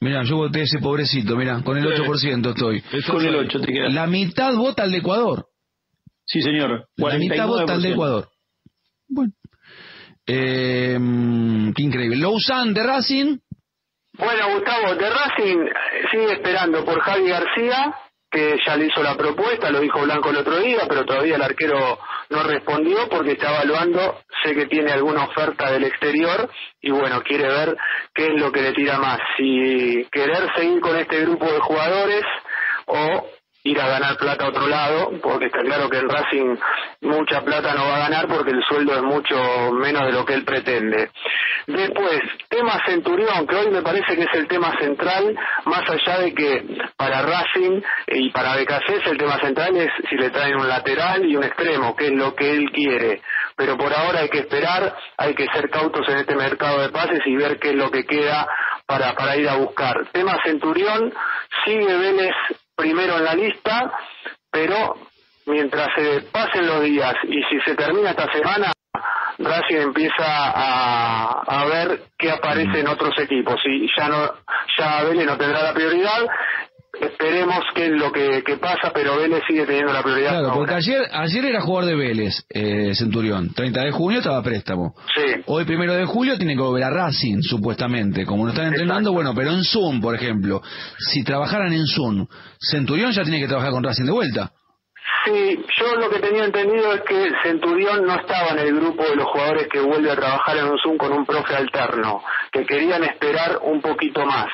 [0.00, 2.82] Mira, yo voté ese pobrecito, mira, con el 8% estoy.
[3.06, 3.94] Con el 8 te quedas.
[3.94, 5.46] La mitad vota al de Ecuador.
[6.24, 6.88] Sí, señor.
[6.96, 7.92] La mitad vota al de 49%.
[7.92, 8.28] Ecuador.
[9.08, 9.32] Bueno.
[10.26, 12.16] Eh, mm, qué increíble.
[12.16, 13.38] Lausanne de Racing.
[14.18, 15.72] Bueno, Gustavo, de Racing eh,
[16.10, 17.94] sigue esperando por Javi García,
[18.36, 21.42] que ya le hizo la propuesta, lo dijo Blanco el otro día, pero todavía el
[21.42, 21.98] arquero
[22.28, 26.50] no respondió porque está evaluando, sé que tiene alguna oferta del exterior
[26.82, 27.74] y bueno, quiere ver
[28.14, 32.24] qué es lo que le tira más, si querer seguir con este grupo de jugadores
[32.84, 33.26] o
[33.66, 36.56] ir a ganar plata a otro lado, porque está claro que el Racing
[37.02, 40.34] mucha plata no va a ganar porque el sueldo es mucho menos de lo que
[40.34, 41.10] él pretende.
[41.66, 46.32] Después, tema Centurión, que hoy me parece que es el tema central, más allá de
[46.32, 46.64] que
[46.96, 51.34] para Racing y para BKC el tema central es si le traen un lateral y
[51.34, 53.20] un extremo, que es lo que él quiere.
[53.56, 57.20] Pero por ahora hay que esperar, hay que ser cautos en este mercado de pases
[57.24, 58.46] y ver qué es lo que queda
[58.86, 60.06] para, para ir a buscar.
[60.12, 61.12] Tema Centurión,
[61.64, 62.34] sigue Vélez
[62.76, 63.92] primero en la lista,
[64.50, 64.96] pero
[65.46, 68.72] mientras se pasen los días y si se termina esta semana,
[69.38, 73.60] Racing empieza a, ver qué aparece en otros equipos.
[73.64, 74.30] Y ya no
[74.78, 76.26] ya Vélez no tendrá la prioridad
[77.00, 80.30] esperemos qué es lo que, que, pasa, pero Vélez sigue teniendo la prioridad.
[80.30, 83.52] Claro, porque ayer, ayer era jugador de Vélez, eh, Centurión.
[83.54, 84.94] 30 de junio estaba a préstamo.
[85.14, 85.42] Sí.
[85.46, 88.24] Hoy, primero de julio, tiene que volver a Racing, supuestamente.
[88.24, 90.62] Como no están entrenando, bueno, pero en Zoom, por ejemplo.
[90.98, 92.26] Si trabajaran en Zoom,
[92.58, 94.52] Centurión ya tiene que trabajar con Racing de vuelta.
[95.24, 99.16] Sí, yo lo que tenía entendido es que Centurión no estaba en el grupo de
[99.16, 103.02] los jugadores que vuelve a trabajar en un Zoom con un profe alterno, que querían
[103.02, 104.46] esperar un poquito más.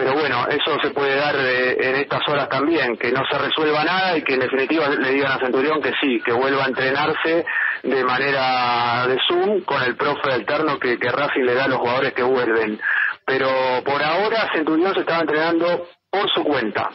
[0.00, 3.84] Pero bueno, eso se puede dar eh, en estas horas también, que no se resuelva
[3.84, 7.44] nada y que en definitiva le digan a Centurión que sí, que vuelva a entrenarse
[7.82, 11.80] de manera de Zoom con el profe alterno que, que Racing le da a los
[11.80, 12.80] jugadores que vuelven.
[13.26, 13.50] Pero
[13.84, 16.88] por ahora Centurión se estaba entrenando por su cuenta.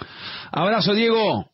[0.52, 1.46] Abrazo, Diego.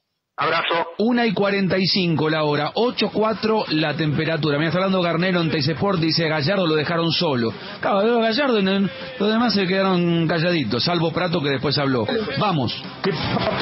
[0.41, 0.87] Abrazo.
[0.97, 4.57] 1 y 45 la hora, 8.4 la temperatura.
[4.57, 7.53] Me está hablando Garnero en Sport, dice Gallardo lo dejaron solo.
[7.79, 12.07] Claro, Gallardo y los demás se quedaron calladitos, salvo Prato que después habló.
[12.39, 12.75] Vamos.
[13.03, 13.11] ¿Qué,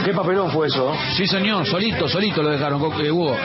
[0.05, 0.95] qué papelón fue eso?
[1.17, 3.35] Sí, señor, solito, solito lo dejaron, eh, Hugo.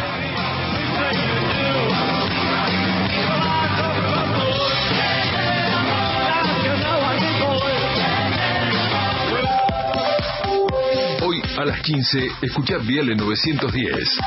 [11.57, 14.19] A las 15, escucha Viale 910.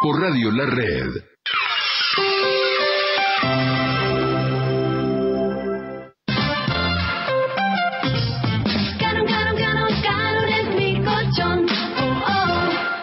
[0.00, 1.10] Por Radio La Red.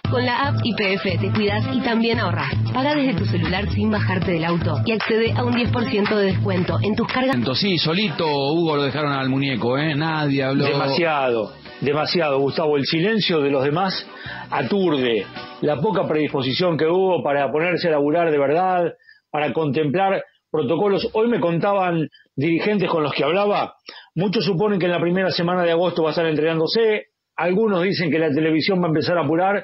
[0.09, 2.51] Con la app IPF te cuidas y también ahorras.
[2.73, 6.79] Paga desde tu celular sin bajarte del auto y accede a un 10% de descuento
[6.81, 7.37] en tus cargas.
[7.59, 9.93] Sí, solito Hugo lo dejaron al muñeco, ¿eh?
[9.93, 10.65] Nadie habló.
[10.65, 12.77] Demasiado demasiado, Gustavo.
[12.77, 14.07] El silencio de los demás
[14.49, 15.25] aturde.
[15.61, 18.93] La poca predisposición que hubo para ponerse a laburar de verdad,
[19.29, 21.09] para contemplar protocolos.
[21.13, 23.75] Hoy me contaban dirigentes con los que hablaba,
[24.15, 28.09] muchos suponen que en la primera semana de agosto va a estar entrenándose, algunos dicen
[28.09, 29.63] que la televisión va a empezar a apurar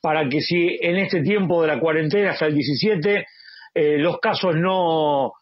[0.00, 3.26] para que si en este tiempo de la cuarentena hasta el 17
[3.74, 5.32] eh, los casos no,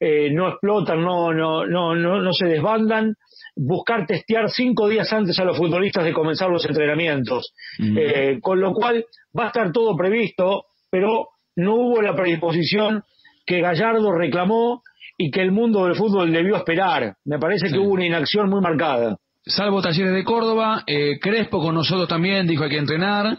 [0.00, 3.14] eh, no explotan, no, no, no, no, no se desbandan,
[3.58, 7.52] buscar testear cinco días antes a los futbolistas de comenzar los entrenamientos.
[7.78, 9.04] Eh, con lo cual
[9.36, 13.02] va a estar todo previsto, pero no hubo la predisposición
[13.44, 14.82] que Gallardo reclamó
[15.16, 17.16] y que el mundo del fútbol debió esperar.
[17.24, 19.16] Me parece que hubo una inacción muy marcada.
[19.44, 23.38] Salvo Talleres de Córdoba, eh, Crespo con nosotros también dijo hay que entrenar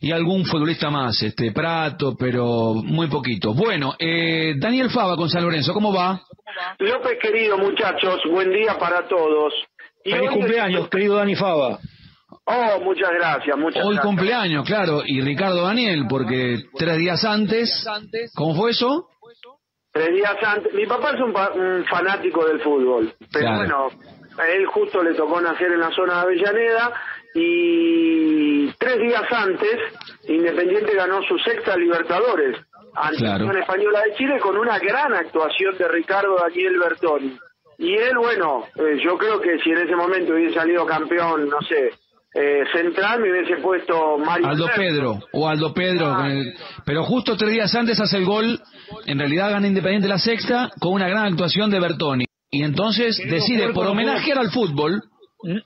[0.00, 3.54] y algún futbolista más, este Prato, pero muy poquito.
[3.54, 6.20] Bueno, eh, Daniel Fava con San Lorenzo, ¿cómo va?
[6.78, 9.52] López, querido muchachos, buen día para todos.
[10.04, 11.78] Y Feliz cumpleaños, querido Dani Fava.
[12.44, 14.04] Oh, muchas gracias, muchas Hoy gracias.
[14.06, 17.84] cumpleaños, claro, y Ricardo Daniel, porque tres días antes,
[18.34, 19.08] ¿cómo fue eso?
[19.92, 20.72] Tres días antes.
[20.74, 23.56] Mi papá es un, un fanático del fútbol, pero Claro.
[23.58, 23.88] bueno,
[24.38, 26.92] a él justo le tocó nacer en la zona de Avellaneda
[27.38, 29.76] y tres días antes
[30.28, 32.56] Independiente ganó su sexta Libertadores
[32.94, 33.44] ante Claro.
[33.44, 37.38] la Unión Española de Chile con una gran actuación de Ricardo Daniel Bertoni.
[37.78, 41.58] Y él, bueno, eh, yo creo que si en ese momento hubiese salido campeón, no
[41.62, 41.90] sé,
[42.34, 44.66] eh, central, me hubiese puesto Mario Aldo.
[44.76, 46.54] Pedro, o Aldo Pedro, con el-
[46.84, 48.60] pero justo tres días antes hace el gol,
[49.06, 52.24] en realidad gana Independiente la sexta, con una gran actuación de Bertoni.
[52.50, 55.00] Y entonces decide, por homenajear al fútbol,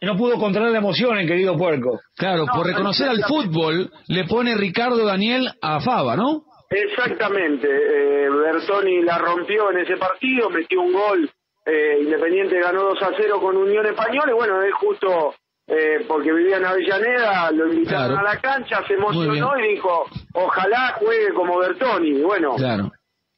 [0.00, 2.00] No pudo controlar la emoción, el querido puerco.
[2.16, 6.44] claro, por reconocer al fútbol, le pone Ricardo Daniel a Fava, ¿no?
[6.70, 11.30] Exactamente, eh, Bertoni la rompió en ese partido, metió un gol,
[11.66, 15.34] eh, Independiente ganó 2 a 0 con Unión Española y bueno, él justo
[15.66, 18.18] eh, porque vivía en Avellaneda, lo invitaron Claro.
[18.18, 20.04] a la cancha, se emocionó y dijo,
[20.34, 22.90] ojalá juegue como Bertoni, y bueno, Claro.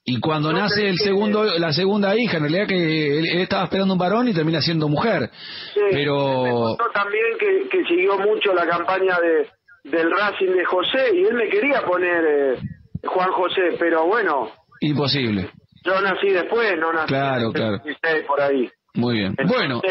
[0.05, 3.95] Y cuando nace el segundo, la segunda hija, en realidad que él, él estaba esperando
[3.95, 5.31] un varón y termina siendo mujer.
[5.73, 9.49] sí, me Pero contó también que, que siguió mucho la campaña de
[9.85, 12.59] del Racing de José y él me quería poner eh,
[13.05, 14.51] Juan José, pero bueno,
[14.81, 15.51] imposible.
[15.85, 17.77] yo nací después, no nací Claro, claro.
[17.85, 18.71] 76 por ahí.
[18.95, 19.37] Muy bien.
[19.47, 19.83] Bueno,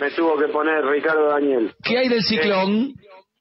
[0.00, 1.74] me tuvo que poner Ricardo Daniel.
[1.82, 2.94] ¿qué hay del ciclón?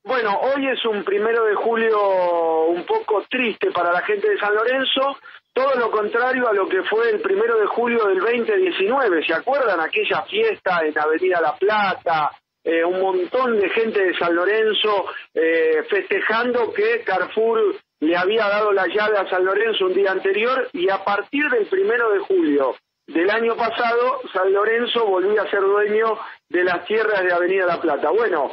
[0.03, 4.53] Bueno, hoy es un primero de julio un poco triste para la gente de San
[4.53, 5.17] Lorenzo,
[5.53, 9.25] todo lo contrario a lo que fue el primero de julio del 2019.
[9.25, 12.31] ¿Se acuerdan aquella fiesta en Avenida La Plata?
[12.63, 18.71] Eh, un montón de gente de San Lorenzo eh, festejando que Carrefour le había dado
[18.71, 22.75] la llave a San Lorenzo un día anterior y a partir del primero de julio
[23.05, 26.17] del año pasado, San Lorenzo volvía a ser dueño
[26.47, 28.09] de las tierras de Avenida La Plata.
[28.11, 28.49] Bueno,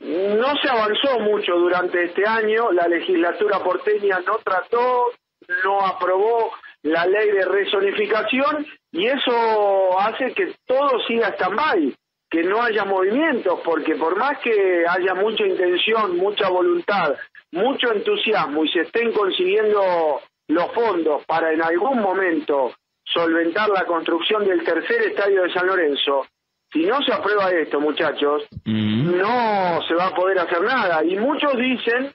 [0.00, 5.12] no se avanzó mucho durante este año, la legislatura porteña no trató,
[5.64, 6.52] no aprobó
[6.82, 11.94] la ley de resonificación y eso hace que todo siga stand-by,
[12.30, 17.14] que no haya movimientos, porque por más que haya mucha intención, mucha voluntad,
[17.52, 22.72] mucho entusiasmo y se estén consiguiendo los fondos para en algún momento
[23.04, 26.26] solventar la construcción del tercer estadio de San Lorenzo,
[26.72, 31.04] si no se aprueba esto, muchachos, no se va a poder hacer nada.
[31.04, 32.12] Y muchos dicen,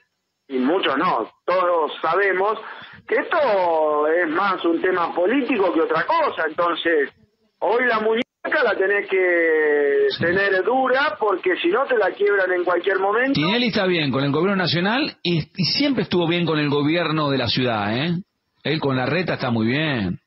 [0.48, 2.60] y muchos no, todos sabemos,
[3.06, 6.44] que esto es más un tema político que otra cosa.
[6.48, 7.10] Entonces,
[7.58, 8.22] hoy la muñeca
[8.64, 13.34] la tenés que tener dura porque si no te la quiebran en cualquier momento.
[13.34, 17.30] Tinelli está bien con el gobierno nacional y, y siempre estuvo bien con el gobierno
[17.30, 18.14] de la ciudad, ¿eh?
[18.64, 20.20] Él con la reta está muy bien.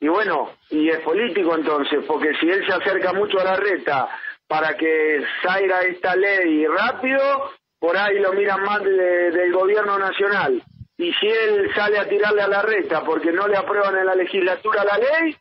[0.00, 4.08] Y bueno, y es político entonces, porque si él se acerca mucho a la reta
[4.46, 10.62] para que salga esta ley rápido, por ahí lo miran más del gobierno nacional.
[10.98, 14.16] Y si él sale a tirarle a la reta porque no le aprueban en la
[14.16, 15.36] legislatura la ley,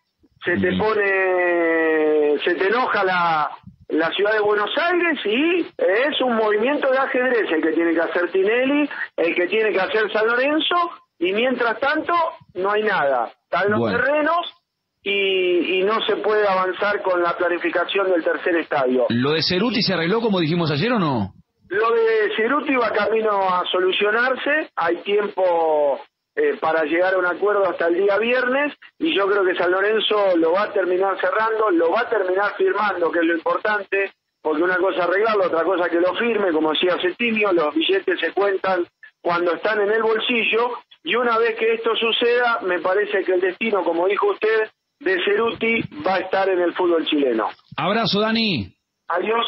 [0.45, 3.49] se te pone, se te enoja la,
[3.89, 8.01] la ciudad de Buenos Aires y es un movimiento de ajedrez el que tiene que
[8.01, 10.75] hacer Tinelli, el que tiene que hacer San Lorenzo,
[11.19, 12.13] y mientras tanto
[12.53, 13.31] no hay nada.
[13.43, 14.53] Están los terrenos
[15.01, 19.05] y, y, no se puede avanzar con la planificación del tercer estadio.
[19.09, 21.34] ¿Lo de Ceruti se arregló como dijimos ayer o no?
[21.69, 25.99] Lo de Ceruti va camino a solucionarse, hay tiempo
[26.35, 29.72] eh, para llegar a un acuerdo hasta el día viernes y yo creo que San
[29.72, 34.14] Lorenzo lo va a terminar cerrando, lo va a terminar firmando, que es lo importante,
[34.41, 38.31] porque una cosa arreglarlo, otra cosa que lo firme, como decía Cetinio, los billetes se
[38.34, 38.85] cuentan
[39.22, 43.41] cuando están en el bolsillo y una vez que esto suceda, me parece que el
[43.41, 44.69] destino, como dijo usted,
[44.99, 47.49] de Ceruti va a estar en el fútbol chileno.
[47.76, 48.73] Abrazo, Dani.
[49.07, 49.45] Adiós.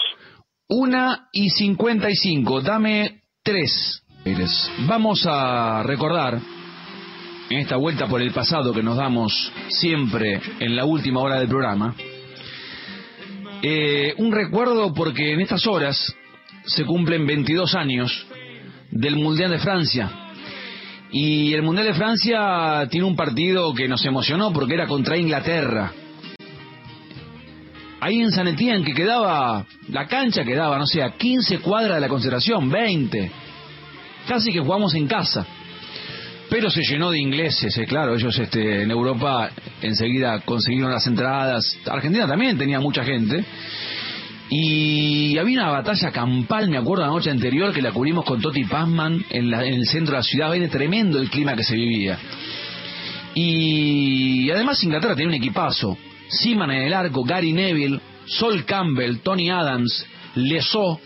[0.72, 2.62] Una y cincuenta y cinco.
[2.62, 4.04] Dame tres.
[4.86, 6.40] Vamos a recordar
[7.50, 11.48] en esta vuelta por el pasado que nos damos siempre en la última hora del
[11.48, 11.96] programa.
[13.64, 16.16] Eh, un recuerdo porque en estas horas
[16.66, 18.28] se cumplen 22 años
[18.91, 20.12] del Mundial de Francia
[21.12, 25.91] y el Mundial de Francia tiene un partido que nos emocionó porque era contra Inglaterra.
[28.01, 32.01] Ahí en San Etienne, que quedaba, la cancha quedaba, no sé, a 15 cuadras de
[32.01, 33.31] la concentración, 20.
[34.27, 35.45] Casi que jugamos en casa.
[36.49, 39.51] Pero se llenó de ingleses, eh, claro, ellos este, en Europa
[39.81, 41.77] enseguida consiguieron las entradas.
[41.85, 43.43] Argentina también tenía mucha gente.
[44.49, 48.63] Y había una batalla campal, me acuerdo, la noche anterior que la cubrimos con Toti
[48.63, 50.55] Pazman en, en el centro de la ciudad.
[50.55, 52.17] Era tremendo el clima que se vivía.
[53.35, 55.97] Y además Inglaterra tenía un equipazo.
[56.30, 60.99] Seaman en el arco, Gary Neville, Sol Campbell, Tony Adams, Lesó,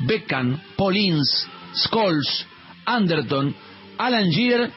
[0.00, 2.46] Beckham, Paulins, Scholes,
[2.84, 3.54] Anderton,
[3.98, 4.70] Alan Shearer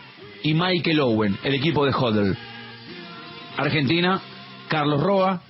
[0.44, 2.38] y Michael Owen, el equipo de Hodel.
[3.58, 4.22] Argentina,
[4.70, 5.42] Carlos Roa,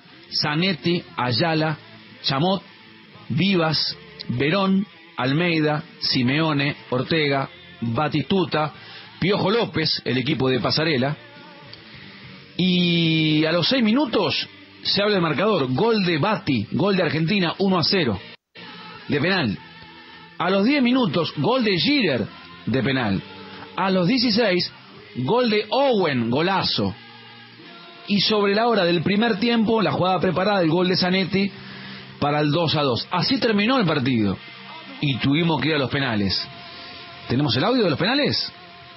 [0.41, 1.77] Zanetti, Ayala,
[2.23, 2.63] Chamot,
[3.30, 3.95] Vivas,
[4.30, 4.85] Verón,
[5.17, 7.49] Almeida, Simeone, Ortega,
[7.81, 8.73] Batistuta,
[9.19, 11.15] Piojo López, el equipo de Pasarela.
[12.61, 14.36] Y a los seis minutos
[14.84, 15.73] se abre el marcador.
[15.73, 18.19] Gol de Bati, gol de Argentina, 1 a 0,
[19.07, 19.57] de penal.
[20.38, 22.27] A los 10 minutos, gol de Girer,
[22.65, 23.23] de penal.
[23.77, 24.73] A los 16,
[25.23, 26.94] gol de Owen, golazo.
[28.07, 31.49] Y sobre la hora del primer tiempo, la jugada preparada, el gol de Zanetti
[32.19, 33.07] para el 2 a 2.
[33.10, 34.38] Así terminó el partido.
[34.99, 36.45] Y tuvimos que ir a los penales.
[37.30, 38.52] ¿Tenemos el audio de los penales?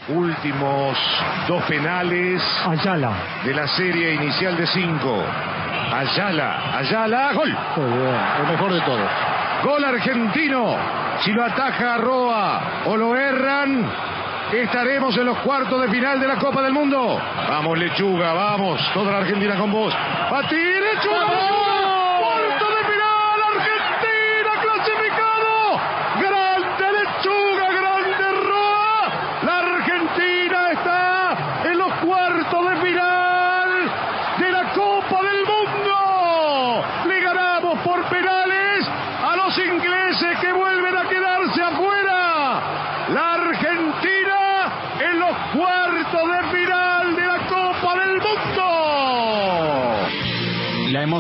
[0.09, 0.99] Últimos
[1.47, 2.43] dos penales.
[2.69, 3.13] Ayala.
[3.45, 5.23] De la serie inicial de cinco.
[5.93, 7.57] Ayala, Ayala, gol.
[7.77, 9.11] el mejor de todos.
[9.65, 10.77] Gol argentino.
[11.21, 13.87] Si lo ataja Roa o lo erran,
[14.53, 17.21] estaremos en los cuartos de final de la Copa del Mundo.
[17.49, 18.81] Vamos, Lechuga, vamos.
[18.93, 19.95] Toda la Argentina con vos.
[20.31, 21.62] ¡Pati, Lechuga!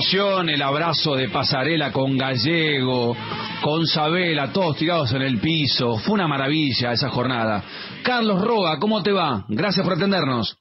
[0.02, 3.16] Emoción el abrazo de pasarela con Gallego,
[3.62, 5.96] con Sabela, todos tirados en el piso.
[5.98, 7.62] Fue una maravilla esa jornada.
[8.04, 9.44] Carlos Roa, ¿cómo te va?
[9.48, 10.58] Gracias por atendernos.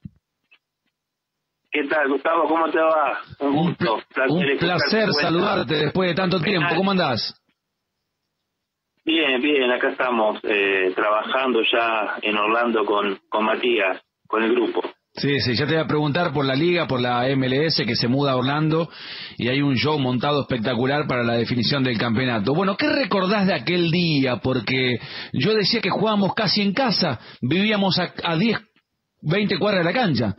[1.72, 2.46] ¿Qué tal, Gustavo?
[2.46, 3.20] ¿Cómo te va?
[3.40, 3.98] Un gusto.
[4.28, 6.68] Un placer saludarte después de tanto tiempo.
[6.76, 7.34] ¿Cómo andás?
[9.04, 14.82] Bien, bien, acá estamos eh, trabajando ya en Orlando con, con Matías, con el grupo.
[15.14, 18.08] Sí, sí, ya te voy a preguntar por la liga, por la MLS que se
[18.08, 18.88] muda a Orlando
[19.36, 22.54] y hay un show montado espectacular para la definición del campeonato.
[22.54, 24.36] Bueno, ¿qué recordás de aquel día?
[24.36, 24.98] Porque
[25.34, 28.58] yo decía que jugábamos casi en casa, vivíamos a, a 10,
[29.20, 30.36] 20 cuadras de la cancha.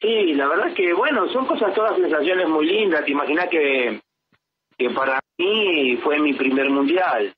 [0.00, 3.04] Sí, la verdad que, bueno, son cosas, todas sensaciones muy lindas.
[3.04, 4.00] Te imaginas que,
[4.78, 7.34] que para mí fue mi primer mundial.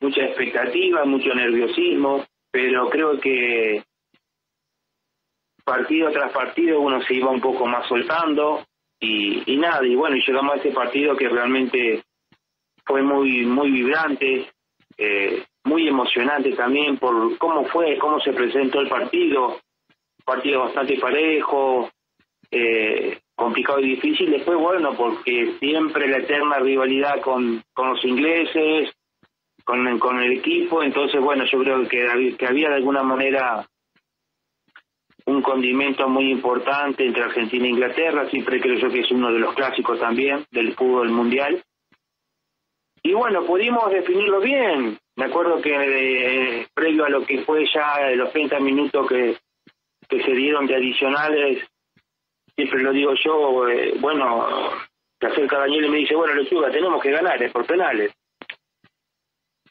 [0.00, 3.84] Mucha expectativa, mucho nerviosismo, pero creo que
[5.64, 8.64] partido tras partido uno se iba un poco más soltando
[9.00, 12.02] y, y nada, y bueno, llegamos a ese partido que realmente
[12.84, 14.48] fue muy muy vibrante,
[14.96, 19.60] eh, muy emocionante también por cómo fue, cómo se presentó el partido,
[20.24, 21.90] partido bastante parejo,
[22.50, 28.92] eh, complicado y difícil, después bueno, porque siempre la eterna rivalidad con, con los ingleses,
[29.64, 33.66] con, con el equipo, entonces bueno, yo creo que, que había de alguna manera
[35.26, 39.38] un condimento muy importante entre Argentina e Inglaterra, siempre creo yo que es uno de
[39.38, 41.62] los clásicos también del fútbol mundial.
[43.02, 44.98] Y bueno, pudimos definirlo bien.
[45.16, 49.36] Me acuerdo que eh, previo a lo que fue ya los 30 minutos que,
[50.08, 51.68] que se dieron de adicionales,
[52.54, 54.46] siempre lo digo yo, eh, bueno,
[55.20, 58.12] se acerca Daniel y me dice, bueno, Lechuga, tenemos que ganar, es por penales.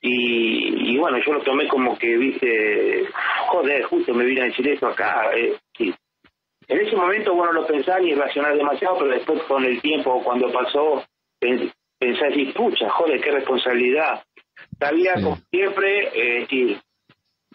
[0.02, 3.08] Y, y, bueno, yo lo tomé como que, viste,
[3.48, 5.32] joder, justo me vine a decir esto acá.
[5.36, 5.94] Eh, sí.
[6.68, 10.52] En ese momento, bueno, lo pensaba y racionar demasiado, pero después con el tiempo, cuando
[10.52, 11.04] pasó,
[11.40, 14.24] pensé así, pucha, joder, qué responsabilidad.
[14.80, 16.80] Sabía, como siempre, eh, que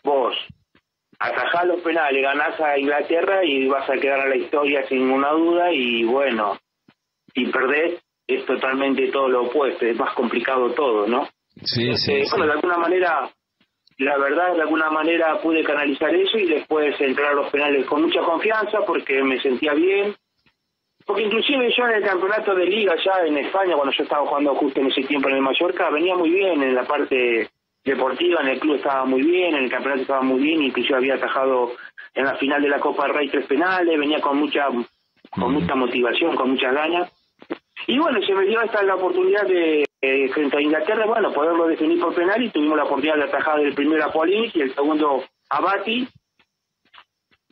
[0.05, 0.37] vos
[1.19, 5.31] atajás los penales, ganás a Inglaterra y vas a quedar a la historia sin ninguna
[5.31, 6.59] duda y bueno,
[7.35, 11.29] si perdés es totalmente todo lo opuesto, es más complicado todo, ¿no?
[11.63, 13.31] Sí, sí, Eh, bueno, de alguna manera,
[13.99, 18.03] la verdad, de alguna manera pude canalizar eso y después entrar a los penales con
[18.03, 20.15] mucha confianza porque me sentía bien.
[21.07, 24.55] Porque inclusive yo en el campeonato de liga ya en España, cuando yo estaba jugando
[24.57, 27.49] justo en ese tiempo en el Mallorca, venía muy bien en la parte
[27.85, 31.15] deportiva, en el club estaba muy bien, en el campeonato estaba muy bien, inclusive había
[31.15, 31.73] atajado
[32.13, 34.67] en la final de la Copa del Rey tres penales, venía con mucha
[35.31, 37.13] con mucha motivación, con muchas ganas.
[37.87, 41.67] Y bueno, se me dio esta la oportunidad de, eh, frente a Inglaterra, bueno, poderlo
[41.67, 44.75] definir por penal y tuvimos la oportunidad de atajar el primero a Polinic y el
[44.75, 46.09] segundo a Bati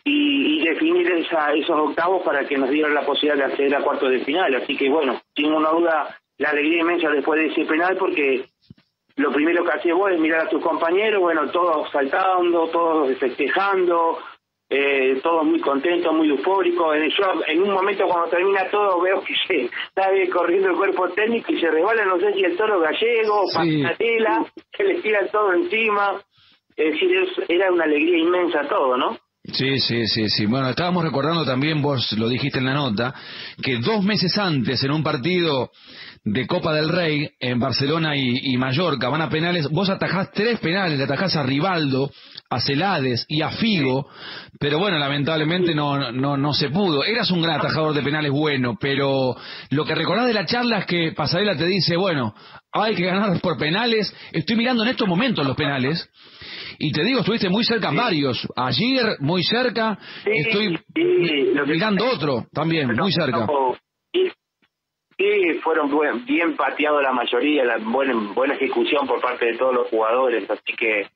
[0.04, 3.82] y, y definir esa, esos octavos para que nos dieran la posibilidad de acceder a
[3.82, 4.54] cuartos de final.
[4.54, 8.44] Así que bueno, sin una duda, la alegría inmensa después de ese penal porque
[9.16, 14.18] lo primero que hacía vos es mirar a tus compañeros, bueno, todos saltando, todos festejando,
[14.76, 16.96] eh, todos muy contentos, muy eufóricos.
[16.96, 21.09] Eh, Yo en un momento cuando termina todo veo que se está corriendo el cuerpo
[21.10, 23.84] técnico y se resbala, no sé si el toro gallego, Sí.
[23.98, 24.44] tela,
[24.76, 26.20] se les tira todo encima.
[26.76, 27.09] Es decir,
[27.48, 29.16] era una alegría inmensa todo, ¿no?
[29.44, 30.46] Sí, sí, sí, sí.
[30.46, 33.14] Bueno, estábamos recordando también, vos lo dijiste en la nota,
[33.62, 35.70] que dos meses antes, en un partido
[36.24, 40.59] de Copa del Rey, en Barcelona y, y Mallorca, van a penales, vos atajás tres
[40.59, 42.10] penales, le atajás a Rivaldo,
[42.48, 44.09] a Celades y a Figo,
[44.59, 47.05] pero bueno, lamentablemente no, no, no se pudo.
[47.05, 49.36] Eras un gran atajador de penales bueno, pero
[49.70, 52.34] lo que recordás de la charla es que Pasarela te dice, bueno,
[52.72, 54.14] hay que ganar por penales.
[54.32, 56.09] Estoy mirando en estos momentos los penales.
[56.78, 58.48] Y te digo, estuviste muy cerca en varios.
[58.56, 59.96] Ayer, muy cerca.
[60.24, 60.76] Estoy
[61.66, 63.46] mirando otro también, muy cerca.
[63.46, 63.84] Sí,
[65.19, 69.74] sí, fueron buen- bien pateados la mayoría, la buena, buena ejecución por parte de todos
[69.74, 71.09] los jugadores, así que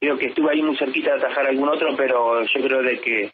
[0.00, 3.32] creo que estuve ahí muy cerquita de atajar algún otro, pero yo creo de que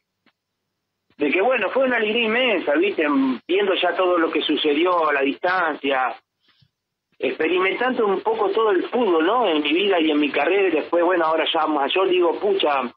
[1.19, 3.07] de que bueno, fue una alegría inmensa, viste,
[3.47, 6.17] viendo ya todo lo que sucedió a la distancia,
[7.19, 9.47] experimentando un poco todo el fútbol, ¿no?
[9.47, 12.93] En mi vida y en mi carrera, y después, bueno, ahora ya mayor digo, pucha,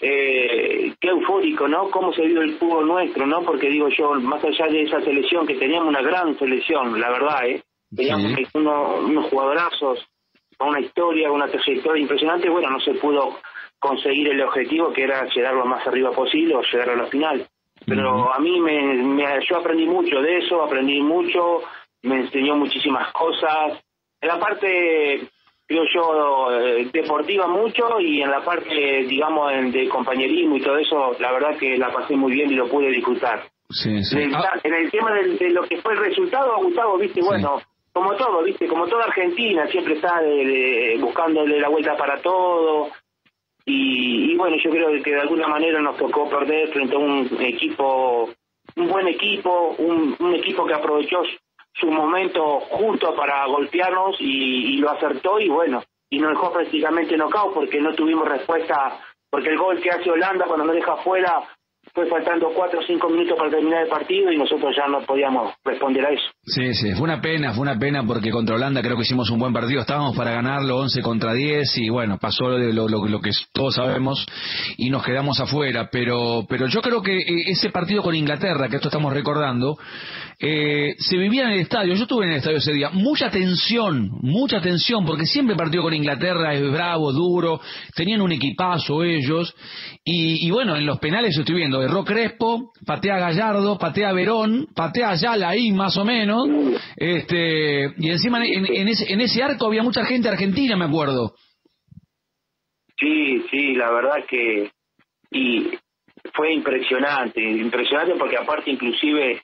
[0.00, 1.90] eh, qué eufórico, ¿no?
[1.90, 3.42] Cómo se vio el fútbol nuestro, ¿no?
[3.42, 7.46] Porque digo yo, más allá de esa selección, que teníamos una gran selección, la verdad,
[7.46, 7.62] ¿eh?
[7.94, 10.06] Teníamos uno- unos jugadorazos,
[10.56, 13.38] con una historia, una trayectoria impresionante, bueno, no se pudo
[13.78, 17.46] conseguir el objetivo que era llegar lo más arriba posible o llegar a la final.
[17.84, 21.62] Pero a mí me, me- yo aprendí mucho de eso, aprendí mucho,
[22.02, 23.82] me enseñó muchísimas cosas.
[24.20, 25.22] En la parte,
[25.66, 28.74] creo yo, eh, deportiva mucho y en la parte,
[29.08, 32.54] digamos, en- de compañerismo y todo eso, la verdad que la pasé muy bien y
[32.54, 33.42] lo pude disfrutar.
[33.70, 34.16] Sí, sí.
[34.18, 37.22] En, el, Ah, en el tema del- de, lo que fue el resultado, Gustavo, viste,
[37.22, 37.60] bueno,
[37.94, 42.90] como todo, viste, como toda Argentina, siempre está de- de- buscándole la vuelta para todo.
[43.64, 47.28] Y, y bueno, yo creo que de alguna manera nos tocó perder frente a un
[47.40, 48.28] equipo,
[48.76, 51.22] un buen equipo, un, un equipo que aprovechó
[51.74, 57.16] su- momento justo para golpearnos y, y lo acertó y bueno, y nos dejó prácticamente
[57.16, 58.98] knockout porque no tuvimos respuesta,
[59.30, 61.42] porque el gol que hace Holanda cuando nos deja afuera
[61.94, 65.52] fue faltando cuatro o cinco minutos para terminar el partido y nosotros ya no podíamos
[65.64, 66.22] responder a eso.
[66.44, 69.38] Sí, sí, fue una pena, fue una pena porque contra Holanda creo que hicimos un
[69.40, 73.20] buen partido, estábamos para ganarlo 11 contra 10 y bueno, pasó lo, lo, lo- lo
[73.20, 74.24] que todos sabemos
[74.78, 78.76] y nos quedamos afuera, pero pero yo creo que eh, ese partido con Inglaterra, que
[78.76, 79.76] esto estamos recordando,
[80.44, 84.10] eh, se vivía en el estadio, yo estuve en el estadio ese día, mucha tensión,
[84.22, 87.60] mucha tensión, porque siempre el partido con Inglaterra es bravo, duro,
[87.94, 89.54] tenían un equipazo ellos,
[90.04, 94.66] y, y bueno, en los penales yo estoy viendo, erró Crespo, patea Gallardo, patea Verón,
[94.74, 96.48] patea Ayala ahí más o menos,
[96.96, 101.34] este, y encima en, en ese, en ese arco había mucha gente argentina, me acuerdo.
[102.98, 104.72] Sí, sí, la verdad que
[105.30, 105.70] y
[106.34, 109.42] fue impresionante, impresionante porque aparte inclusive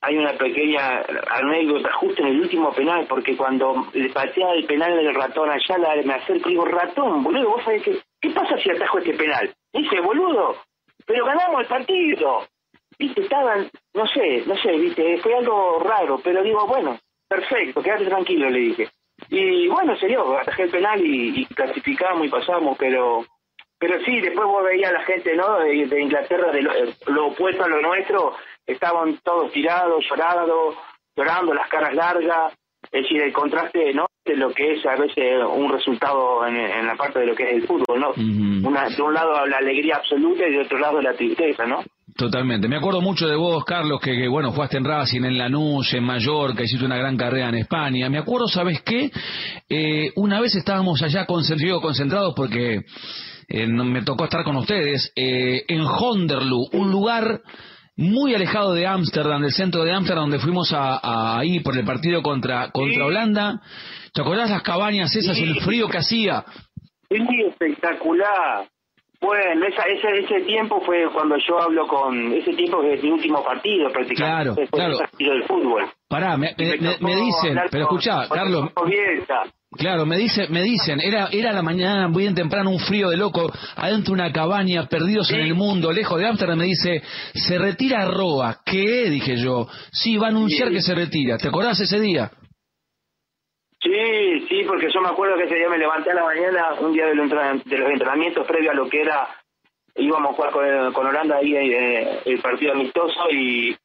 [0.00, 4.96] hay una pequeña anécdota justo en el último penal, porque cuando le patea el penal
[4.96, 8.56] del ratón allá, la, me acerco y digo, ratón, boludo, vos sabés que, ¿qué pasa
[8.58, 9.52] si atajo este penal?
[9.72, 10.56] Dice, boludo,
[11.06, 12.46] pero ganamos el partido.
[12.98, 16.98] Viste, estaban, no sé, no sé, viste, fue algo raro, pero digo, bueno,
[17.28, 18.88] perfecto, quédate tranquilo, le dije.
[19.28, 23.24] Y bueno, se dio, atajé el penal y, clasificamos y pasamos, pero
[23.78, 25.58] pero sí, después vos veías a la gente ¿no?
[25.58, 26.72] de, Inglaterra, de lo,
[27.08, 28.34] lo opuesto a lo nuestro,
[28.66, 30.74] estaban todos tirados, llorando,
[31.16, 32.52] llorando, las caras largas,
[32.90, 34.06] es decir, el contraste ¿no?
[34.24, 37.44] de lo que es a veces un resultado en, en la parte de lo que
[37.44, 38.10] es el fútbol, ¿no?
[38.68, 41.82] Una, de un lado la alegría absoluta y de otro lado la tristeza, ¿no?
[42.16, 42.66] Totalmente.
[42.66, 46.02] Me acuerdo mucho de vos, Carlos, que, que, bueno, jugaste en Racing, en Lanús, en
[46.02, 48.08] Mallorca, hiciste una gran carrera en España.
[48.08, 49.10] Me acuerdo, ¿sabes qué?
[49.68, 52.84] Eh, una vez estábamos allá concentrados, concentrados porque
[53.48, 57.42] eh, me tocó estar con ustedes, eh, en Honderloo, un lugar
[57.96, 61.84] muy alejado de Ámsterdam, del centro de Ámsterdam, donde fuimos a, a- ahí por el
[61.84, 63.60] partido contra, contra Holanda.
[64.12, 66.44] ¿Te acordás las cabañas esas, el frío que hacía?
[67.10, 68.66] Sí, espectacular.
[69.20, 72.32] Bueno, esa, ese, ese tiempo fue cuando yo hablo con...
[72.34, 74.54] Ese tiempo que es mi último partido prácticamente.
[74.54, 74.92] Claro, claro.
[74.92, 75.84] el partido del fútbol.
[76.08, 78.70] Pará, me, me- me- me tocó dicen, pero escuchá, Carlos.
[79.72, 83.16] Claro, me dice, me dicen, era, era la mañana, muy bien temprano, un frío de
[83.16, 87.02] loco, adentro de una cabaña, perdidos en el mundo, lejos de Ámsterdam, me dice,
[87.34, 88.60] se retira Roa.
[88.64, 89.10] ¿Qué?
[89.10, 89.66] Dije yo.
[89.90, 91.36] Sí, va a anunciar que se retira.
[91.36, 92.30] ¿Te acordás ese día?
[93.82, 96.92] Sí, sí, porque yo me acuerdo que ese día me levanté a la mañana, un
[96.92, 99.28] día de los, entren- de los entrenamientos previo a lo que era,
[99.96, 103.76] íbamos a jugar con, con Holanda ahí eh, el partido amistoso y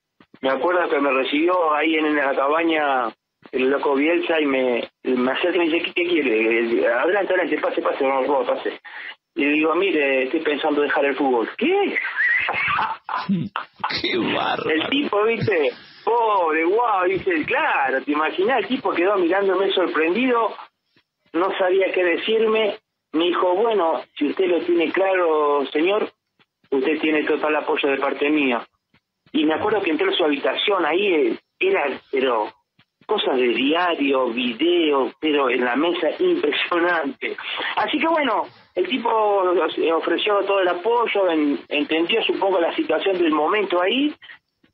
[0.41, 3.13] me acuerdo que me recibió ahí en la cabaña
[3.51, 6.87] el loco Bielsa y me, me acerca y me dice, ¿qué, qué quiere?
[6.87, 8.79] Adelante, adelante, pase, pase, vamos, vamos, pase.
[9.35, 11.49] Y le digo, mire, estoy pensando dejar el fútbol.
[11.57, 11.67] ¿Qué?
[14.01, 14.69] Qué barro.
[14.69, 15.71] El tipo, viste,
[16.03, 20.55] pobre, guau, dice, claro, te imaginas, el tipo quedó mirándome sorprendido,
[21.33, 22.77] no sabía qué decirme,
[23.13, 26.11] me dijo, bueno, si usted lo tiene claro, señor,
[26.69, 28.65] usted tiene total apoyo de parte mía.
[29.31, 32.51] Y me acuerdo que entré a su habitación, ahí era, pero,
[33.11, 37.35] cosas de diario, video, pero en la mesa impresionante.
[37.75, 38.43] Así que bueno,
[38.75, 39.09] el tipo
[39.95, 44.13] ofreció todo el apoyo, en- entendió supongo la situación del momento ahí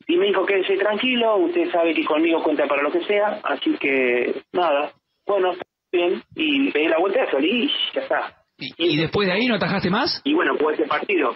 [0.08, 3.76] y me dijo quédese tranquilo, usted sabe que conmigo cuenta para lo que sea, así
[3.80, 4.92] que nada,
[5.26, 8.34] bueno, está bien, y pegué la vuelta y salí y ya está.
[8.60, 10.22] ¿Y después de ahí no atajaste más?
[10.24, 11.36] Y bueno, pues ese partido.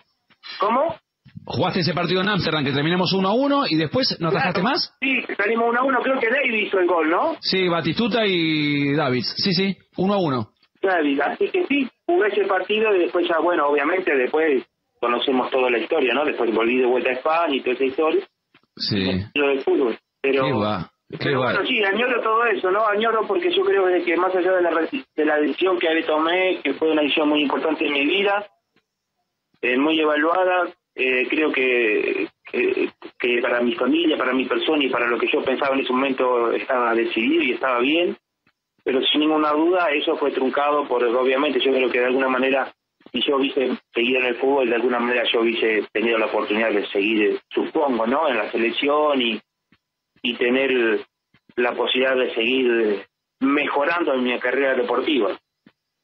[0.60, 0.96] ¿Cómo?
[1.46, 4.96] Jugaste ese partido en Ámsterdam que terminamos 1 a 1 y después no atajaste más?
[5.02, 7.36] Sí, salimos uno a uno, creo que David hizo el gol, ¿no?
[7.42, 9.34] Sí, Batistuta y Davids.
[9.38, 10.48] Sí, sí, 1 a 1.
[10.84, 14.64] David, así que sí, jugué ese partido y después ya, bueno, obviamente después
[15.00, 16.26] conocemos toda la historia, ¿no?
[16.26, 18.28] Después volví de vuelta a España y toda esa historia,
[18.78, 19.26] Sí.
[19.36, 19.98] lo del fútbol.
[20.22, 20.92] Pero, Qué va.
[21.10, 21.52] Qué pero va.
[21.54, 22.86] bueno, sí, añoro todo eso, ¿no?
[22.88, 24.70] Añoro porque yo creo que más allá de la,
[25.16, 28.46] de la decisión que tomé, que fue una decisión muy importante en mi vida,
[29.62, 35.08] eh, muy evaluada, eh, creo que, que, para mi familia, para mi persona y para
[35.08, 38.18] lo que yo pensaba en ese momento estaba decidido y estaba bien,
[38.84, 42.74] pero sin ninguna duda eso fue truncado por, obviamente, yo creo que de alguna manera,
[43.12, 46.72] si yo hubiese seguido en el fútbol, de alguna manera yo hubiese tenido la oportunidad
[46.72, 48.28] de seguir, supongo, ¿no?
[48.28, 49.40] En la selección y,
[50.22, 51.06] y tener
[51.56, 53.06] la posibilidad de seguir
[53.40, 55.38] mejorando en mi carrera deportiva.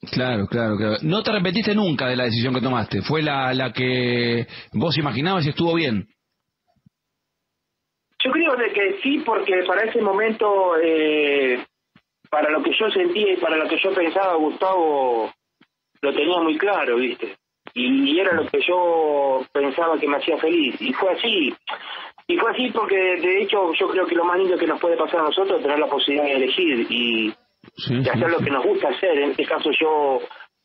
[0.02, 0.98] Claro, claro, claro.
[1.02, 3.02] No te arrepentiste nunca de la decisión que tomaste.
[3.02, 6.08] Fue la, la que vos imaginabas y estuvo bien.
[8.24, 11.64] Yo creo de que sí, porque para ese momento, eh,
[12.30, 15.32] para lo que yo sentía y para lo que yo pensaba, Gustavo
[16.02, 17.36] lo tenía muy claro, ¿viste?
[17.74, 20.80] Y, y era lo que yo pensaba que me hacía feliz.
[20.80, 21.54] Y fue así.
[22.28, 24.98] Y fue así porque, de hecho, yo creo que lo más lindo que nos puede
[24.98, 27.34] pasar a nosotros es tener la posibilidad de elegir y,
[27.90, 29.18] y hacer lo que nos gusta hacer.
[29.20, 30.20] En este caso yo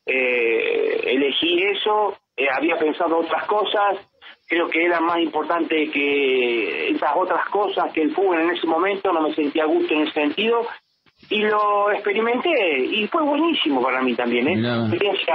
[0.06, 3.98] eh, elegí eso, eh, había pensado otras cosas,
[4.48, 9.12] creo que era más importante que esas otras cosas que el fútbol en ese momento,
[9.12, 10.66] no me sentía a gusto en ese sentido,
[11.30, 14.56] y lo experimenté, y fue buenísimo para mí también, ¿eh?
[14.56, 14.80] Mirá.
[14.88, 15.34] Experiencia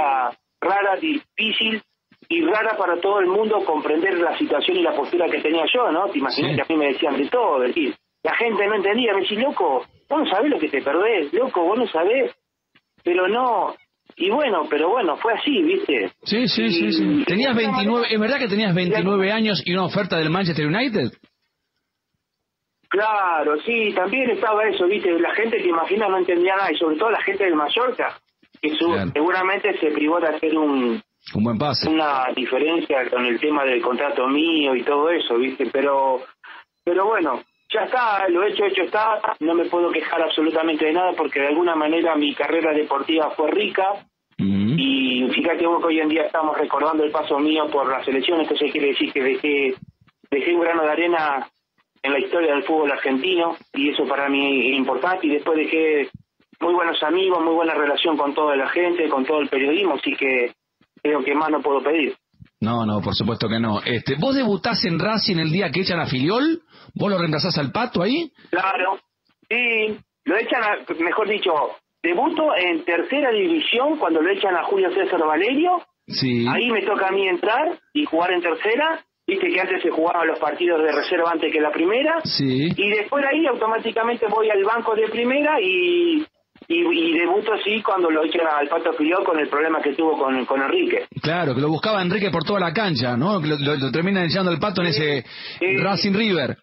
[0.60, 1.80] rara, difícil,
[2.28, 5.90] y rara para todo el mundo comprender la situación y la postura que tenía yo,
[5.90, 6.06] ¿no?
[6.08, 6.56] Te imaginas Sí.
[6.56, 9.84] que a mí me decían de todo, decir, la gente no entendía, me decía, loco,
[10.08, 12.34] vos no sabés lo que te perdés, loco, vos no sabés,
[13.04, 13.74] pero no,
[14.16, 16.10] y bueno, pero bueno, fue así, ¿viste?
[16.24, 17.24] Sí, sí, sí, sí.
[17.26, 21.10] Tenías 29, ¿es verdad que tenías 29 años y una oferta del Manchester United?
[22.88, 25.10] Claro, sí, también estaba eso, ¿viste?
[25.20, 28.18] La gente que imagina no entendía nada, y sobre todo la gente de Mallorca,
[28.62, 29.10] que su- Claro.
[29.12, 31.02] seguramente se privó de hacer un,
[31.34, 31.88] Un buen pase.
[31.88, 35.66] una diferencia con el tema del contrato mío y todo eso, ¿viste?
[35.70, 36.22] Pero,
[36.82, 37.42] pero bueno,
[37.72, 41.48] ya está, lo hecho, hecho está, no me puedo quejar absolutamente de nada porque de
[41.48, 43.84] alguna manera mi carrera deportiva fue rica
[44.40, 48.40] y fíjate vos que hoy en día estamos recordando el paso mío por la selección,
[48.40, 49.74] entonces quiere decir que dejé,
[50.30, 51.48] dejé un grano de arena
[52.02, 56.08] en la historia del fútbol argentino y eso para mí es importante y después dejé
[56.60, 60.14] muy buenos amigos, muy buena relación con toda la gente, con todo el periodismo, así
[60.14, 60.52] que
[61.02, 62.14] creo que más no puedo pedir.
[62.60, 63.80] No, no, por supuesto que no.
[63.84, 66.62] Este, ¿Vos debutás en Racing el día que echan a Filiol?
[66.98, 68.30] ¿Vos lo reemplazás al Pato ahí?
[68.50, 68.98] Claro,
[69.48, 71.52] sí, lo echan, a- mejor dicho,
[72.02, 76.46] debuto en tercera división cuando lo echan a Julio César Valerio, Sí.
[76.48, 80.26] ahí me toca a mí entrar y jugar en tercera, viste que antes se jugaban
[80.26, 82.68] los partidos de reserva antes que la primera, Sí.
[82.76, 86.24] y después de ahí automáticamente voy al banco de primera y,
[86.68, 90.18] y, y debuto así cuando lo echan al Pato Filiol con el problema que tuvo
[90.18, 91.06] con, con Enrique.
[91.22, 93.40] Claro, que lo buscaba Enrique por toda la cancha, ¿no?
[93.40, 95.24] Lo, lo- lo terminan echando el Pato en ese
[95.82, 96.58] Racing River.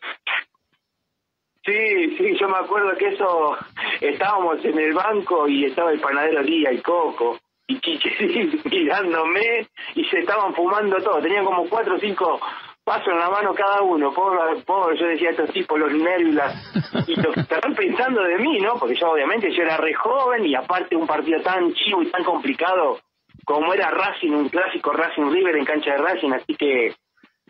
[1.66, 3.58] Sí, sí, yo me acuerdo que eso,
[4.00, 10.04] estábamos en el banco y estaba el panadero Lía y Coco y Chicherín mirándome y
[10.06, 12.40] se estaban fumando todo, tenían como cuatro o cinco
[12.86, 17.08] pasos en la mano cada uno, pobre, pobre, yo decía estos tipos, los nervios, las-
[17.10, 18.76] y lo que estarán pensando de mí, ¿no?
[18.80, 22.24] Porque yo obviamente yo era re joven y aparte un partido tan chivo y tan
[22.24, 23.00] complicado
[23.44, 26.96] como era Racing, un clásico Racing River en cancha de Racing, así que,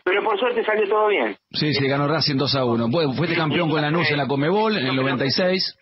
[0.04, 1.36] pero por suerte salió todo bien.
[1.52, 2.88] Sí, sí, ganó Racing 2 a 1.
[2.90, 5.76] Bueno, fuiste campeón con Lanús en la Comebol en el 96.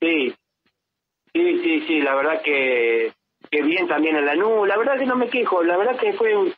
[0.00, 0.34] Sí,
[1.32, 3.12] sí, sí, sí, la verdad que,
[3.50, 6.12] que bien también en la NU, la verdad que no me quejo, la verdad que
[6.14, 6.52] fue un-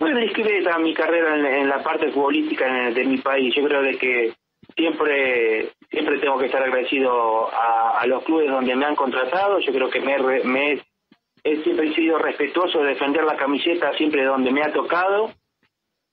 [0.00, 3.96] muy discreta mi carrera en, la parte futbolística en- de mi país, yo creo de
[3.98, 4.32] que
[4.76, 9.72] siempre siempre tengo que estar agradecido a, a los clubes donde me han contratado, yo
[9.72, 10.82] creo que me, me he-
[11.44, 15.30] he siempre sido respetuoso de defender la camiseta siempre donde me ha tocado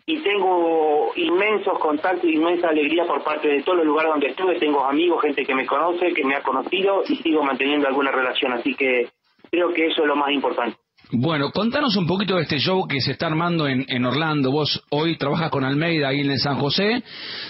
[0.06, 4.58] y tengo inmensos contactos, inmensa alegría por parte de todos los lugares donde estuve.
[4.58, 8.54] Tengo amigos, gente que me conoce, que me ha conocido y sigo manteniendo alguna relación.
[8.54, 9.10] Así que
[9.52, 10.78] creo que eso es lo más importante.
[11.12, 14.52] Bueno, contanos un poquito de este show que se está armando en, en Orlando.
[14.52, 17.02] Vos hoy trabajas con Almeida ahí en el San José,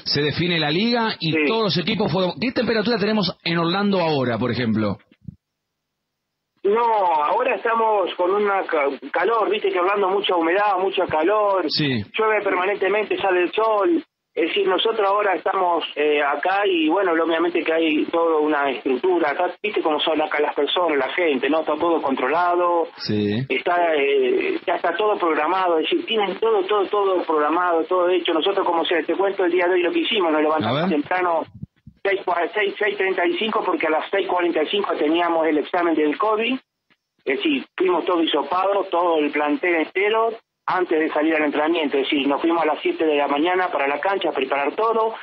[0.04, 2.34] se define la liga y todos los equipos fueron...
[2.40, 4.98] ¿Qué temperatura tenemos en Orlando ahora, por ejemplo?
[6.64, 12.04] No, ahora estamos con ca- calor, viste que hablando mucha humedad, mucha calor, Sí.
[12.18, 14.04] llueve permanentemente, sale el sol.
[14.38, 19.32] Es decir, nosotros ahora estamos eh, acá y bueno, obviamente que hay toda una estructura,
[19.32, 21.62] acá viste cómo son acá las personas, la gente, ¿no?
[21.62, 23.44] Está todo controlado, Sí.
[23.50, 28.32] está eh, ya está todo programado, es decir, tienen todo, todo, todo programado, todo hecho.
[28.32, 31.42] Nosotros, como se te cuento el día de hoy lo que hicimos, nos levantamos temprano
[32.04, 36.54] 6.35 porque a las 6.45 teníamos el examen del COVID,
[37.26, 40.30] es decir, fuimos todo hisopado, todo el plantel entero,
[40.68, 43.70] antes de salir al entrenamiento, es decir, nos fuimos a las 7 de la mañana
[43.70, 45.16] para la cancha a preparar todo,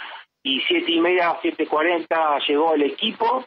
[0.43, 3.45] y siete y media, 7.40 llegó el equipo,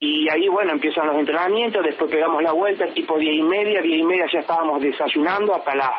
[0.00, 4.00] y ahí, bueno, empiezan los entrenamientos, después pegamos la vuelta, tipo 10 y media, 10
[4.00, 5.94] y media ya estábamos desayunando hasta las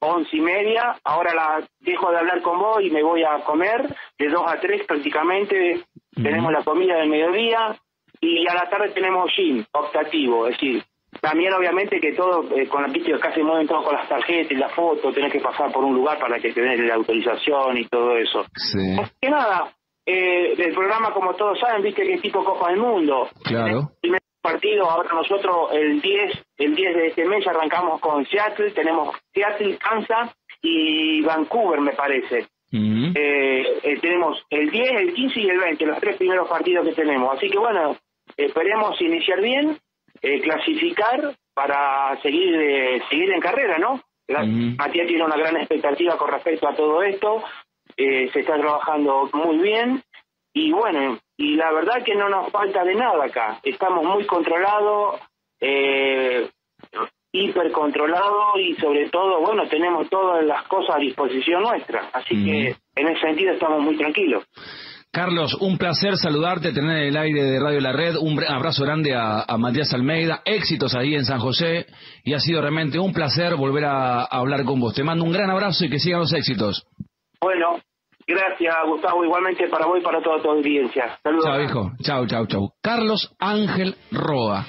[0.00, 3.94] once y media, ahora la dejo de hablar con vos y me voy a comer,
[4.18, 7.76] de 2 a 3 prácticamente, tenemos la comida del mediodía,
[8.20, 10.84] y a la tarde tenemos gym optativo, es decir,
[11.20, 14.56] también obviamente que todo, eh, con la que se mueven todo con las tarjetas y
[14.56, 17.86] las fotos, tenés que pasar por un lugar para que te den la autorización y
[17.86, 18.44] todo eso.
[18.54, 18.96] Sí.
[19.20, 19.72] Que nada,
[20.06, 23.28] eh, el programa como todos saben, viste que es tipo Copa del Mundo.
[23.42, 23.90] Claro.
[24.00, 29.16] Primer partido, ahora nosotros el 10, el 10 de este mes arrancamos con Seattle, tenemos
[29.32, 32.46] Seattle, Kansas y Vancouver me parece.
[32.76, 36.94] Eh, eh, tenemos el 10, el 15 y el 20, los tres primeros partidos que
[36.94, 37.36] tenemos.
[37.36, 37.96] Así que bueno,
[38.36, 39.78] esperemos iniciar bien,
[40.24, 44.00] eh, clasificar para seguir eh, seguir en carrera, ¿no?
[44.26, 47.44] Matías tiene una gran expectativa con respecto a todo esto,
[47.94, 50.02] eh, se está trabajando muy bien
[50.54, 55.20] y bueno, y la verdad que no nos falta de nada acá, estamos muy controlados,
[55.60, 56.48] eh,
[57.32, 62.76] hiper controlados y sobre todo, bueno, tenemos todas las cosas a disposición nuestra, así que
[62.96, 64.44] en ese sentido estamos muy tranquilos.
[65.14, 68.16] Carlos, un placer saludarte, tener en el aire de Radio La Red.
[68.16, 70.42] Un br- abrazo grande a, a Matías Almeida.
[70.44, 71.86] Éxitos ahí en San José.
[72.24, 74.92] Y ha sido realmente un placer volver a, a hablar con vos.
[74.92, 76.84] Te mando un gran abrazo y que sigan los éxitos.
[77.40, 77.78] Bueno,
[78.26, 81.18] gracias Gustavo, igualmente para vos y para toda tu audiencia.
[81.22, 81.44] Saludos.
[81.44, 81.92] Chao, hijo.
[82.02, 82.72] Chao, chao, chao.
[82.82, 84.66] Carlos Ángel Roa.